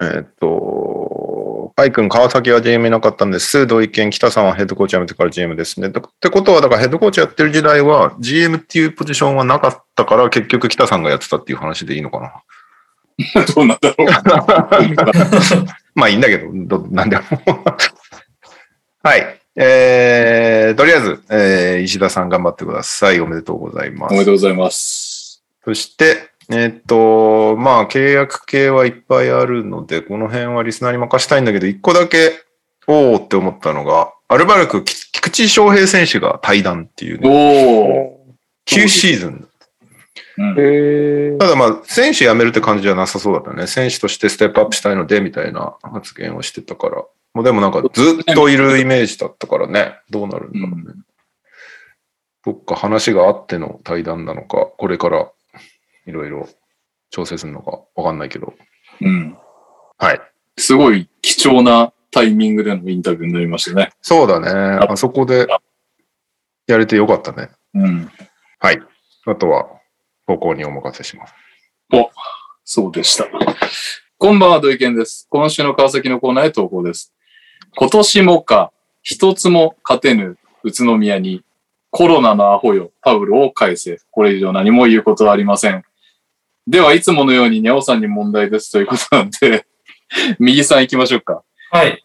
[0.00, 3.66] えーっと、パイ君、川崎は GM いなかったんです。
[3.66, 5.88] 同意見、北さんはヘッドコーチ辞めてから GM ですね。
[5.90, 12.42] だってことは、だからヘッドコーチやってる時代は GM っていうポジションはなかったから、結局北さんがやってたっていう話でいいのかな。
[13.54, 14.08] どうなんだろう。
[15.94, 17.24] まあいいんだけど、どなんでも。
[19.02, 19.40] はい。
[19.60, 23.18] えー、とりあえず、えー、石田さん頑張ってください。
[23.18, 24.26] おめでとうございますおめで。
[24.26, 25.42] とうございます。
[25.64, 32.32] そして、えーっと、まあ、契約系はいっぱいあるので、この辺はリスナーに任したいんだけど、一個だけ、
[32.86, 38.36] おーって思ったのが、アルバルク、き菊池翔平選手が対談っていうね、おお。
[38.66, 39.28] 9シーズン。
[39.30, 39.48] うん
[40.56, 41.36] へえ。
[41.36, 43.66] ただまあ、選手辞めるって感じじゃなさそうだったね。
[43.66, 47.04] 選手としてステップアップしたいので、みたいな発言をしてたから。
[47.38, 49.96] もうでもなんかずっといるイメージだったからね。
[50.10, 51.04] どうなるんだろうね。
[52.44, 55.30] どっか話があっての対談なのか、これから
[56.04, 56.48] いろいろ
[57.10, 58.54] 調整するのかわかんないけど。
[59.00, 59.38] うん。
[59.98, 60.20] はい。
[60.56, 63.92] すごい貴重なタイミングでのインタビューになりましたね。
[64.02, 64.50] そうだね。
[64.50, 65.46] あそこで
[66.66, 67.50] やれてよかったね。
[67.72, 68.10] うん。
[68.58, 68.82] はい。
[69.26, 69.68] あとは、
[70.26, 71.34] 方向にお任せします。
[72.64, 73.28] そうでした。
[74.18, 75.28] こんばんは、土井健です。
[75.30, 77.14] 今週の川崎のコーナーへ投稿です。
[77.80, 78.72] 今年もか、
[79.04, 81.44] 一つも勝てぬ宇都宮に、
[81.90, 84.00] コロナのアホよ、パウロを返せ。
[84.10, 85.84] これ以上何も言うことはありません。
[86.66, 89.64] では、いつものようにニャオさんに問題ですということなんで、
[90.40, 91.44] 右さん行きましょうか。
[91.70, 92.04] はい。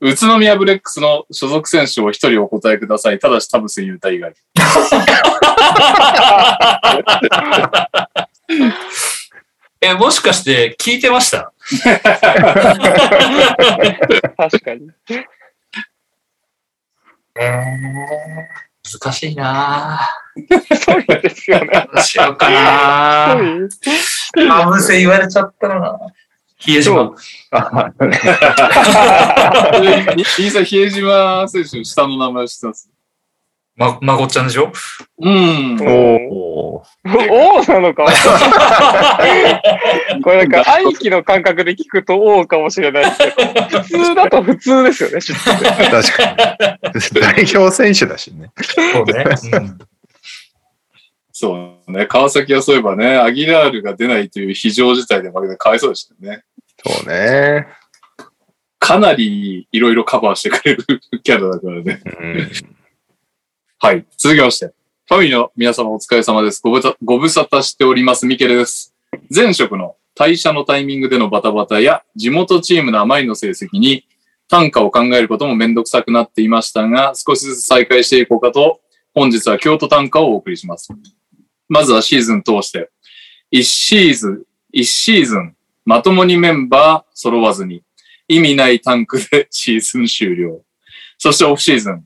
[0.00, 3.18] 宇都宮ブレックスの所属選手を一人お答えください。
[3.18, 4.34] ただし、田臥勇太以外。
[9.82, 11.52] え、もしかして聞いてました？
[14.36, 14.90] 確かに。
[17.36, 20.00] えー、難しいな
[20.84, 21.88] そうですよね。
[21.94, 23.36] どうしようかなあ
[24.68, 25.98] ぶせ言われちゃったらな。
[26.58, 27.14] 比江島。
[30.64, 32.90] 比江島選手、下の名前知ってます
[33.80, 34.70] ま、まこっちゃんでしょ？
[35.22, 35.78] うん。
[35.80, 38.04] おおおなのか。
[40.22, 45.18] これなんか兄貴の感覚で聞くとおかもしれないですけど、普通だと普通ですよね。
[45.90, 47.20] 確かに。
[47.20, 48.50] 代表選手だしね。
[48.92, 49.24] そうね。
[49.54, 49.78] うん
[51.32, 52.04] そうね。
[52.06, 56.42] 川崎はそういえばね、アギラールが出ないという非常事態で負けてかわいそうでしたよね。
[56.84, 57.66] そうね。
[58.78, 60.84] かなりいろいろカバーしてくれる
[61.22, 62.02] キャラだからね。
[62.20, 62.50] うん
[63.82, 64.04] はい。
[64.18, 64.74] 続きまして。
[65.08, 66.60] ファミリーの皆様お疲れ様です。
[66.62, 68.26] ごぶご無沙汰しております。
[68.26, 68.94] ミケレです。
[69.34, 74.06] 前職の退社のタイミングでのバタバタや地元チームのあまりの成績に
[74.48, 78.82] 単価を考えることもめんどくさくなっていましたが、少しずつ再開していこうかと
[79.14, 80.92] 本日は京都短歌をお送りします。
[81.66, 82.90] まずはシーズン通して、
[83.50, 84.42] 1シーズン、
[84.72, 87.82] 一シーズン、まともにメンバー揃わずに、
[88.28, 90.60] 意味ないタンクでシーズン終了。
[91.16, 92.04] そしてオフシーズン、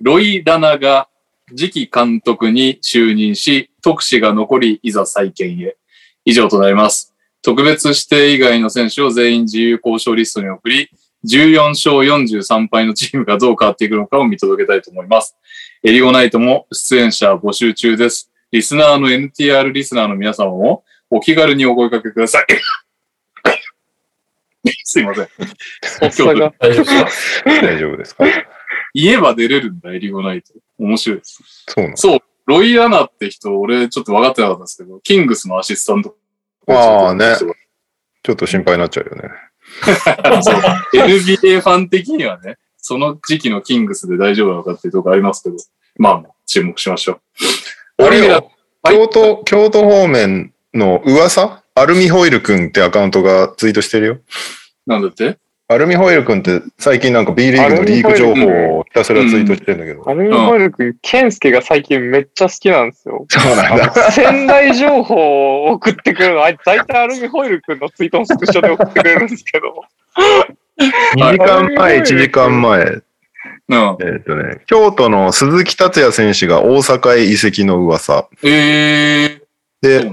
[0.00, 1.08] ロイ・ラナが
[1.56, 5.76] 次期監督に就任し、特使が残り、いざ再建へ。
[6.24, 7.14] 以上となります。
[7.42, 10.88] 特別指定以外の選手を全員自由交渉リストに送り、
[11.24, 15.36] 14勝43敗のチームがどう変わっていくのかを見届けたいと思います。
[15.82, 18.30] エリゴナイトも出演者募集中です。
[18.52, 22.46] リスナーの NTR リスナーの皆様もお気軽にお声掛けください。
[24.84, 25.28] すいません。
[26.60, 28.24] 大丈夫ですか？
[28.94, 30.52] 言えば出れるんだ、エリゴナイト。
[30.82, 31.42] 面白いです。
[31.68, 36.16] そうなのそう、ロイ・アナって人、俺ちょっと分かってなかったんですけど、キングスのアシスタント。
[36.68, 37.36] ああね。
[38.24, 39.30] ちょっと心配になっちゃうよね。
[40.42, 40.54] そう
[40.94, 45.56] NBA ファン的にはね、その時期のキングスで大丈夫なのかっていうところありますけど、
[45.96, 47.20] まあまあ、注目しましょ
[47.98, 48.04] う。
[48.04, 48.50] あれオリミラよ、
[48.84, 51.62] 京都、京都方面の噂？
[51.74, 54.18] アルミホイルくんってアカウントがツイートしてるよ。
[54.86, 55.38] なんだって？
[55.72, 60.08] アルミホイルくんって最近なんか B リーグのリーグ情報をひたすらツイートしてるんだけど。
[60.08, 63.26] アルミホイル君、ケンスケが最近めっちゃ好きなんですよ。
[63.28, 63.92] そうなんだ。
[64.12, 65.14] 仙台情報
[65.64, 69.84] を送ってくるの、あいつ大体アルミホイル君のツイートのスクショで送ってくれるんですけど。
[71.16, 73.02] 2時間前、1時間前。
[73.68, 73.96] うん。
[74.00, 78.28] えっとね、京都の鈴木達也選手が大阪へ移籍の噂。
[78.42, 79.40] えー、
[79.80, 80.10] で、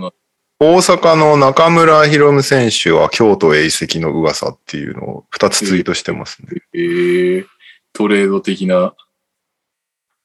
[0.62, 6.62] 大阪の中村博夢選手は京都へ移籍の噂っていうのを2つツイートしてますね。
[6.74, 7.46] えー、
[7.94, 8.94] トレード的な。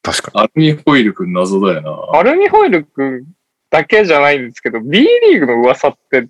[0.01, 0.41] 確かに。
[0.41, 1.81] アルミホイル君謎だよ
[2.11, 2.19] な。
[2.19, 3.23] アルミホイル君
[3.69, 6.27] だけじゃないんですけど、B リーグの噂って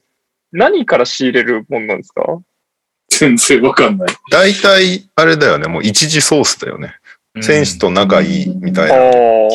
[0.51, 2.23] 何から仕入れるもんなんですか？
[3.09, 4.09] 全然わかんない。
[4.29, 6.93] 大体、あれだよね、もう一時ソースだよね。
[7.41, 8.95] 選手と仲いいみたいな。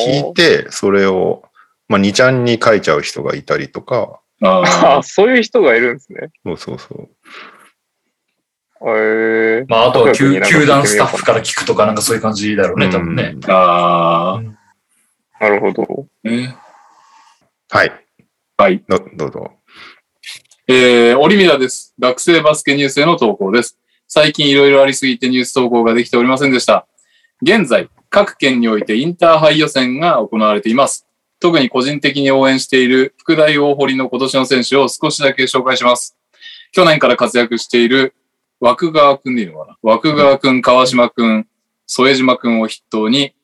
[0.05, 1.45] 聞いて、それを、
[1.89, 6.31] まあ、2ちゃんに書いちゃう人がいたりとか、ああ そういう人がいるんですね。
[6.45, 7.09] そうそうそう。
[8.83, 13.35] へえまあ、あとは球球団スタッフから聞くとか、なんかそういう感じだろうね、多分ね。
[13.47, 16.07] ああ、なるほど。
[16.25, 16.57] ね。
[17.69, 17.93] はい。
[18.57, 18.83] はい。
[18.89, 19.53] どどうぞ。
[20.67, 21.95] えー、オリミラです。
[21.99, 23.77] 学生バスケニュースへの投稿です。
[24.09, 26.87] 最近いろいろありすぎてニュース投稿ができておりませんでした。
[27.43, 31.07] 現在、各県においてインターハイ予選が行われています。
[31.41, 36.17] 特に個人的に応援している福大大堀の今年の選手を少しだけ紹介します。
[36.73, 38.15] 去年から活躍している
[38.61, 39.77] 枠川くんでいいのかな？
[39.83, 41.47] 枠川くん、川島くん、
[41.87, 43.35] 添島くんを筆頭に、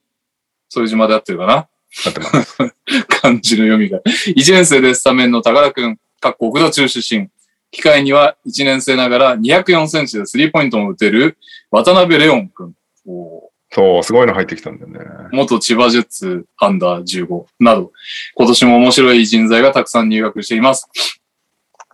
[0.68, 1.68] 添島で合ってるかな？
[3.08, 4.00] 漢字の読みが。
[4.00, 7.28] 1年生でスタメンの高田くん、かっこ奥田中出身。
[7.70, 11.36] 機械には1年生ながら204センチでスリーポイントも打てる
[11.70, 12.74] 渡辺レオンくん。
[13.76, 15.00] そう、すごいの入ってきたんだよね。
[15.32, 17.92] 元千葉ジェッツアンダー15など、
[18.34, 20.88] 今年も面白い人材がたくさん入学しています。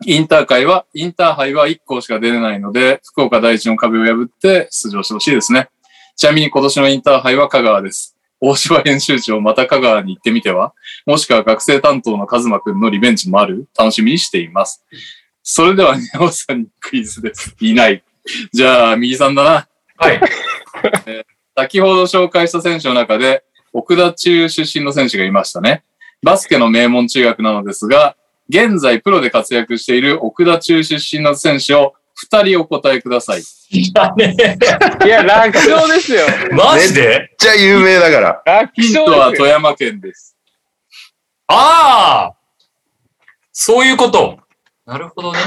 [0.07, 5.71] インター会は、インターハイは1校しか出れないので、福岡第一の壁を破って出場してほしいですね。
[6.15, 8.17] ちなみに今年のインターハイは香川です。
[8.41, 13.67] 大柴編集長、また香川に行ってみてはもしくは学生担当のカズマくんのリベンジもある？
[13.77, 14.85] 楽しみにしています。
[15.43, 17.57] それでは、宮尾さんにクイズです。
[17.61, 18.05] いない。
[18.53, 19.69] じゃあ、右さんだな。
[19.97, 20.21] はい。
[21.57, 25.85] 先ほど紹介した選手の中で、奥田中出身の選手がいましたね。
[26.23, 28.16] バスケの名門中学なのですが、
[28.49, 31.95] 現在プロで活躍している奥田中出身の選手を
[32.31, 33.41] 2人お答えください。
[33.70, 34.37] いやね
[35.05, 36.20] いや、楽勝ですよ。
[36.53, 37.09] マジで？
[37.09, 38.43] めっちゃ有名だから。
[38.45, 39.05] 楽ヒント。
[39.12, 40.37] は富山県です。
[41.49, 42.35] ああ
[43.53, 44.39] そういうこと。
[44.87, 45.39] なるほどね。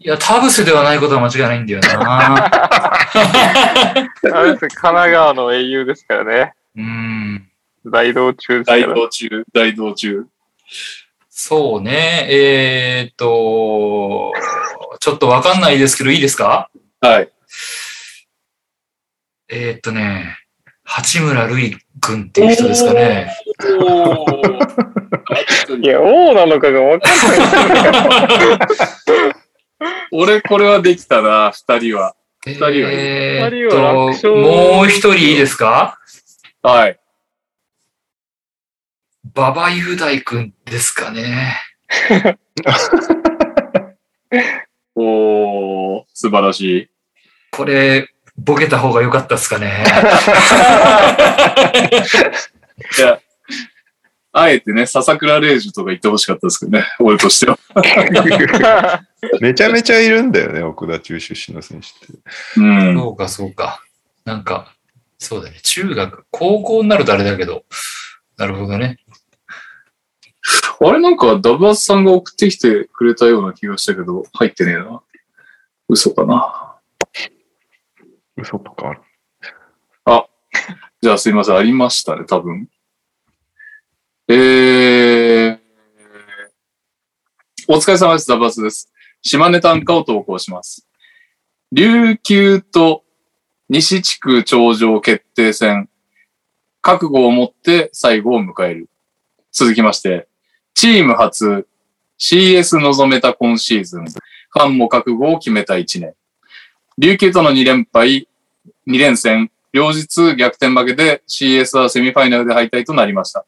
[0.00, 2.44] いや、タブスではないことは間違いないんだよな。
[3.14, 6.52] あれです神奈川の英雄ですからね。
[6.76, 7.48] うん。
[7.84, 8.94] 大道中ですか大ら。
[8.94, 10.24] 道中、大道中。
[11.28, 12.28] そうね。
[12.30, 14.32] えーっと、
[15.00, 16.70] ちょっとわかんないですけど、いいですか？
[17.00, 17.28] はい。
[19.48, 20.36] えーっとね、
[20.84, 23.32] 八村塁君っていう人ですかね。
[23.80, 24.58] おー
[25.82, 28.58] いや、王なのかが分かんない。
[30.12, 32.14] 俺、これはできたな、2人は。
[32.46, 35.98] え人はいいーっ二人は楽勝と、もう一人いいですか？
[36.62, 36.98] はい。
[39.34, 41.60] 馬場雄大君ですかね。
[44.94, 46.88] おー、素晴らしい。
[47.52, 49.84] これ、ボケた方が良かったですかね。
[52.98, 53.20] いや、
[54.32, 57.58] あえてね、笹倉玲樹とか言ってほしかったですけどね、 俺としては。
[59.40, 62.18] めちゃめちゃいるんだよね、奥田中出身の選手って。
[62.56, 62.98] うん。
[62.98, 63.82] そうか、そうか。
[64.24, 64.74] なんか、
[65.18, 65.58] そうだね。
[65.62, 67.64] 中学、高校になるとあれだけど、
[68.36, 68.98] なるほどね。
[70.80, 75.02] あれなんかダブアツさんが送ってきてくれたような気がしたけど、入ってねえな。
[75.88, 76.76] 嘘かな。
[78.36, 79.00] 嘘とかある。
[81.00, 82.68] じゃあすいません、ありましたね、多分。
[84.30, 85.58] えー、
[87.66, 88.92] お疲れ様です、ダブアツです。
[89.22, 90.86] 島根短歌を投稿します。
[91.72, 93.04] 琉球と
[93.70, 95.88] 西地区頂上決定戦。
[96.82, 98.90] 覚悟を持って最後を迎える。
[99.50, 100.28] 続きまして、
[100.74, 101.66] チーム初
[102.18, 104.04] CS 望めた今シーズン。
[104.04, 106.14] ファンも覚悟を決めた1年。
[106.98, 108.28] 琉球との2連敗、
[108.86, 113.46] 2連戦、両日逆転負けで CS はセミファイナルで敗退となりました。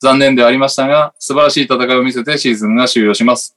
[0.00, 3.56] 残念でありましたが、素晴らしい戦いを見せてシーズンが終了します。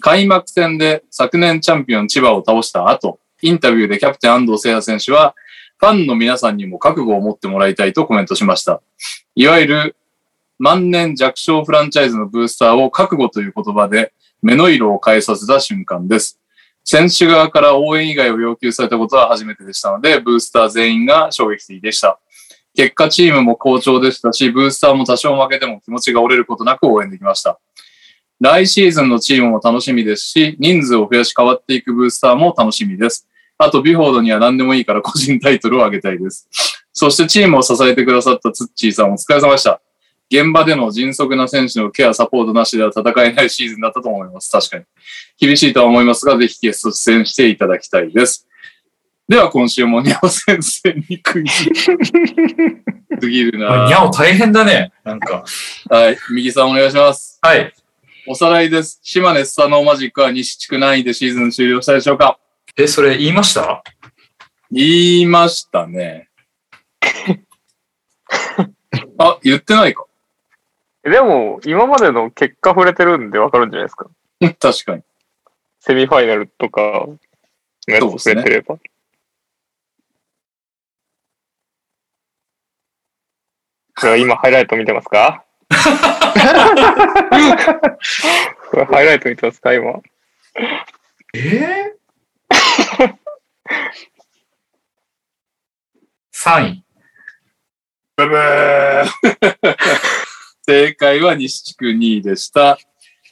[0.00, 5.34] 開幕戦で昨年チャンピオン千葉を倒した後、インタビューでキャプテン安藤聖也選手は、
[5.78, 8.80] ファンの皆さんにも覚悟を持ってもらいたいとコメントしました。
[9.34, 9.96] いわゆる
[10.58, 16.38] 万年弱小フランチャイズのブースターを覚悟という言葉で目の色を変えさせた瞬間です。
[16.84, 22.20] 選手側から応援以外を要求されたことは初めてでしたので、ブースター全員が衝撃的でした。
[22.74, 27.58] 結果チームも好調でしたし、ブースターも多少負けても気持ちが折れることなく応援できました。
[28.40, 33.28] 来シーズンのチームも楽しみですし、人数を増やし変わっていくブースターも楽しみです。
[33.56, 36.48] あと、ビフォードには何でもいいから個人タイトルをあげたいです。
[36.92, 39.80] そしてチームを支えてくださったツッチーさんお疲れ様でした。
[40.28, 44.50] 現場での迅速な選手のケア、サポートなしでは戦えないシーズンだったと思います。
[44.50, 44.84] 確かに。
[45.38, 48.48] 厳しいとは思いますが、ぜひゲスト出演していただきたいです。
[49.28, 51.64] では、今週もニャオ先生にクイズ。
[53.20, 54.92] すぎるなにゃお大変だね。
[55.04, 55.44] なんか。
[55.88, 56.18] はい。
[56.32, 57.38] 右さんお願いします。
[57.40, 57.72] はい。
[58.26, 58.98] おさらいです。
[59.02, 62.38] 島根スサノーマジックは西地区何位でシーズン終了したでしょうか？
[62.76, 63.82] え、それ言いました？
[64.70, 66.28] 言いましたね。
[69.18, 70.04] あ、言ってないか。
[71.04, 74.06] でも、今までの結果触れてるんでわかるんじゃないですか？
[74.58, 75.02] 確かに。
[75.80, 77.18] セミファイナルとかの
[77.86, 78.78] やつ触れてれば。
[84.02, 85.44] これは今ハイライト見てますか？
[88.70, 90.00] これハイライト見てますか今？
[91.34, 93.14] えー、
[96.34, 96.84] ?3 位。
[98.16, 99.04] ブブー
[100.66, 102.78] 正解は西地区2位でした。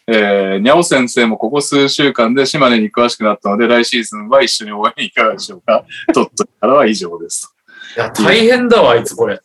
[0.06, 5.84] えー、にゃお先生もここ数週間で島根に詳しくなったので、来シーズンは一緒に応援いかがでしょうか？
[6.14, 7.55] 鳥取からは以上です。
[7.97, 9.40] いや、大変だわ、あいつこれ。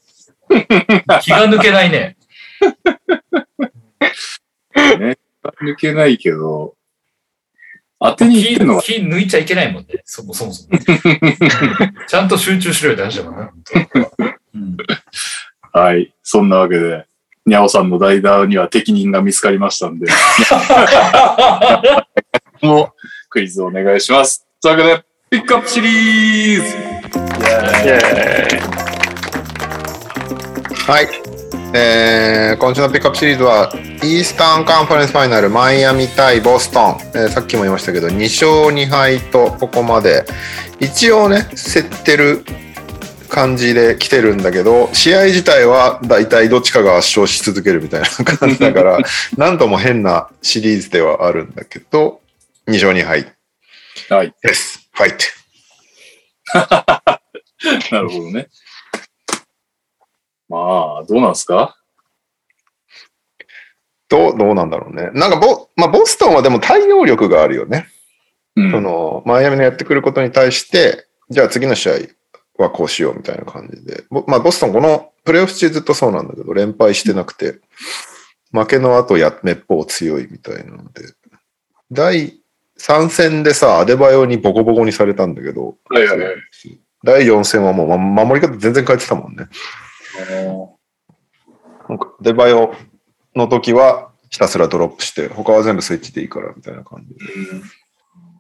[1.22, 2.16] 気が抜けないね。
[5.62, 6.76] 抜けないけど、
[8.00, 10.02] 当てにいってるのは、気抜いちゃいけないもんね。
[10.04, 10.78] そもそもそも。
[12.08, 13.46] ちゃんと集中しろよって話だからな。
[13.46, 13.80] 本当
[14.56, 14.78] うん、
[15.72, 16.14] はい。
[16.22, 17.06] そんなわけで、
[17.46, 20.08] にゃおさんの代打には適任が見つかりましたんで、
[22.62, 22.90] もう
[23.30, 24.46] クイズお願いします。
[24.62, 26.74] というわけで、ピックアップシリーズイイ
[27.90, 28.95] エェーイ。
[30.88, 31.08] はい。
[31.74, 33.72] えー今週のピックアップシリーズは、
[34.04, 36.98] イースタンカンファレンスファイナル、マイアミ対ボストン。
[37.16, 40.26] えーさっきも言いましたけど、2勝2敗と、ここまで、
[40.80, 42.46] 一応ね、競ってる
[43.30, 48.08] 感じで来てるんだけど、試合自体は大体どっちかが圧勝し続けるみたいな
[48.38, 49.00] 感じだから、
[49.38, 52.22] なんとも変なシリーズではあるんだけど、
[52.68, 54.34] 2勝2敗ーイはい。
[54.42, 54.88] です。
[54.94, 55.26] ファイト。
[57.92, 58.48] なるほどね。
[60.50, 61.78] まあ、どうなんすか？
[64.08, 65.10] どう、どうなんだろうね。
[65.14, 67.88] なんかボ、まあ、ボストンはでも対応力があるよね。
[68.56, 71.94] うんその、マイアミのやってくることに対して、じゃあ次の試合
[72.64, 74.06] はこうしようみたいな感じで。
[74.10, 77.60] ぼまあ、ボストンこのプレーオフ中ずっとそうなんだけど、連敗してなくて、
[78.54, 81.02] 負けの後や、めっぽう強いみたいなので。
[81.92, 82.40] 第
[82.80, 86.36] 3戦でさ、アデバヨにボコボコにされたんだけど、はいはいはい。
[87.04, 89.48] 第4戦はもう、ま、守り方全然変えてたもんね。
[91.90, 92.74] なんか、デバヨ
[93.36, 97.14] の時はひたすらドロップして、他は全部スイッチでいいからみたいな感じ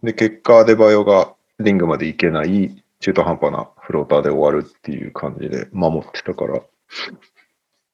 [0.01, 0.13] で。
[0.13, 6.61] で、結果、デバヨがリングまで行けない中途半端なフローターで終わるっていう感じで守ってたから。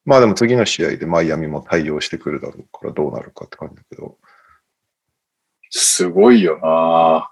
[0.06, 4.18] まあでも次の試合でマイアミも対応してくるだろうからどうなるかって感じだけど。
[5.70, 7.32] すごいよな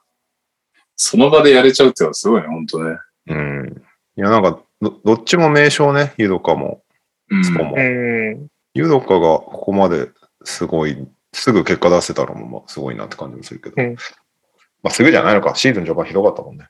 [0.96, 2.98] その場でやれちゃうってのはすごいね、ほんとね。
[3.28, 3.84] うん。
[4.18, 6.84] いや、なんかど、どっちも名称ね、ユドカも
[7.30, 7.76] うんスコも。
[7.78, 8.48] うん。
[8.74, 10.10] ユドカがここまで
[10.44, 13.76] すごい、すぐ結果出せたのもまあすごいなって感じもするけど。
[13.78, 13.96] うん
[14.82, 15.56] まあすぐじゃないのか。
[15.56, 16.70] シーズン序盤ひどかったもんね。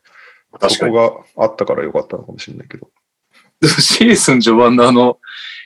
[0.53, 0.76] 確かに。
[0.76, 2.90] そこがあったからよかったのかもしれないけど。
[3.80, 5.19] シーズン序盤のあの、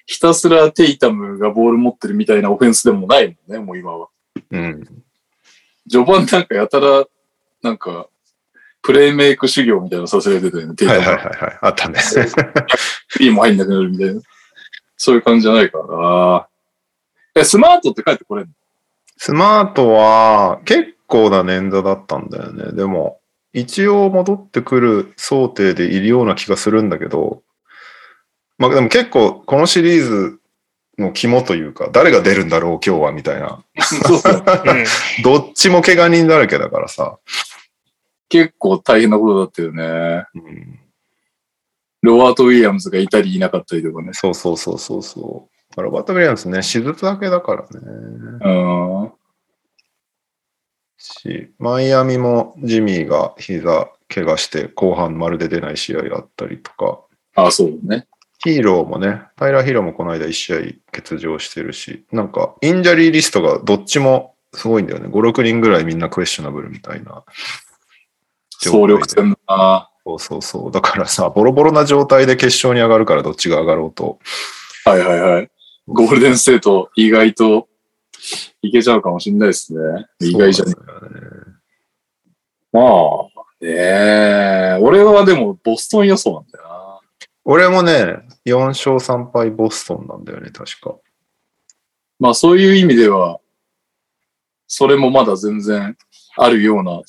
[0.06, 4.10] ひたすらテイタムがボール持ってるみたいなオフェンスでもないもんね、もう今は。
[4.52, 5.04] うん。
[5.90, 7.06] 序盤なんかやたら、
[7.62, 8.08] なんか、
[8.84, 11.06] プレイメイク修行みたいなのさせられてたよね、テイタはい。
[11.06, 11.58] はいはいはい。
[11.62, 12.00] あったね。
[13.20, 14.22] いいも入んなくなるみたいな。
[14.98, 16.48] そういう感じじゃないからな。
[17.36, 18.52] え、スマートって帰ってこれんの？
[19.18, 22.74] スマートは結構な年度だったんだよね。
[22.74, 23.20] でも、
[23.54, 27.42] 一応戻ってくる想定でいるような気がするんだけど、
[28.58, 30.40] まあでも結構このシリーズ
[30.98, 33.64] の肝というか、誰が出るんだろう今日はみたいな。
[35.24, 37.18] どっちも怪我人だらけだからさ。
[38.34, 40.26] 結構大変なことだったよね。
[40.34, 40.80] うん、
[42.02, 44.10] ロバート・ウィリアムズがいたりいなかったりとかね。
[44.14, 45.82] そうそうそうそうそう。
[45.82, 47.68] ロバート・ウィリアムスね、手術明けだからね。
[48.44, 48.50] う
[49.06, 49.12] ん。
[50.98, 57.02] し、マイアミもジミーが膝怪我して後半まるで出ない試合あったりとか、
[57.36, 58.08] あ、そうね。
[58.44, 60.58] ヒーローもね、タイラー・ヒーローもこの間1試合
[60.92, 65.08] 欠場してるし、なんか injury list がどっちもすごいんだよね。
[65.08, 67.24] 5、6人ぐらいみんな questionable みたいな。
[68.64, 69.90] 総力戦だな。
[70.06, 70.72] そうそうそう。
[70.72, 74.20] だからさ、ボロボロな状態で決勝に上がるからどっちが上がろうと。
[74.86, 75.50] はいはいはい。
[75.88, 77.68] ゴールデンステート意外と
[78.62, 80.08] いけちゃうかもしれないですね。
[80.20, 80.74] 意外じゃね。
[82.72, 82.86] まあ、
[83.62, 84.78] ねえ。
[84.82, 87.00] 俺はでもボストン予想なんだよな。
[87.46, 90.96] 俺もね、4勝3敗ボストンなんだよね、確か。
[92.20, 93.40] まあそういう意味では、
[94.68, 95.98] それもまだ全然
[96.38, 97.02] あるような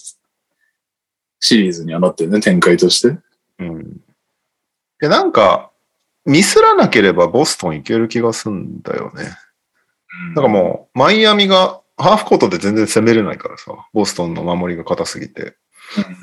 [1.41, 3.19] シリーズにはなってるね、展開として。
[3.59, 4.01] うん。
[5.01, 5.71] で、なんか、
[6.25, 9.25] ミスらなければボストンいける気がすんだよね。
[10.35, 15.55] なんかもう、マイアミがハーフコートで全然攻めれないからさ、ボストンの守りが硬すぎて。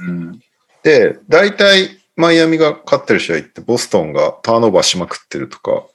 [0.08, 0.40] うん、
[0.84, 5.86] で、大体マイアミが勝ってる試合ってボストンがターンオーバーしまくってるとか、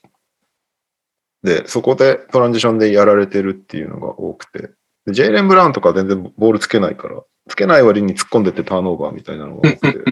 [1.42, 4.70] で、そこでトランジションでやられてるっていうのが多くて、
[5.06, 10.04] でジェイレン・ブラウンとか全然ボールつけないから、つけない割に突っ込んでってターンオーバーみたいなのが多くて、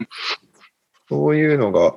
[1.09, 1.97] そういうのが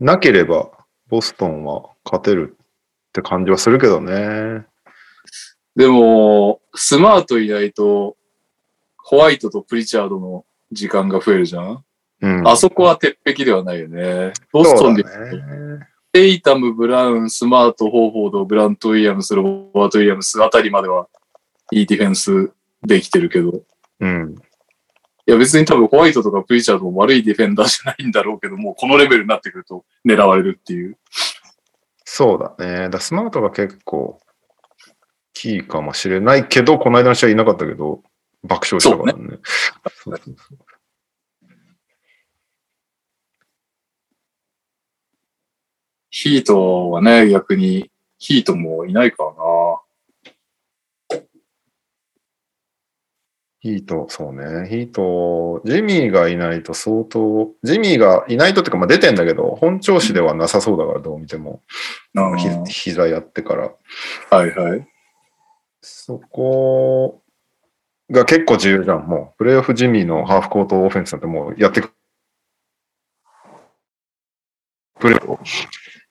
[0.00, 0.70] なければ
[1.08, 2.66] ボストンは勝てるっ
[3.12, 4.64] て感じはするけどね。
[5.76, 8.16] でも、スマートいないと、
[8.96, 11.84] ホワイトとプリチャードの時間が増えるじゃん、
[12.20, 12.48] うん。
[12.48, 14.32] あそこは鉄壁ではないよね。
[14.52, 15.10] ボストンで、ね
[16.12, 19.42] テイタム、ブラウン、スマート、ホーフォード、ブラント・ウィリアムス、ロ
[19.72, 21.08] バート・ウィリアムスあたりまでは
[21.70, 23.62] いいディフェンスできてるけど、
[24.00, 24.34] うん。
[25.26, 30.98] いや別に多分ホワイトとかプリチャードも悪いディフェンダーじゃないんだろうけども、このレベルになってくると狙われるっていう。
[32.04, 32.88] そうだね。
[32.90, 34.20] だスマートが結構
[35.32, 38.02] キーかもしれないけど、この間の試合いなかったけど、
[38.42, 39.38] 爆笑したからね。
[40.04, 40.58] そう そうそう
[46.12, 49.34] ヒートはね、逆に、ヒートもいないからな。
[53.62, 54.68] ヒート、そうね。
[54.68, 61.62] ヒート、ジミーがいないと相当、ジミーがいないとっていうか、まあ出てんだけど、本調子ではなさそうだから、どう見ても。
[62.16, 62.34] あ
[62.66, 63.70] 膝やってから。
[64.30, 64.88] はいはい。
[65.80, 67.22] そこ
[68.10, 69.06] が結構重要じゃん。
[69.06, 71.88] もう、プレイオフジミーのハーフコートオフェンスなんてもうやってく
[75.08, 75.38] ると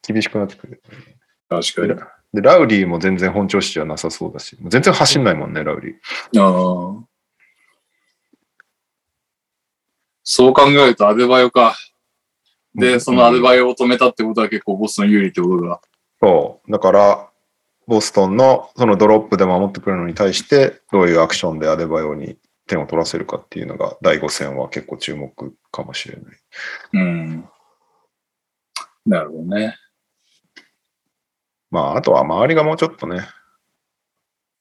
[0.07, 0.81] 厳しくなってくる。
[1.49, 1.99] 確かに。
[2.33, 6.41] で、ラウリーも全然本調子じゃなさそうだし、全然走んないもんね、ラウリー。
[6.41, 7.10] ああ。
[10.33, 11.75] そう考えるとアデバヨか。
[12.73, 15.81] で、そのアデバヨを止めたってことは結構ボストン有利ってことだ。
[16.21, 16.71] そう。
[16.71, 17.29] だから、
[17.85, 26.23] ボストンのそのドロップで守ってくるのに対して、どういうアクションでアデバヨに点を取らせるかっていうのが、第5戦は結構注目かもしれない。
[26.93, 27.49] うん。
[29.05, 29.75] なるほどね。
[31.71, 33.27] まあ、あとは周りがもうちょっとね、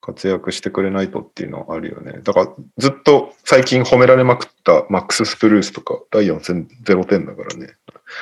[0.01, 2.19] 活躍してくれないとっていうのはあるよね。
[2.23, 2.47] だから、
[2.77, 7.75] ずっと最近褒められまくったマックス・スプルースとか、第4戦0点だからね。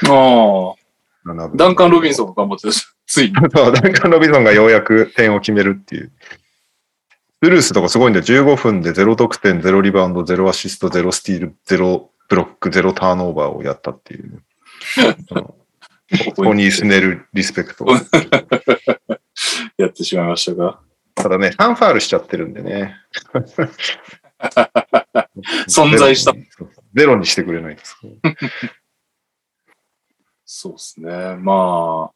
[0.08, 0.80] ああ。
[1.26, 3.36] 7分ダンカン・ロビンソンが頑張ってたし、ついに。
[3.56, 6.12] そう、ダンカン・ロビンソンがようやく点を決めるっていう。
[7.42, 8.26] ブルースとかすごいんだよ。
[8.26, 14.44] 15分で0得点、0リバウンド、0アシスト、0スティール、0ブロック、0ターンオーバーをやったっていう。
[16.26, 17.86] ここにスネルリスペクト。
[19.78, 20.80] やってしまいましたが。
[21.20, 22.96] ただね、3ファールしちゃってるんでね。
[25.68, 26.72] 存在したゼロに。
[26.94, 27.98] ゼロにしてくれないです。
[30.46, 31.36] そうですね。
[31.36, 32.16] まあ、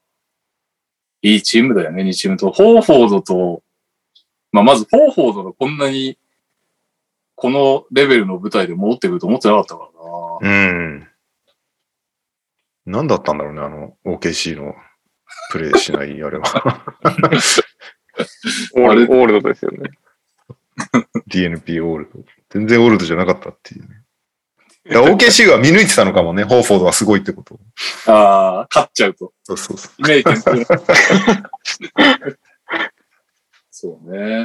[1.21, 2.51] いいチームだよね、2チームと。
[2.51, 3.61] ホーフォードと、
[4.53, 6.17] まあ、まず、ホーフォードがこんなに、
[7.35, 9.89] このレベルの舞台で戻ってくると思ってなかったか
[10.41, 10.57] らな。
[10.57, 11.07] うん。
[12.85, 14.75] 何だったんだろうね、あの OKC の
[15.51, 16.43] プレイしない、あれは。
[18.75, 19.91] オールオールドですよね。
[21.27, 22.19] DNP オールド。
[22.49, 24.03] 全然オールドじゃなかったっていうね。
[24.85, 27.57] OKC が見抜いてたのかもね、ホーフォードはすごいってこと。
[28.05, 29.33] ああ、勝っちゃうと。
[29.43, 30.01] そうそうそう。
[30.01, 30.65] イメージする。
[33.71, 34.43] そうね。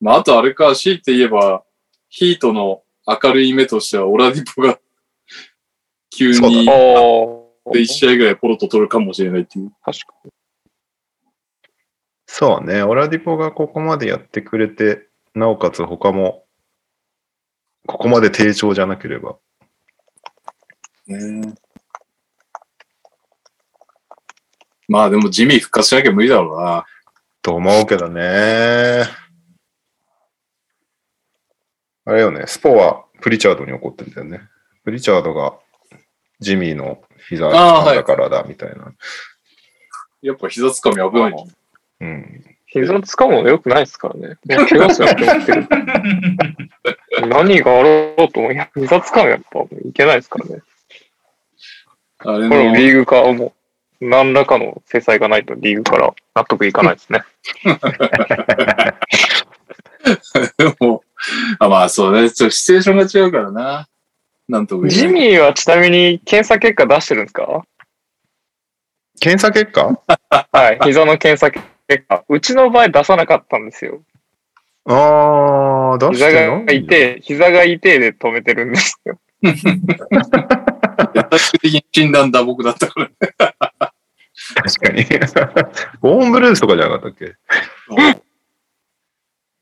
[0.00, 1.64] まあ、あとあれか、強いて言えば、
[2.08, 4.78] ヒートの明るい目としては、オラディポが
[6.10, 6.64] 急に。
[7.72, 9.72] で1試合ぐらいポロッと取るかもしれないっていう。
[9.84, 10.14] 確か
[12.32, 16.44] そうね、オラディポがここまでやってくれて、なおかつ他も、
[17.88, 19.36] ここまで低調じゃなければ。
[21.08, 21.54] ね
[24.86, 26.86] まあでもジミー復活しなきゃ無理だろうな。
[27.42, 29.02] と思うけどね。
[32.04, 34.40] あれよね、スポはプリチャードに怒ってんだよね。
[34.84, 35.58] プリチャードが
[36.38, 38.94] ジミーの膝だからだみたいな。
[40.22, 41.44] やっぱ膝つかみ危ないね。
[42.00, 42.44] うん。
[42.66, 44.28] 膝つかむの良くないですからね。
[44.28, 45.68] もう怪我するって思ってる。
[47.28, 48.48] 何があろうと
[48.80, 50.62] 膝つかむやっぱいけないですからね。
[52.20, 53.54] あれこれもの、リーグからも
[54.00, 57.22] う、何らかの制裁がないとリーグから納得いかないですね。
[60.58, 61.02] で も、
[61.58, 62.30] あ、まあそうね。
[62.30, 63.88] ちょっとシチュエーションが違うからな。
[64.48, 64.86] なんと。
[64.86, 67.64] ジミーはちなみに検査結果出してるんですか？
[69.20, 70.00] 検査結果？
[70.52, 71.64] はい、膝の検査結
[71.98, 72.24] 果。
[72.28, 74.02] うちの場合出さなかったんですよ。
[74.86, 79.18] ああ、出し膝てないが痛い、膝が痛いで止めてるんですよ。
[79.42, 79.54] 最
[81.40, 83.10] 終的に診断打撲だったから。
[84.54, 85.04] 確かに。
[86.00, 87.36] ボーンブルースとかじゃなかったっけ？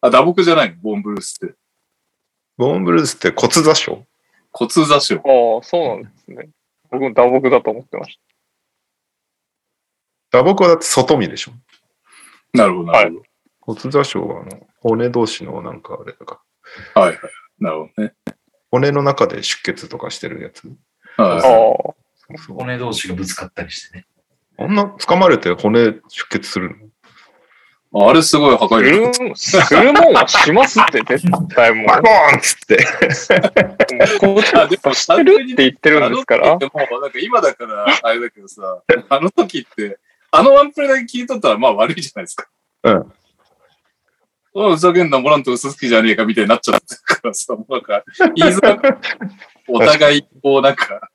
[0.01, 1.55] あ、打撲じゃないのボーンブルースって。
[2.57, 4.05] ボーンブルースって骨座症
[4.53, 5.17] 骨座症。
[5.17, 5.19] あ
[5.61, 6.49] あ、そうなんですね。
[6.91, 8.19] 僕も打撲だと思ってまし
[10.31, 11.53] 打撲はだって外見でしょ
[12.55, 13.23] なるほど、なる
[13.61, 16.41] 骨座症はあの骨同士のなんかあれだか
[16.95, 17.07] ほど。
[17.07, 17.21] はいはい。
[17.61, 18.15] なるほどね。
[18.71, 20.67] 骨の中で出血とかしてるやつ？
[20.67, 20.77] はい
[21.17, 21.25] た。
[21.25, 21.41] ああ。
[21.43, 21.95] そ
[22.35, 24.07] うそう骨同士がぶつかったりしてね。
[24.59, 26.01] あんな掴まれて骨出
[26.31, 26.77] 血するの？
[27.91, 29.29] ああれすごい破壊する力。
[29.29, 31.87] もん、するもんはしますって、絶対もう。
[31.87, 32.77] バコーンっつって。
[34.23, 36.59] もうこうあでも知ってるって言ってるんですからもう
[37.01, 39.99] なんか今だからあれだけどさ、あの時って、
[40.31, 42.47] あのワンプレーだけ聞いとったらまあ悪いじゃないですか。
[42.85, 43.13] うん。
[44.55, 48.03] おいふざけんな、モラント嘘つきじゃねえかみたいになっちゃってるからさ、もうなんか、
[48.35, 48.99] 言いづらく、
[49.69, 51.11] お互い、こうなんか、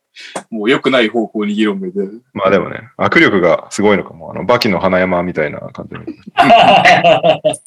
[0.49, 2.23] もう良くない方向に議論が出る。
[2.33, 4.31] まあでもね、握力がすごいのかも。
[4.31, 6.05] あの、バキの花山みたいな感じに。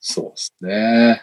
[0.00, 1.22] そうですね。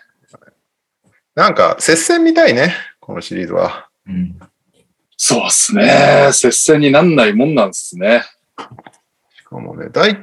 [1.36, 3.90] なんか、接戦みたいね、このシリーズは。
[4.08, 4.40] うん。
[5.18, 6.30] そうですね。
[6.32, 8.24] 接戦になんないもんなんですね。
[9.36, 10.16] しかもね、大、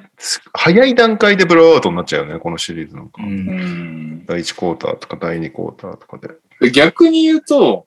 [0.53, 3.23] 早い段階でブローアウトになっちゃうよね、このシリーズなんか。
[3.23, 3.27] う。
[3.27, 4.25] うんん。
[4.25, 6.71] 第1クォーターとか第2クォーターとかで。
[6.71, 7.87] 逆に言うと、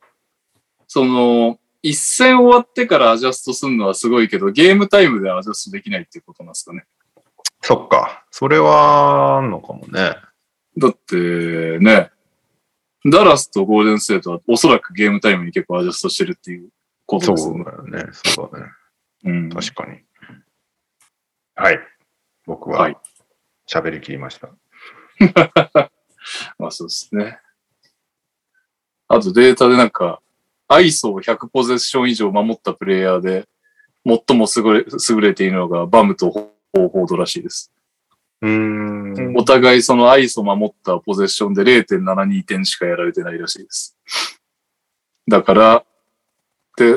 [0.88, 6.84] その、一戦終わってからアジャストするのはすごいけど、ゲームタイムでアジャストできないっていうことなんですかね。
[7.62, 8.26] そっか。
[8.32, 10.16] それは、あんのかもね。
[10.78, 12.12] だって、ね、
[13.06, 16.70] ダラスとゴールデンステートはおそらくゲームタイムに結構アジャストしてるっていう
[17.08, 17.64] ことそうですよね。
[17.64, 18.12] だよね。
[18.14, 18.66] そうだね。
[19.24, 19.50] うん。
[19.50, 20.00] 確かに。
[21.56, 21.80] はい。
[22.46, 22.98] 僕ははい
[23.68, 24.50] 喋り切りました。
[26.58, 27.40] まあそうですね。
[29.10, 30.22] あとデータでなんか、
[30.68, 33.48] ISO を100ポゼッション以上守ったプレイヤーで、
[34.06, 37.74] 最も優れ優れているのがバムとホーフォードらしいです。
[38.42, 38.52] うー
[39.32, 39.36] ん。
[39.38, 43.98] お互いその ISO 守ったポゼッションで0.72点しかやられてないらしいです。
[45.28, 45.86] だから、で、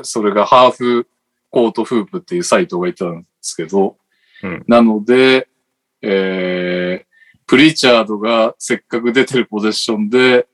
[0.05, 1.09] それがハーフ
[1.51, 3.97] コートフープっていうサイトがいたんですけど、
[4.43, 5.49] うんなので、
[6.03, 10.47] えー、プリチャードがせっかく出てるポゼッションで、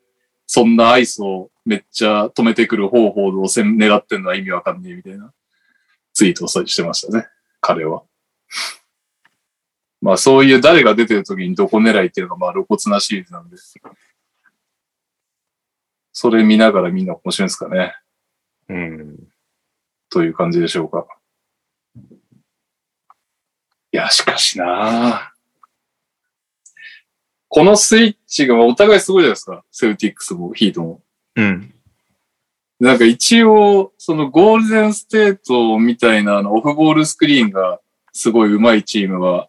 [0.47, 5.33] そんなアイスをめっちゃ止めてくる方法を狙ってんのは意味わかんねえみたいな
[6.15, 7.27] ツイートをさしてましたね。
[7.61, 8.03] 彼は。
[10.01, 13.57] まあそういう誰が出てる時にどこ狙いっていうのがまあ露骨なシリーズなんで。
[16.13, 17.95] それ見ながらみんな面白いんですかね。
[18.69, 19.17] うん。
[20.11, 21.07] という感じでしょうか。
[23.93, 25.33] いや、しかしな
[27.49, 29.65] このスイッチがお互いすごいじゃないですか。
[29.71, 31.01] セルティックスもヒートも。
[31.37, 31.75] うん。
[32.79, 37.81] なんか一応、そのゴールデンステートみたいなあのオフボールスクリーンが
[38.13, 39.49] すごい上手いチームは、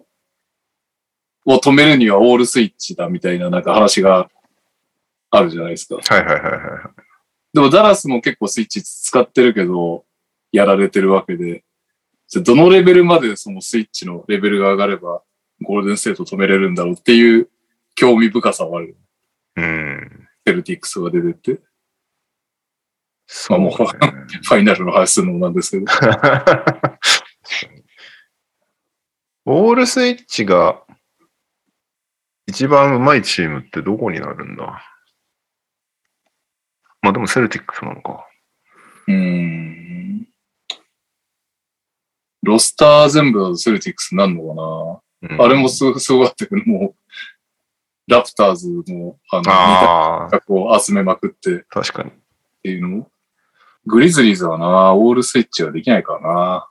[1.46, 4.30] を止めるにはオールスイッチだみたいななんか話が
[5.32, 5.96] あるじゃないですか。
[5.96, 7.07] はいはいはいはい。
[7.58, 10.06] でもダラスも結構スイッチ使ってるけど、
[10.52, 11.64] やられてるわけで。
[12.28, 15.24] じゃあどのレベルまでそのスイッチのレベルが上がれば、
[15.64, 17.50] ゴールデンステート止めれるんだろうっていう
[17.96, 18.96] 興味深さはある。
[19.56, 20.28] うん。
[20.46, 21.60] セルティックスが出てって、
[23.26, 23.72] そうね。
[23.76, 25.86] ファイナルの話するのもなんですけど。
[29.46, 30.84] オールスイッチが
[32.46, 34.84] 一番うまいチームってどこになるんだ？
[37.02, 38.28] まあでもセルティックスなのか。
[39.08, 40.28] うーん。
[42.44, 46.96] ロスター全部だとセルティックスになるのかうんな、あれもすごすごかったけど、もう、
[48.12, 52.12] ラプターズも、あの、ああ、格好を集めまくってっ確かに。
[52.64, 53.12] ていうのも。
[53.86, 56.70] グリズリーズはな、オールスイッチはできないからな。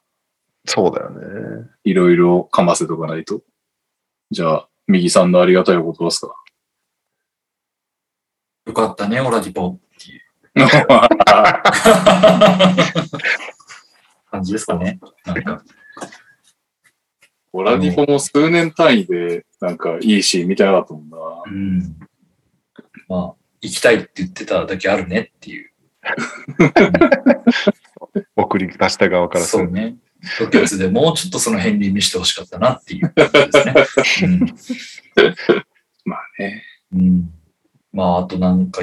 [0.67, 1.69] そうだよね。
[1.85, 3.43] いろいろかませとかないと。
[4.31, 6.35] じゃあ、右さんのありがたいお言葉ですか？
[8.67, 9.79] よかったね、オラディポ。
[14.31, 14.99] 感じですかね。
[15.27, 15.63] なんか、
[17.53, 21.19] オラディコも数年単位で、なんかいいシーン見てなかったもんな。
[21.47, 21.97] うん。
[23.09, 25.71] まあ、行きたいって言ってただけあるねっていう。
[28.37, 29.97] 送り出した側からするそうね。
[30.41, 33.43] ロケッツでもうちょっとその辺に見せてほしかったなっていう感じで
[34.05, 34.55] すね。
[36.05, 36.65] まあね。
[36.93, 37.01] うん。
[37.01, 37.31] うん、
[37.93, 38.81] まあ、あとなんか、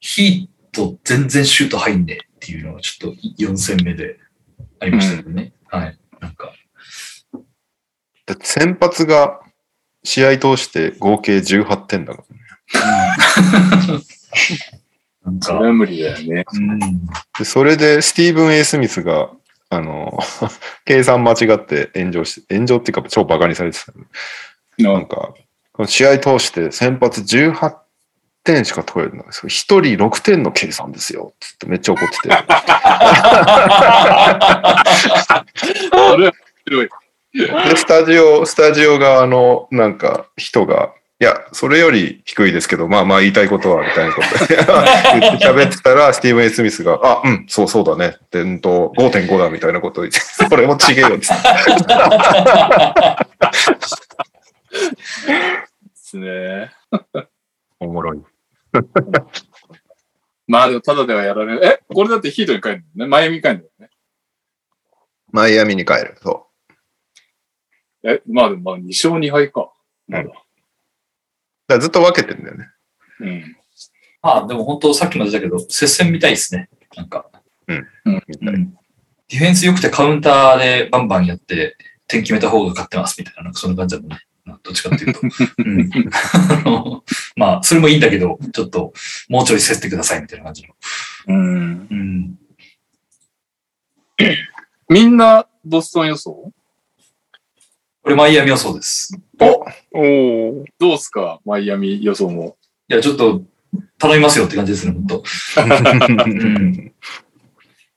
[0.00, 4.18] ヒート全然シュート入んねえっていうのがちょっと4戦目で
[4.80, 5.52] ありましたけどね。
[5.66, 5.98] はい。
[6.20, 6.52] なんか、
[8.26, 9.40] だって先発が
[10.04, 12.40] 試合通して合計18点だからね。
[15.24, 16.44] なんか、それは無理だよね。
[16.52, 16.78] うん。
[17.38, 19.30] でそれでスティーブン・エイ・スミスが、
[19.70, 20.18] あの、
[20.84, 23.92] 計算間違って炎上して、炎上っていうか超バカにされてた。
[24.78, 25.34] なんか、
[25.86, 27.76] 試合通して先発18
[28.52, 29.50] 点しか取れないんですよ。
[29.50, 31.34] 1人6点の計算ですよ。
[31.38, 32.22] つってめっちゃ怒ってて。
[32.22, 32.38] それ
[35.98, 36.32] は面
[36.66, 36.88] 白い。
[37.34, 44.56] で、スタジオ、スタジオ側のなんか人が、いや、それより低いですけど、まあまあ言いたいことは、みたいなことで
[45.20, 48.16] 言って喋ってたら、スティーブン・エイ・スミスが、あ、うん、そうそうだね。
[48.30, 51.18] で、うんと、5.5だみたいなことを言って、それもちげえよって。
[51.18, 51.26] で
[55.94, 56.70] すね。
[57.80, 58.22] おもろい。
[60.46, 61.64] まあでも、ただではやられる。
[61.64, 63.06] え、これだってヒートに帰るんだよね。
[63.06, 63.90] マイアミに帰るんだよね。
[65.30, 66.16] マイアミに帰る。
[66.22, 66.46] そ
[68.02, 69.72] え、まあでも、まあ2勝2敗か。
[70.06, 70.24] まだ。
[70.24, 70.28] う。
[70.28, 70.42] だか
[71.68, 72.68] らずっと分けてんだよね。
[73.20, 73.56] うん。
[74.22, 76.68] まあ、でも本当さっきも言ったけど、接戦みたいですね。
[76.96, 77.30] なんか、
[77.66, 78.78] みたいうん
[79.30, 81.76] ディフェンス良くてカウンターでバンバンやって、
[82.06, 84.20] 点決めた方が勝ってますみたいな、なんかそんな感じだもんね。
[84.48, 85.20] まあどっちかっていうと。
[85.22, 85.90] うん、
[86.50, 87.04] あの
[87.36, 88.92] まあ、それもいいんだけど、ちょっと、
[89.28, 90.74] もうちょい競ってくださいみたいな感じの。
[91.28, 91.86] うん。
[91.90, 92.38] うん。
[94.88, 96.52] みんな、ボストン予想？
[98.02, 99.16] これマイアミ予想です。
[99.38, 100.64] おお。
[100.78, 101.40] どうすか？
[101.44, 102.56] マイアミ予想も。
[102.88, 103.42] いや、ちょっと、
[103.98, 105.22] 頼みますよって感じですね、本当。
[106.24, 106.94] うん。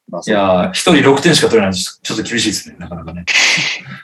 [0.10, 3.24] まあいやー、一人6点しか取れないのちょっと厳しいですね、なかなかね。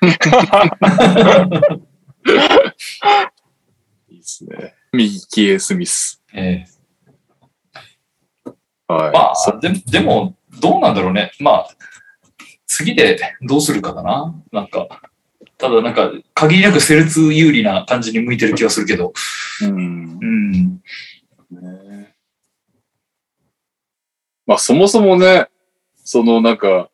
[4.09, 4.75] いいですね。
[4.93, 6.21] 右キエスミス。
[6.33, 6.65] え
[8.87, 9.09] はい。
[9.09, 11.31] ーまそあ、ででも、どうなんだろうね。
[11.39, 11.69] まあ、
[12.65, 14.33] 次でどうするかだな。
[14.51, 14.87] なんか、
[15.57, 19.13] ただなんか、限りなくセルツ有利な感じに向いてる気はするけど。
[19.61, 20.25] うんう。
[20.25, 20.81] ん。
[21.51, 22.13] ね
[24.45, 25.49] まあそもそもね、
[26.03, 26.89] そのなんか、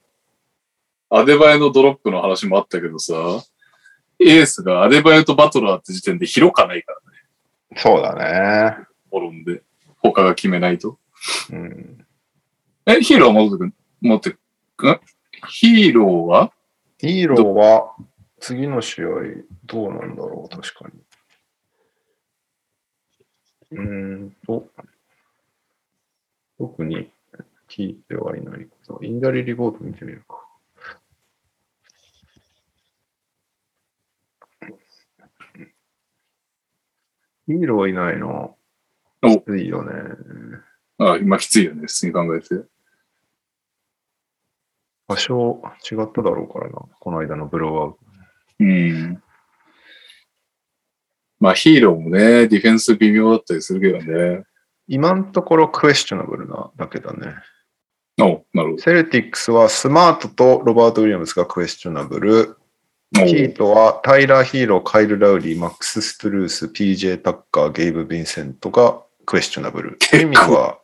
[1.10, 3.14] アデバイのドロップの話もあったけどさ、
[4.20, 7.18] エースがアデバイとバトラーって時点で広かないからね、
[7.78, 8.78] そうだね。
[9.12, 9.62] モロンで。
[9.98, 11.00] 他が決めないと。
[11.52, 12.06] うん、
[12.86, 14.36] え、ヒーローは戻ってくん持って
[14.76, 15.00] くん？
[15.48, 16.52] ヒーローは？
[16.98, 17.96] ヒーローは
[18.40, 19.08] 次の試合
[19.66, 21.00] どうなんだろう、確かに。
[23.72, 24.68] うーんと、
[26.58, 27.10] 特に
[27.70, 29.06] 聞いてはいないこと。
[29.06, 30.43] インダリリポート見てみるか。
[37.48, 38.56] ヒーローいないの？
[39.22, 39.92] おきついよね。
[41.00, 42.64] あ今きついよね、普通に考えて。
[45.08, 45.62] 場所
[45.92, 46.80] 違っただろうからな。
[47.00, 48.00] この間のブローアウト。
[48.60, 49.24] うん。
[51.40, 54.44] まあヒーローもね、ディフェンス微妙だったりするけどね。
[54.88, 57.36] 今のところクエスチョナブルなだけだね。
[58.22, 62.58] おなるほセルティックスはスマートとロバート・ウィリアムスがクエスチョナブル。
[63.22, 63.26] ど。
[63.26, 69.98] ヒートはタイラー・ヒーロー、カイル・ラウリー、マックス・ストゥルース、PJ・ タッカー、ゲイブ・ヴィンセントがクエスチョナブル。
[70.00, 70.80] ジミーは、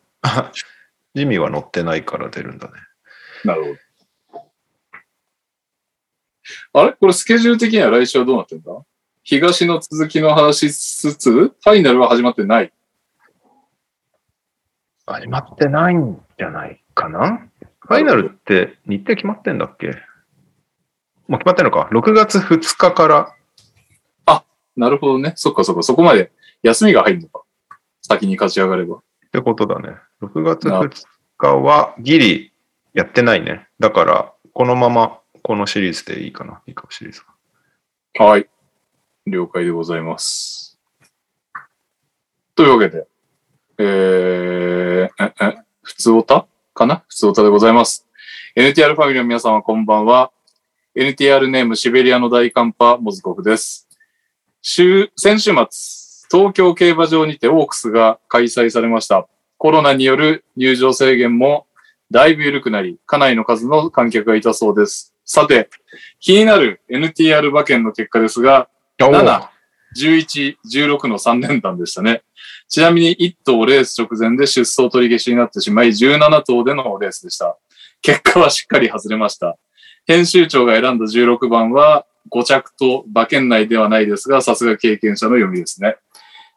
[1.16, 2.74] ジミーは乗ってないから出るんだね。
[3.44, 3.76] なるほど。
[6.74, 6.94] あれ？
[6.94, 8.72] これスケジュール的には来週はどうなってんだ？
[9.24, 12.74] 東の続きの話しつつ、ファイナルは始まってない。
[15.06, 17.48] 始まってないんじゃないかな？
[17.82, 19.96] ファイナルって日程決まってんだっけ？
[21.30, 23.36] もう決まってんのか ?6 月2日から。
[24.76, 25.34] なるほどね。
[25.36, 25.84] そっかそっか。
[25.84, 26.32] そこまで
[26.64, 27.44] 休みが入るのか。
[28.02, 28.96] 先に勝ち上がれば。
[28.96, 29.00] っ
[29.32, 29.98] てことだね。
[30.22, 31.04] 6月2
[31.38, 32.54] 日はギリ
[32.94, 33.68] やってないね。
[33.80, 36.62] だから、このままこのシリーズでいいかな。
[36.66, 37.22] いいかもシリーズ。
[38.18, 38.50] はい。
[39.28, 40.80] 了解でございます。
[42.56, 43.06] というわけで、
[43.78, 47.04] えー、え、え、普通オタかな？
[47.08, 48.08] 普通オタでございます。
[48.56, 50.32] NTR ファミリーの皆様こんばんは。
[50.96, 53.88] NTR ネームシベリアの大寒波、モズコフです。
[54.64, 59.28] 週、先週末、東京競馬場にてオークスが開催されました。
[59.60, 61.68] コロナによる入場制限も
[62.10, 65.14] だいぶ緩くなり、かなりの数の観客がいたそうです。
[65.24, 65.70] さて、
[66.20, 68.68] 気になる NTR 馬券の結果ですが、
[68.98, 69.48] 7、
[69.96, 72.24] 11、16の3連単でしたね。
[72.68, 77.60] ちなみに1頭レース直前で出走取り消しになってしまい、17頭でのレースでした。
[78.02, 79.60] 結果はしっかり外れました。
[80.10, 85.98] 編集長が選んだ16番は5着と馬券内ではないですが、さすが経験者の読みですね。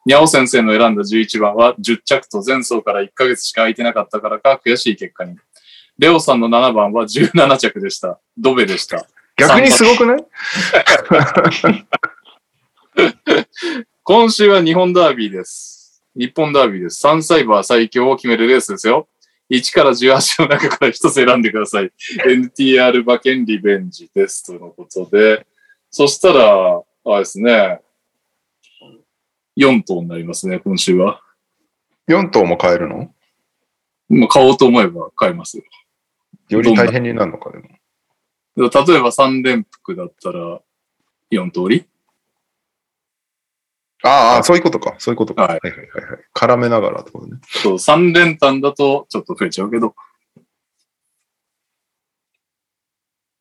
[0.07, 5.37] にゃお先生の選んだ11番は10着と前走から1ヶ月しか空いてなかったからか悔しい結果に。
[5.99, 8.19] レオさんの7番は17着でした。
[8.39, 9.07] ドベでした。
[9.37, 10.25] 逆にすごくない？
[14.03, 16.03] 今週は日本ダービーです。
[16.17, 17.07] 日本ダービーです。
[17.07, 19.09] 3サイバー最強を決めるレースですよ。
[19.51, 21.93] 1から18の中から1つ選んでください。
[22.27, 24.45] NTR 馬券リベンジです。
[24.47, 25.47] とのことで。
[25.91, 27.81] そしたら、あれですね。
[29.57, 31.21] 4頭になりますね、今週は。
[32.09, 33.15] ?4 頭も買えるの？
[34.09, 35.65] まあ、買おうと思えば買えますよ。
[36.49, 37.69] より大変になるのかでも。
[38.57, 40.61] 例えば3連複だったら
[41.31, 41.87] 4通り？
[44.05, 44.97] ああ、そういうことか。
[44.99, 45.43] そういうことか。
[45.43, 46.21] ははいいはいはいはい。
[46.35, 47.39] 絡めながらってことね。
[47.47, 49.95] そう、3連単だとちょっと増えちゃうけど。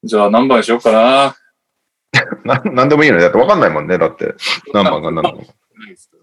[0.04, 1.36] じゃあ何番にしようかな。
[2.44, 3.24] ななんでもいいのね。
[3.24, 3.98] だってわかんないもんね。
[3.98, 4.36] だって、
[4.74, 5.54] 何番が何なのか。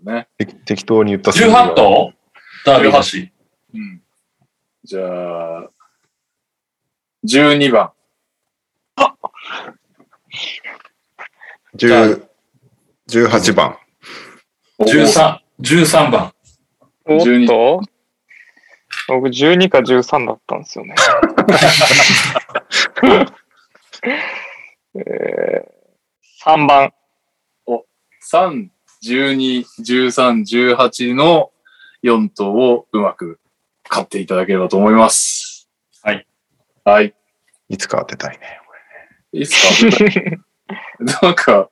[0.02, 0.28] ね。
[0.38, 2.12] 適適当に言った数字が18頭？
[2.64, 3.32] ダービーだし。
[3.74, 4.02] うん。
[4.84, 5.70] じゃあ、
[7.24, 7.92] 12番。
[11.76, 12.26] 10
[13.08, 13.78] 18番。
[14.80, 16.32] 13、13番。
[17.06, 17.80] おっ12と
[19.08, 20.94] 僕12か13だったんですよね。
[24.94, 25.64] えー、
[26.44, 26.92] 3番。
[28.30, 28.68] 3、
[29.02, 31.50] 12、13、18の
[32.04, 33.40] 4頭をうまく
[33.88, 35.68] 買っていただければと思います。
[36.02, 36.26] はい。
[36.84, 37.14] はい。
[37.68, 38.60] いつか当てたいね。
[39.32, 39.96] いいっすか
[41.22, 41.70] なんか、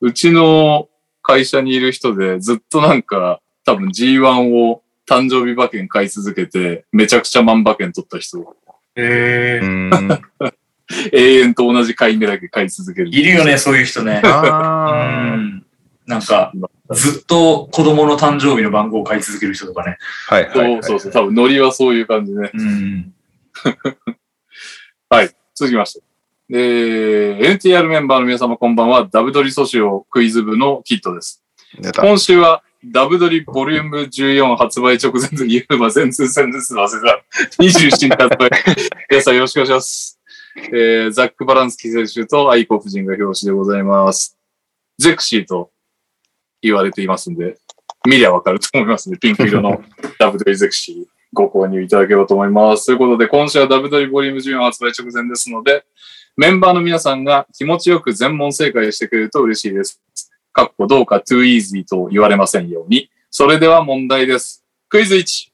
[0.00, 0.87] うちの
[1.28, 8.56] 会社にいる人でずっとなんか、多分 G1 を誕生日馬券買い続けて、めちゃくちゃ万馬券取った人。
[8.96, 10.22] えうーん。
[11.12, 13.08] 永遠と同じ買い目だけ買い続ける。
[13.10, 14.22] いるよね、そういう人ね。
[14.24, 15.66] うあん。
[16.06, 16.50] なんか、
[16.92, 19.98] ずっと子供の誕生日の番号を書い続ける人とかね。
[20.30, 20.34] あ。
[20.36, 20.78] はいはい、そはい。
[20.78, 21.12] うそうそう。
[21.12, 22.50] 多分ノリはそういう感じね。
[22.54, 23.12] うん。
[25.58, 26.07] 続きまして。
[26.50, 29.06] えー、NTR メンバーの皆様こんばんは。
[29.06, 31.44] ダブドリソシオクイズ部のキットです。
[32.00, 36.74] 今週はダブドリボリューム14発売直前と言えば全通戦です。
[36.74, 37.22] 忘れた。
[37.62, 38.50] 27日発売。
[39.10, 40.18] 皆さんよろしくお願いします。
[40.56, 44.38] えー、ザック・バランスキ選手とアイコ夫人が表紙でございます。
[44.98, 45.70] ゼクシーと
[46.62, 47.58] 言われていますんで、
[48.06, 49.18] 見りゃわかると思いますね。
[49.18, 49.82] ピンク色の
[50.18, 51.04] ダブドリゼクシー
[51.34, 52.86] ご購入いただければと思います。
[52.86, 55.84] ということで、今週はダブドリボリューム14発売直前ですので、
[56.38, 60.00] メンバーの皆さんが気持ちよく全問正解してくれると嬉しいです。
[60.52, 63.10] かっこどうか too easy と言われませんように。
[63.28, 64.64] それでは問題です。
[64.88, 65.50] クイズ1。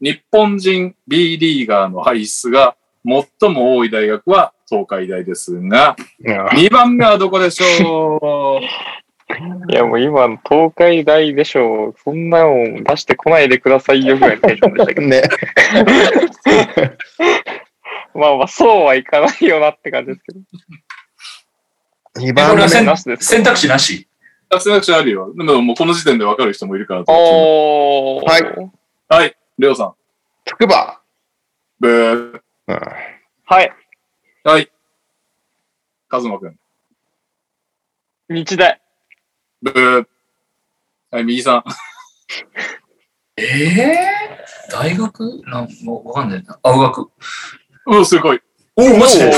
[0.00, 2.74] 日本人 B リーガーの輩出が
[3.04, 5.94] 最も多い大学は東海大ですが、
[6.24, 8.64] 2番目はどこでしょう？
[9.70, 11.94] いや、もう今の東海大でしょう。
[12.02, 15.06] そんなの出してこないでくださいよぐらいのテンションでしたけど。
[15.06, 15.22] ね。
[18.16, 20.40] まあまあ、そうはいかないよなって感じですけど。
[22.18, 23.36] 2え番選なしですか？
[23.36, 24.08] 選択肢なし？
[24.60, 25.34] 選択肢あるよ。
[25.34, 27.04] でももうこの時点でわかる人もいるから。
[27.06, 28.24] おー。
[28.24, 28.70] はい
[29.08, 29.36] はい。
[29.58, 29.94] レオさん。
[30.44, 31.00] つくば。
[31.78, 32.40] ブー。
[32.68, 32.80] うん
[33.48, 33.72] はい。
[34.44, 34.70] はい。
[36.08, 36.58] カズマくん。
[38.28, 38.80] 日大。
[39.62, 40.06] ブー。
[41.10, 41.64] はい、右さん。
[43.36, 43.98] ええ
[44.72, 45.42] 大学？
[45.46, 46.58] なんもうわかんないな。
[46.62, 47.10] 青学。
[47.86, 48.40] うん、すごい。
[48.78, 49.32] おお、マジで？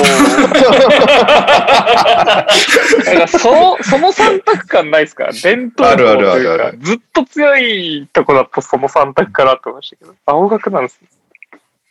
[3.29, 5.31] その、その三択感ないですか？
[5.45, 11.09] 伝統校とあるあるあるいうかある、ずっと強いとこだとその三択かなと思いましたけど、青学なんですね。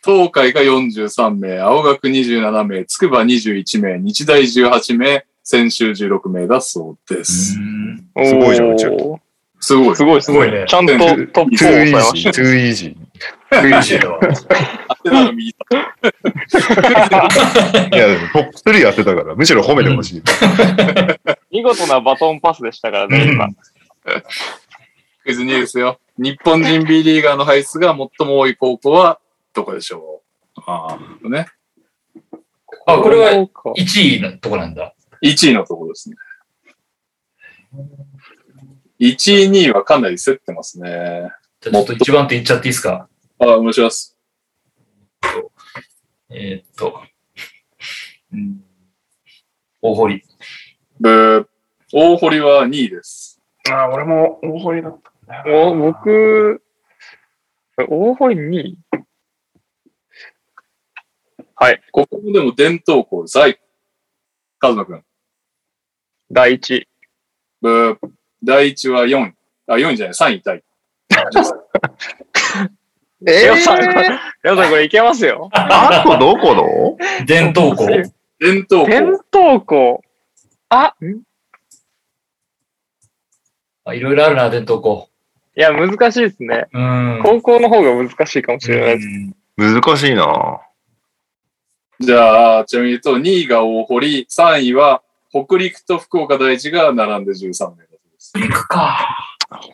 [0.04, 7.54] 東海が43名、青学27名、筑波21名、日大18名、専修16名だそうです。
[7.54, 7.58] す
[8.14, 9.20] ごいじゃんうちおー
[9.60, 9.96] すごい。
[9.96, 12.32] すごいですすごいねちゃんとトップトゥを抑えーイージー、ました。
[12.32, 12.96] トゥーイージ
[13.50, 14.18] 悔しいわ。
[14.20, 15.58] 当てたの右だ。
[17.90, 17.94] ー。
[17.94, 20.22] いや、でもトップ3やってたから、むしろ褒めてほしい。
[21.50, 23.48] 見事なバトンパスでしたからね、今。
[25.24, 25.98] クイズ2ですよ。
[26.18, 29.20] 日本人 B リーガーの輩数が最も多い高校は
[29.54, 30.22] どこでしょ
[30.56, 30.60] う？
[30.66, 31.46] ああ、ね。
[32.86, 34.94] あ、これはそうか1位のとこなんだ。
[35.22, 36.16] 1位のところですね。
[39.00, 41.30] 1位、2位はかなり競ってますね。
[41.60, 43.08] じゃあちょっと一番手言っちゃっていいですか？
[43.38, 44.16] あ、お願いします。
[46.30, 47.02] えーっと、
[48.32, 48.62] うん、
[49.80, 50.22] 大堀。
[51.00, 51.46] ブー。
[51.92, 53.40] 大堀は2位です。
[53.70, 55.44] ああ、俺も大堀だった。
[55.46, 56.62] お僕、
[57.78, 58.78] 大堀2位？
[61.54, 61.82] はい。
[61.92, 63.38] ここもでも伝統校です。
[63.38, 63.58] はい。
[64.58, 65.04] カズマくん。
[66.30, 66.88] 第1位。
[67.62, 67.98] ブー。
[68.42, 69.34] 第1は4位。
[69.66, 70.62] あ、4位じゃない、3位タイ。
[73.26, 73.88] えレオさん、レ
[74.52, 75.48] オさんこれいけますよ。
[75.52, 76.96] あとどこの？
[77.26, 77.86] 伝統校
[78.38, 79.40] 伝統伝校。
[79.40, 80.02] 統校。
[80.68, 81.22] あ、ん
[83.84, 85.08] あいろいろあるな、伝統校。
[85.56, 86.66] いや、難しいですね。
[86.72, 87.20] うん。
[87.24, 89.08] 高校の方が難しいかもしれないです。
[89.82, 90.60] 難しいな
[91.98, 97.87] じゃあ、ちなみに言うと、2位が大堀、3位は北陸と福岡第一が並んで13名
[98.32, 98.52] だそうです。
[98.52, 98.98] 行くか。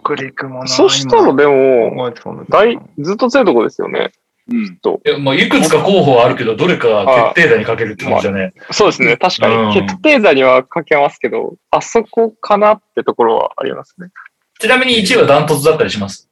[0.02, 2.12] 北陸もなそしたらでも、
[2.48, 4.12] 大、ずっと強いとこですよね。
[4.48, 4.76] うん。
[4.76, 5.00] と。
[5.04, 8.52] いや、まあ、いくつか候補はあるけど、どれか決定打にかけるって感じだね。
[8.70, 9.16] そうですね。
[9.16, 9.80] 確かうんに。
[9.86, 14.08] 決定打にはかけますけど、あそこかなってところはありますね。
[14.60, 16.28] ちなみに1位はダントツだったりします？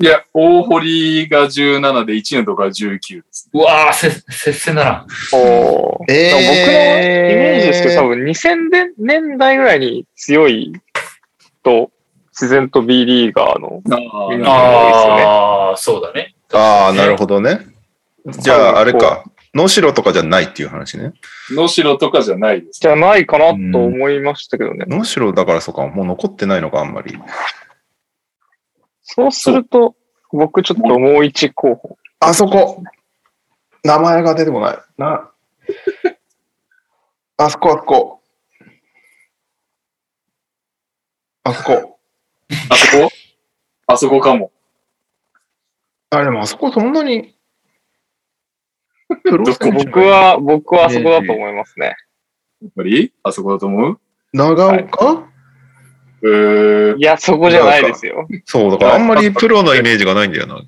[0.00, 3.50] いや、大堀が17で1位のところが19です。
[3.52, 5.06] うわぁ、せ接戦だな。
[5.32, 8.56] おーえー僕のイメージですけど、多分2000
[8.98, 10.72] 年代ぐらいに強い
[11.68, 11.90] と、
[12.30, 13.82] 自然と B リーガーの、
[15.76, 16.34] そうだね。
[16.52, 17.66] ああ、なるほどね。
[18.26, 19.24] じゃあ、あれか。
[19.54, 21.14] 能代とかじゃないっていう話ね。
[21.50, 22.80] 能代とかじゃないです。
[22.80, 24.84] じゃないかなと思いましたけどね。
[24.86, 27.18] 能代だからそうか、もう残ってないのか、あんまり。
[29.02, 29.96] そうすると、
[30.30, 31.96] 僕ちょっともう一候補。
[32.20, 32.82] あそこ
[33.82, 34.78] 名前が出てこない。
[34.96, 35.30] な。
[37.38, 38.17] あそこ、あそこ。
[41.44, 41.98] あそこ。
[42.70, 43.10] あそこ？
[43.86, 44.52] あそこかも。
[46.10, 47.34] あ、でもあそこそんなに。
[49.24, 51.96] プロ僕は、僕はあそこだと思いますね。
[52.62, 53.12] やっぱり？
[53.22, 54.00] あそこだと思う？
[54.32, 55.26] 長岡、
[56.22, 58.28] えー、いや、そこじゃないですよ。
[58.44, 60.60] そう、だからあんまりプロのイメージがないんだよな。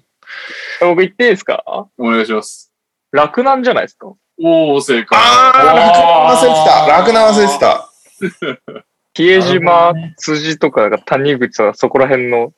[0.81, 1.63] 僕言っていいですか？
[1.99, 2.73] お願いします。
[3.13, 4.07] 楽なんじゃないですか？
[4.43, 5.19] おー、正解。
[5.21, 7.69] あー、楽南忘れてた。
[8.17, 8.85] 楽南忘れてた。
[9.15, 12.53] 比江島、辻とかが谷口はそこら辺の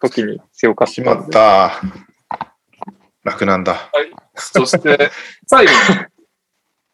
[0.00, 1.26] 時に強かっしたまんで。
[1.26, 1.80] った。
[3.24, 3.90] 楽なんだ。
[4.34, 5.10] そして、
[5.46, 5.72] 最後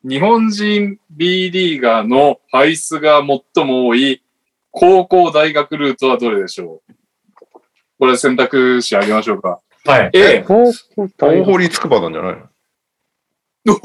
[0.02, 3.22] に、日本人 B リーガーの輩数が
[3.54, 4.22] 最も多い
[4.70, 6.92] 高校大学ルートはどれでしょう？
[7.98, 9.60] これ選択肢あげましょうか。
[9.86, 10.10] はい。
[10.12, 10.42] A。
[10.46, 12.40] 高校大堀筑波なんじゃないの？
[13.66, 13.80] おー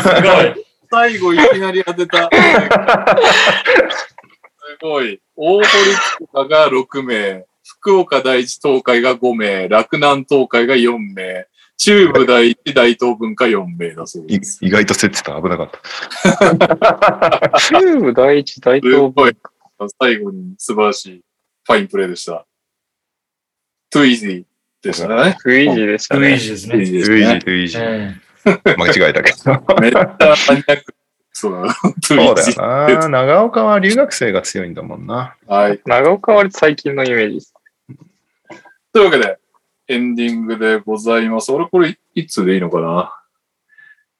[0.00, 0.14] すご
[0.60, 0.63] い。
[0.94, 2.30] 最後いきなり当てた。
[2.30, 2.38] す
[4.80, 5.20] ごい。
[5.34, 5.66] 大堀
[6.20, 14.64] とかが6名、福岡第一東海が5名、洛南東海が4名、中部第一大東文化4名だそういです。
[14.64, 15.42] 意外と競ってた。
[15.42, 15.70] 危なかっ
[16.58, 17.50] た。
[17.60, 19.36] 中部第一大す東ごい。
[20.00, 21.24] 最後に素晴らしい
[21.64, 22.46] ファインプレーでした。
[23.92, 24.44] too easy
[24.80, 25.36] でしたね。
[25.40, 26.20] クイージーでしたね。
[26.20, 26.76] クイージーですね。
[26.76, 27.40] easy でイージすねー。
[27.44, 27.80] とイージー。
[27.82, 28.14] え
[28.76, 29.80] 間違えたけど。
[29.80, 30.16] めっちゃ
[30.48, 30.94] マニアック。
[31.32, 33.08] そうだそうだよな。
[33.26, 35.36] 長岡は留学生が強いんだもんな。
[35.46, 35.80] はい。
[35.84, 37.54] 長岡は割と最近のイメージです。
[38.92, 39.38] というわけで、
[39.88, 41.50] エンディングでございます。
[41.50, 43.12] 俺これいつでいいのかな？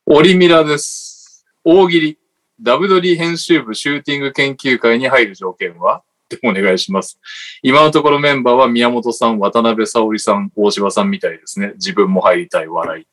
[0.07, 1.47] オリミラです。
[1.63, 2.19] 大喜利。
[2.61, 6.03] ダブドリ編集部シューティング研究会に入る条件は？
[6.25, 7.21] ってお願いします。
[7.63, 11.73] 今のところメンバーは宮本さん、渡辺沙織さん、大柴さんみたいですね。
[11.75, 13.07] 自分も入りたい笑い。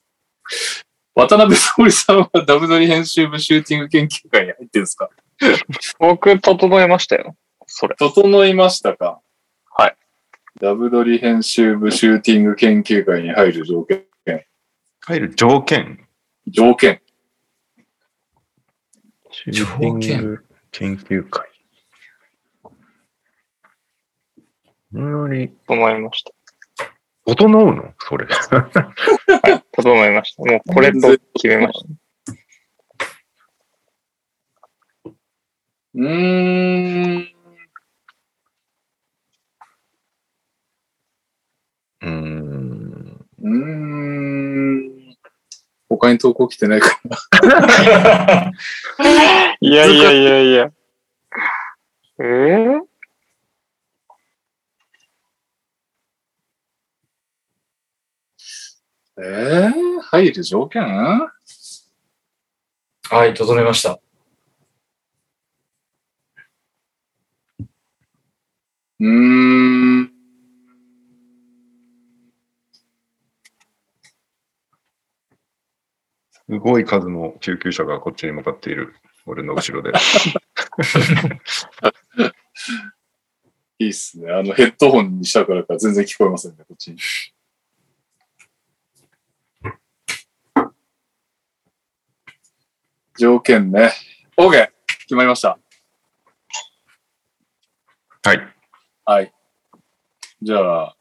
[1.14, 5.10] 渡辺沙織さんはダブドリ編集部シューティング研究会に入ってるんですか？
[6.00, 7.36] 僕、整えましたよ。
[7.66, 7.96] それ。
[7.96, 9.20] 整いましたか？
[9.72, 9.98] はい。
[10.62, 14.06] ダブドリ編集部シューティング研究会に入る条件。
[15.02, 16.08] 入る条件？
[16.48, 17.02] 条件。
[19.32, 21.50] シューティング研究会。
[24.94, 26.32] そんなに、整いました。
[27.26, 27.94] 整うの？
[28.00, 28.28] それ。
[28.28, 30.44] はい、整いました。
[30.44, 32.02] もうこれと決めました。
[35.94, 37.28] うーん。
[42.02, 43.26] うーん。
[43.40, 45.18] うーん。
[45.90, 47.02] 他に投稿来てないか
[49.60, 50.72] いやいやいやいや。
[52.20, 52.80] えー、
[59.24, 60.82] えー、入る条件？
[60.84, 61.30] は
[63.28, 64.00] い、整いました。
[69.00, 69.08] うー
[70.02, 70.12] ん。
[76.48, 78.96] すごい数の救急車がこっちに向かっている。
[79.28, 79.92] 俺の後ろで。
[83.78, 84.32] いいっすね。
[84.32, 86.98] あの、ヘッドホンにしたからか全然聞こえませんね、こっちに。
[93.22, 93.92] 条件ね。
[94.36, 94.72] OK!
[95.02, 95.60] 決まりました。
[98.24, 98.40] はい。
[99.06, 99.32] はい。
[100.42, 100.96] じゃあ、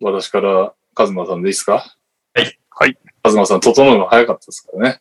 [0.00, 1.84] 私から、カズマさんでいいですか？
[2.32, 2.58] はい。
[2.70, 2.98] はい。
[3.22, 5.00] カズマさん、整うの早かったですからね。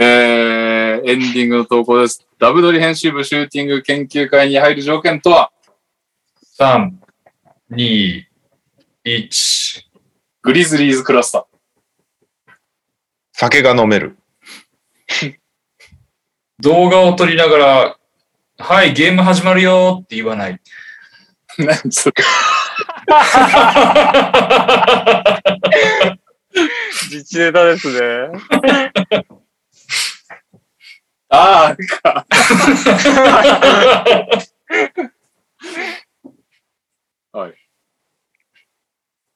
[0.00, 2.26] えー、エンディングの投稿です。
[2.40, 5.52] ダブドリ編集部シューティング研究会に入る条件とは、
[6.58, 6.90] 3、
[7.70, 8.24] 2、
[9.04, 9.84] 1。
[10.42, 11.44] グリズリーズクラスター。
[13.32, 14.16] 酒が飲める。
[16.60, 17.96] 動画を撮りながら、
[18.58, 20.60] はい、ゲーム始まるよって言わない。
[21.58, 22.14] 何それ
[27.10, 28.28] 自治ネタですね。
[31.28, 32.26] ああ、か。
[37.32, 37.54] はい。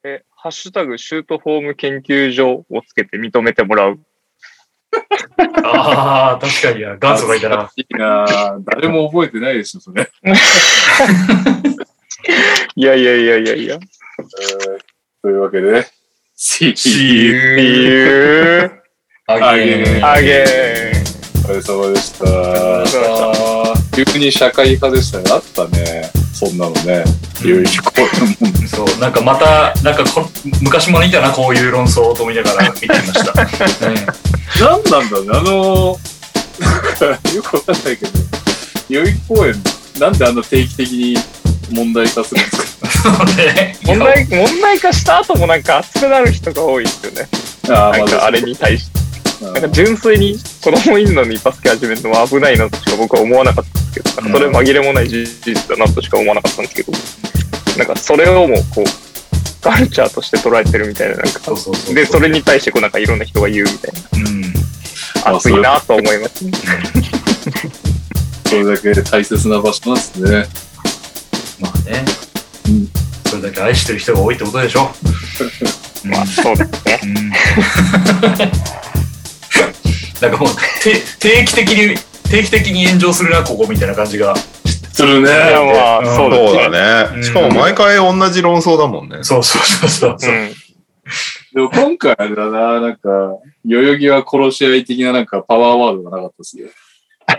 [0.05, 4.01] え、ハッシュタグシュートフォーム研究所をつけて認めてもらう。
[5.65, 7.71] ああ、確かにや、元祖がいたら。
[7.77, 10.11] いいな誰も覚えてないでしょ、それ。
[12.77, 13.75] いやいやいやいやいや。
[13.75, 14.79] えー
[15.23, 15.87] というわけで、
[16.37, 18.71] See See you.
[19.27, 20.05] again.
[20.05, 20.45] あげ
[21.47, 24.05] お疲れ様でした。
[24.05, 25.25] 急に社会派でしたね。
[25.31, 26.24] あったね。
[26.35, 27.05] そんなのね。
[27.43, 30.28] いろいろ聞こえるもんそう、なんかまた、なんかこ
[30.61, 33.44] 昔もいたな、こういう論争と思いながら見てました。
[33.89, 34.06] ね、
[34.61, 35.31] 何なんだろうね。
[35.32, 36.01] あの、
[36.61, 38.11] なんかよくわかんないけど、
[38.90, 39.62] 代々木公園、
[40.01, 41.19] なんであんな定期的に
[41.70, 47.28] 問題化するんですね問題、問題化した後もなんか熱くなる人が多いですよね。
[47.66, 49.04] かあなんかあれに対して。
[49.43, 56.93] あなんか純粋に子供いるのにバスケ始めるのは危ないなとしか僕は思わなかったんですけど、なんかそれ紛れもない事実だなとしか思わなかったんですけど、
[57.78, 58.85] なんかそれをもうこう、
[59.62, 61.40] カルチャーとして捉えてるみたいな、なんか。
[61.94, 63.93] で、それに対してこうなんかいろんな人が言うみたい
[64.23, 64.40] うん。
[64.43, 66.52] な、熱いなと思いますね。
[68.47, 70.47] それだけ大切な場所なんですね。
[71.61, 72.05] まあね。
[72.69, 72.89] うん
[73.35, 74.93] それだけ愛してる人が多いってことでしょ。
[76.05, 77.01] うんまあそうですね。
[80.27, 81.97] うんなんかもうて定期的に
[82.31, 85.29] 定期的に炎上するなここみたいな感じがするね。
[85.29, 86.79] まあ、うんそうですそうね。
[86.79, 87.23] だね。
[87.23, 89.23] しかも毎回同じ論争だもんね。
[89.23, 90.51] そうそうそうそうそうう、ん。
[91.55, 93.09] でも今回あれだな、なんか、
[93.65, 96.65] 代々木は殺し合い的ななんかパワーワードがなかったですね。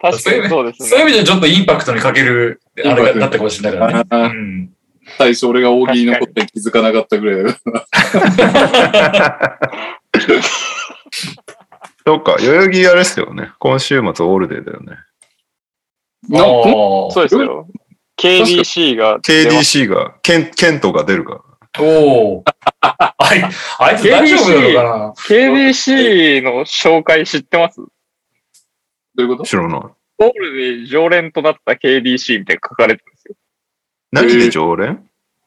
[0.00, 0.88] 確かにそうですね。
[0.88, 4.70] そういう意味ではちょっとインパクトにかけるあれがだったかもしれないからね、うん、
[5.16, 9.58] 最初俺が大喜利のことに気づかなかったぐらいだから。
[12.06, 13.50] そっか、代々木あれですよね。
[13.58, 14.96] 今週末オールデーだよね。
[16.30, 17.68] そうですよ。
[18.18, 19.18] KDC が。
[19.20, 21.40] KDC が、ケン、ケントが出るから。
[21.80, 23.44] おー あい
[23.78, 27.80] あいつ大丈夫なのかな？KDC の紹介知ってます？
[27.80, 27.86] ど
[29.18, 29.44] ういうこと？
[29.44, 29.80] 知らない。
[30.20, 33.12] オールで常連となった KDC みたいな書かれてる。
[34.12, 35.04] 何で常連？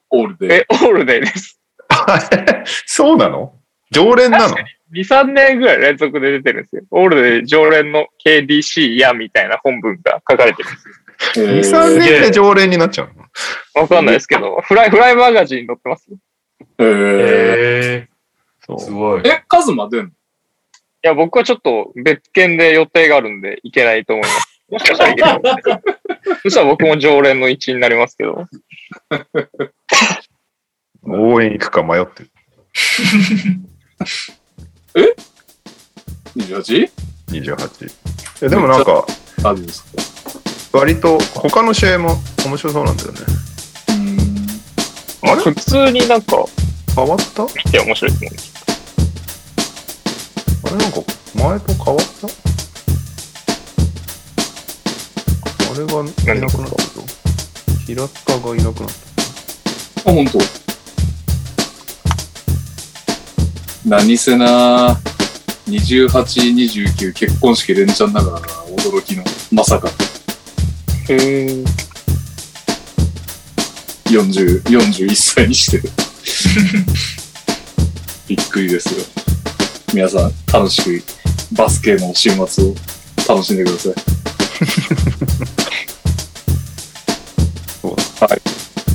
[0.10, 0.56] オールで。
[0.56, 1.60] え、オールデーです。
[2.86, 3.54] そうなの？
[3.92, 4.56] 常連なの？
[4.56, 4.64] 確
[4.94, 6.84] 2、3年ぐらい連続で出てるんですよ。
[6.92, 11.46] オールで常連の KDC やみたいな本文が書かれてるんですよ。
[11.46, 13.08] ?2、えー3年で常連になっちゃう
[13.76, 13.82] の？
[13.82, 16.08] わかんないですけど、フライ、フライマガジンに載ってます。
[16.12, 16.16] い
[16.80, 16.88] えー
[18.04, 18.08] へ
[18.66, 19.22] そえすごい。
[19.26, 20.12] え、カズマ出んの？
[21.04, 24.51] や、僕はちょっと別件で予定があるんで行けないと思います。
[24.72, 25.28] もしかしたらいける。
[26.44, 28.46] そしたら僕も常連の一員になりますけど。
[31.04, 32.30] 応援行くか迷ってる。
[36.38, 36.90] 28?
[37.28, 37.92] 28。
[38.46, 39.06] えでもなんか、
[39.44, 39.84] あるんです
[40.72, 40.78] か？
[40.80, 42.16] 割と他の試合も
[42.46, 43.20] 面白そうなんだよね。
[45.24, 45.30] うん。
[45.30, 46.38] あれ普通になんか
[46.96, 47.44] 変わった？
[47.44, 48.54] あ見て面白いと思うんです。
[50.66, 51.02] れなんか
[51.36, 52.28] 前と変わった？
[55.72, 56.02] あれが
[56.36, 57.06] いなくなったけど。
[57.86, 58.90] 平田がいなくなっ
[60.04, 60.12] た。
[60.12, 60.40] あ、本当。
[63.86, 65.00] 何せな、
[65.68, 68.48] 28、29結婚式連チャンだからな、
[68.84, 69.24] 驚きの。
[69.50, 69.88] まさか。
[71.08, 71.66] へー
[74.10, 75.82] 40、41歳にして。
[78.28, 79.06] びっくりですよ。
[79.94, 81.02] 皆さん、楽しく
[81.54, 82.76] バスケの週末を
[83.26, 83.94] 楽しんでください。
[88.22, 88.42] はい。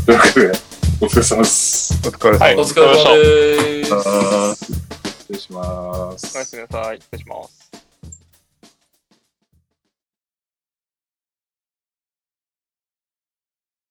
[0.07, 0.53] というわけで、
[1.01, 1.93] お疲れ様です。
[2.07, 4.65] お疲れ様はいお疲れ様です。
[4.65, 6.99] 失礼しますおやすみなさい。
[6.99, 7.86] 失礼します。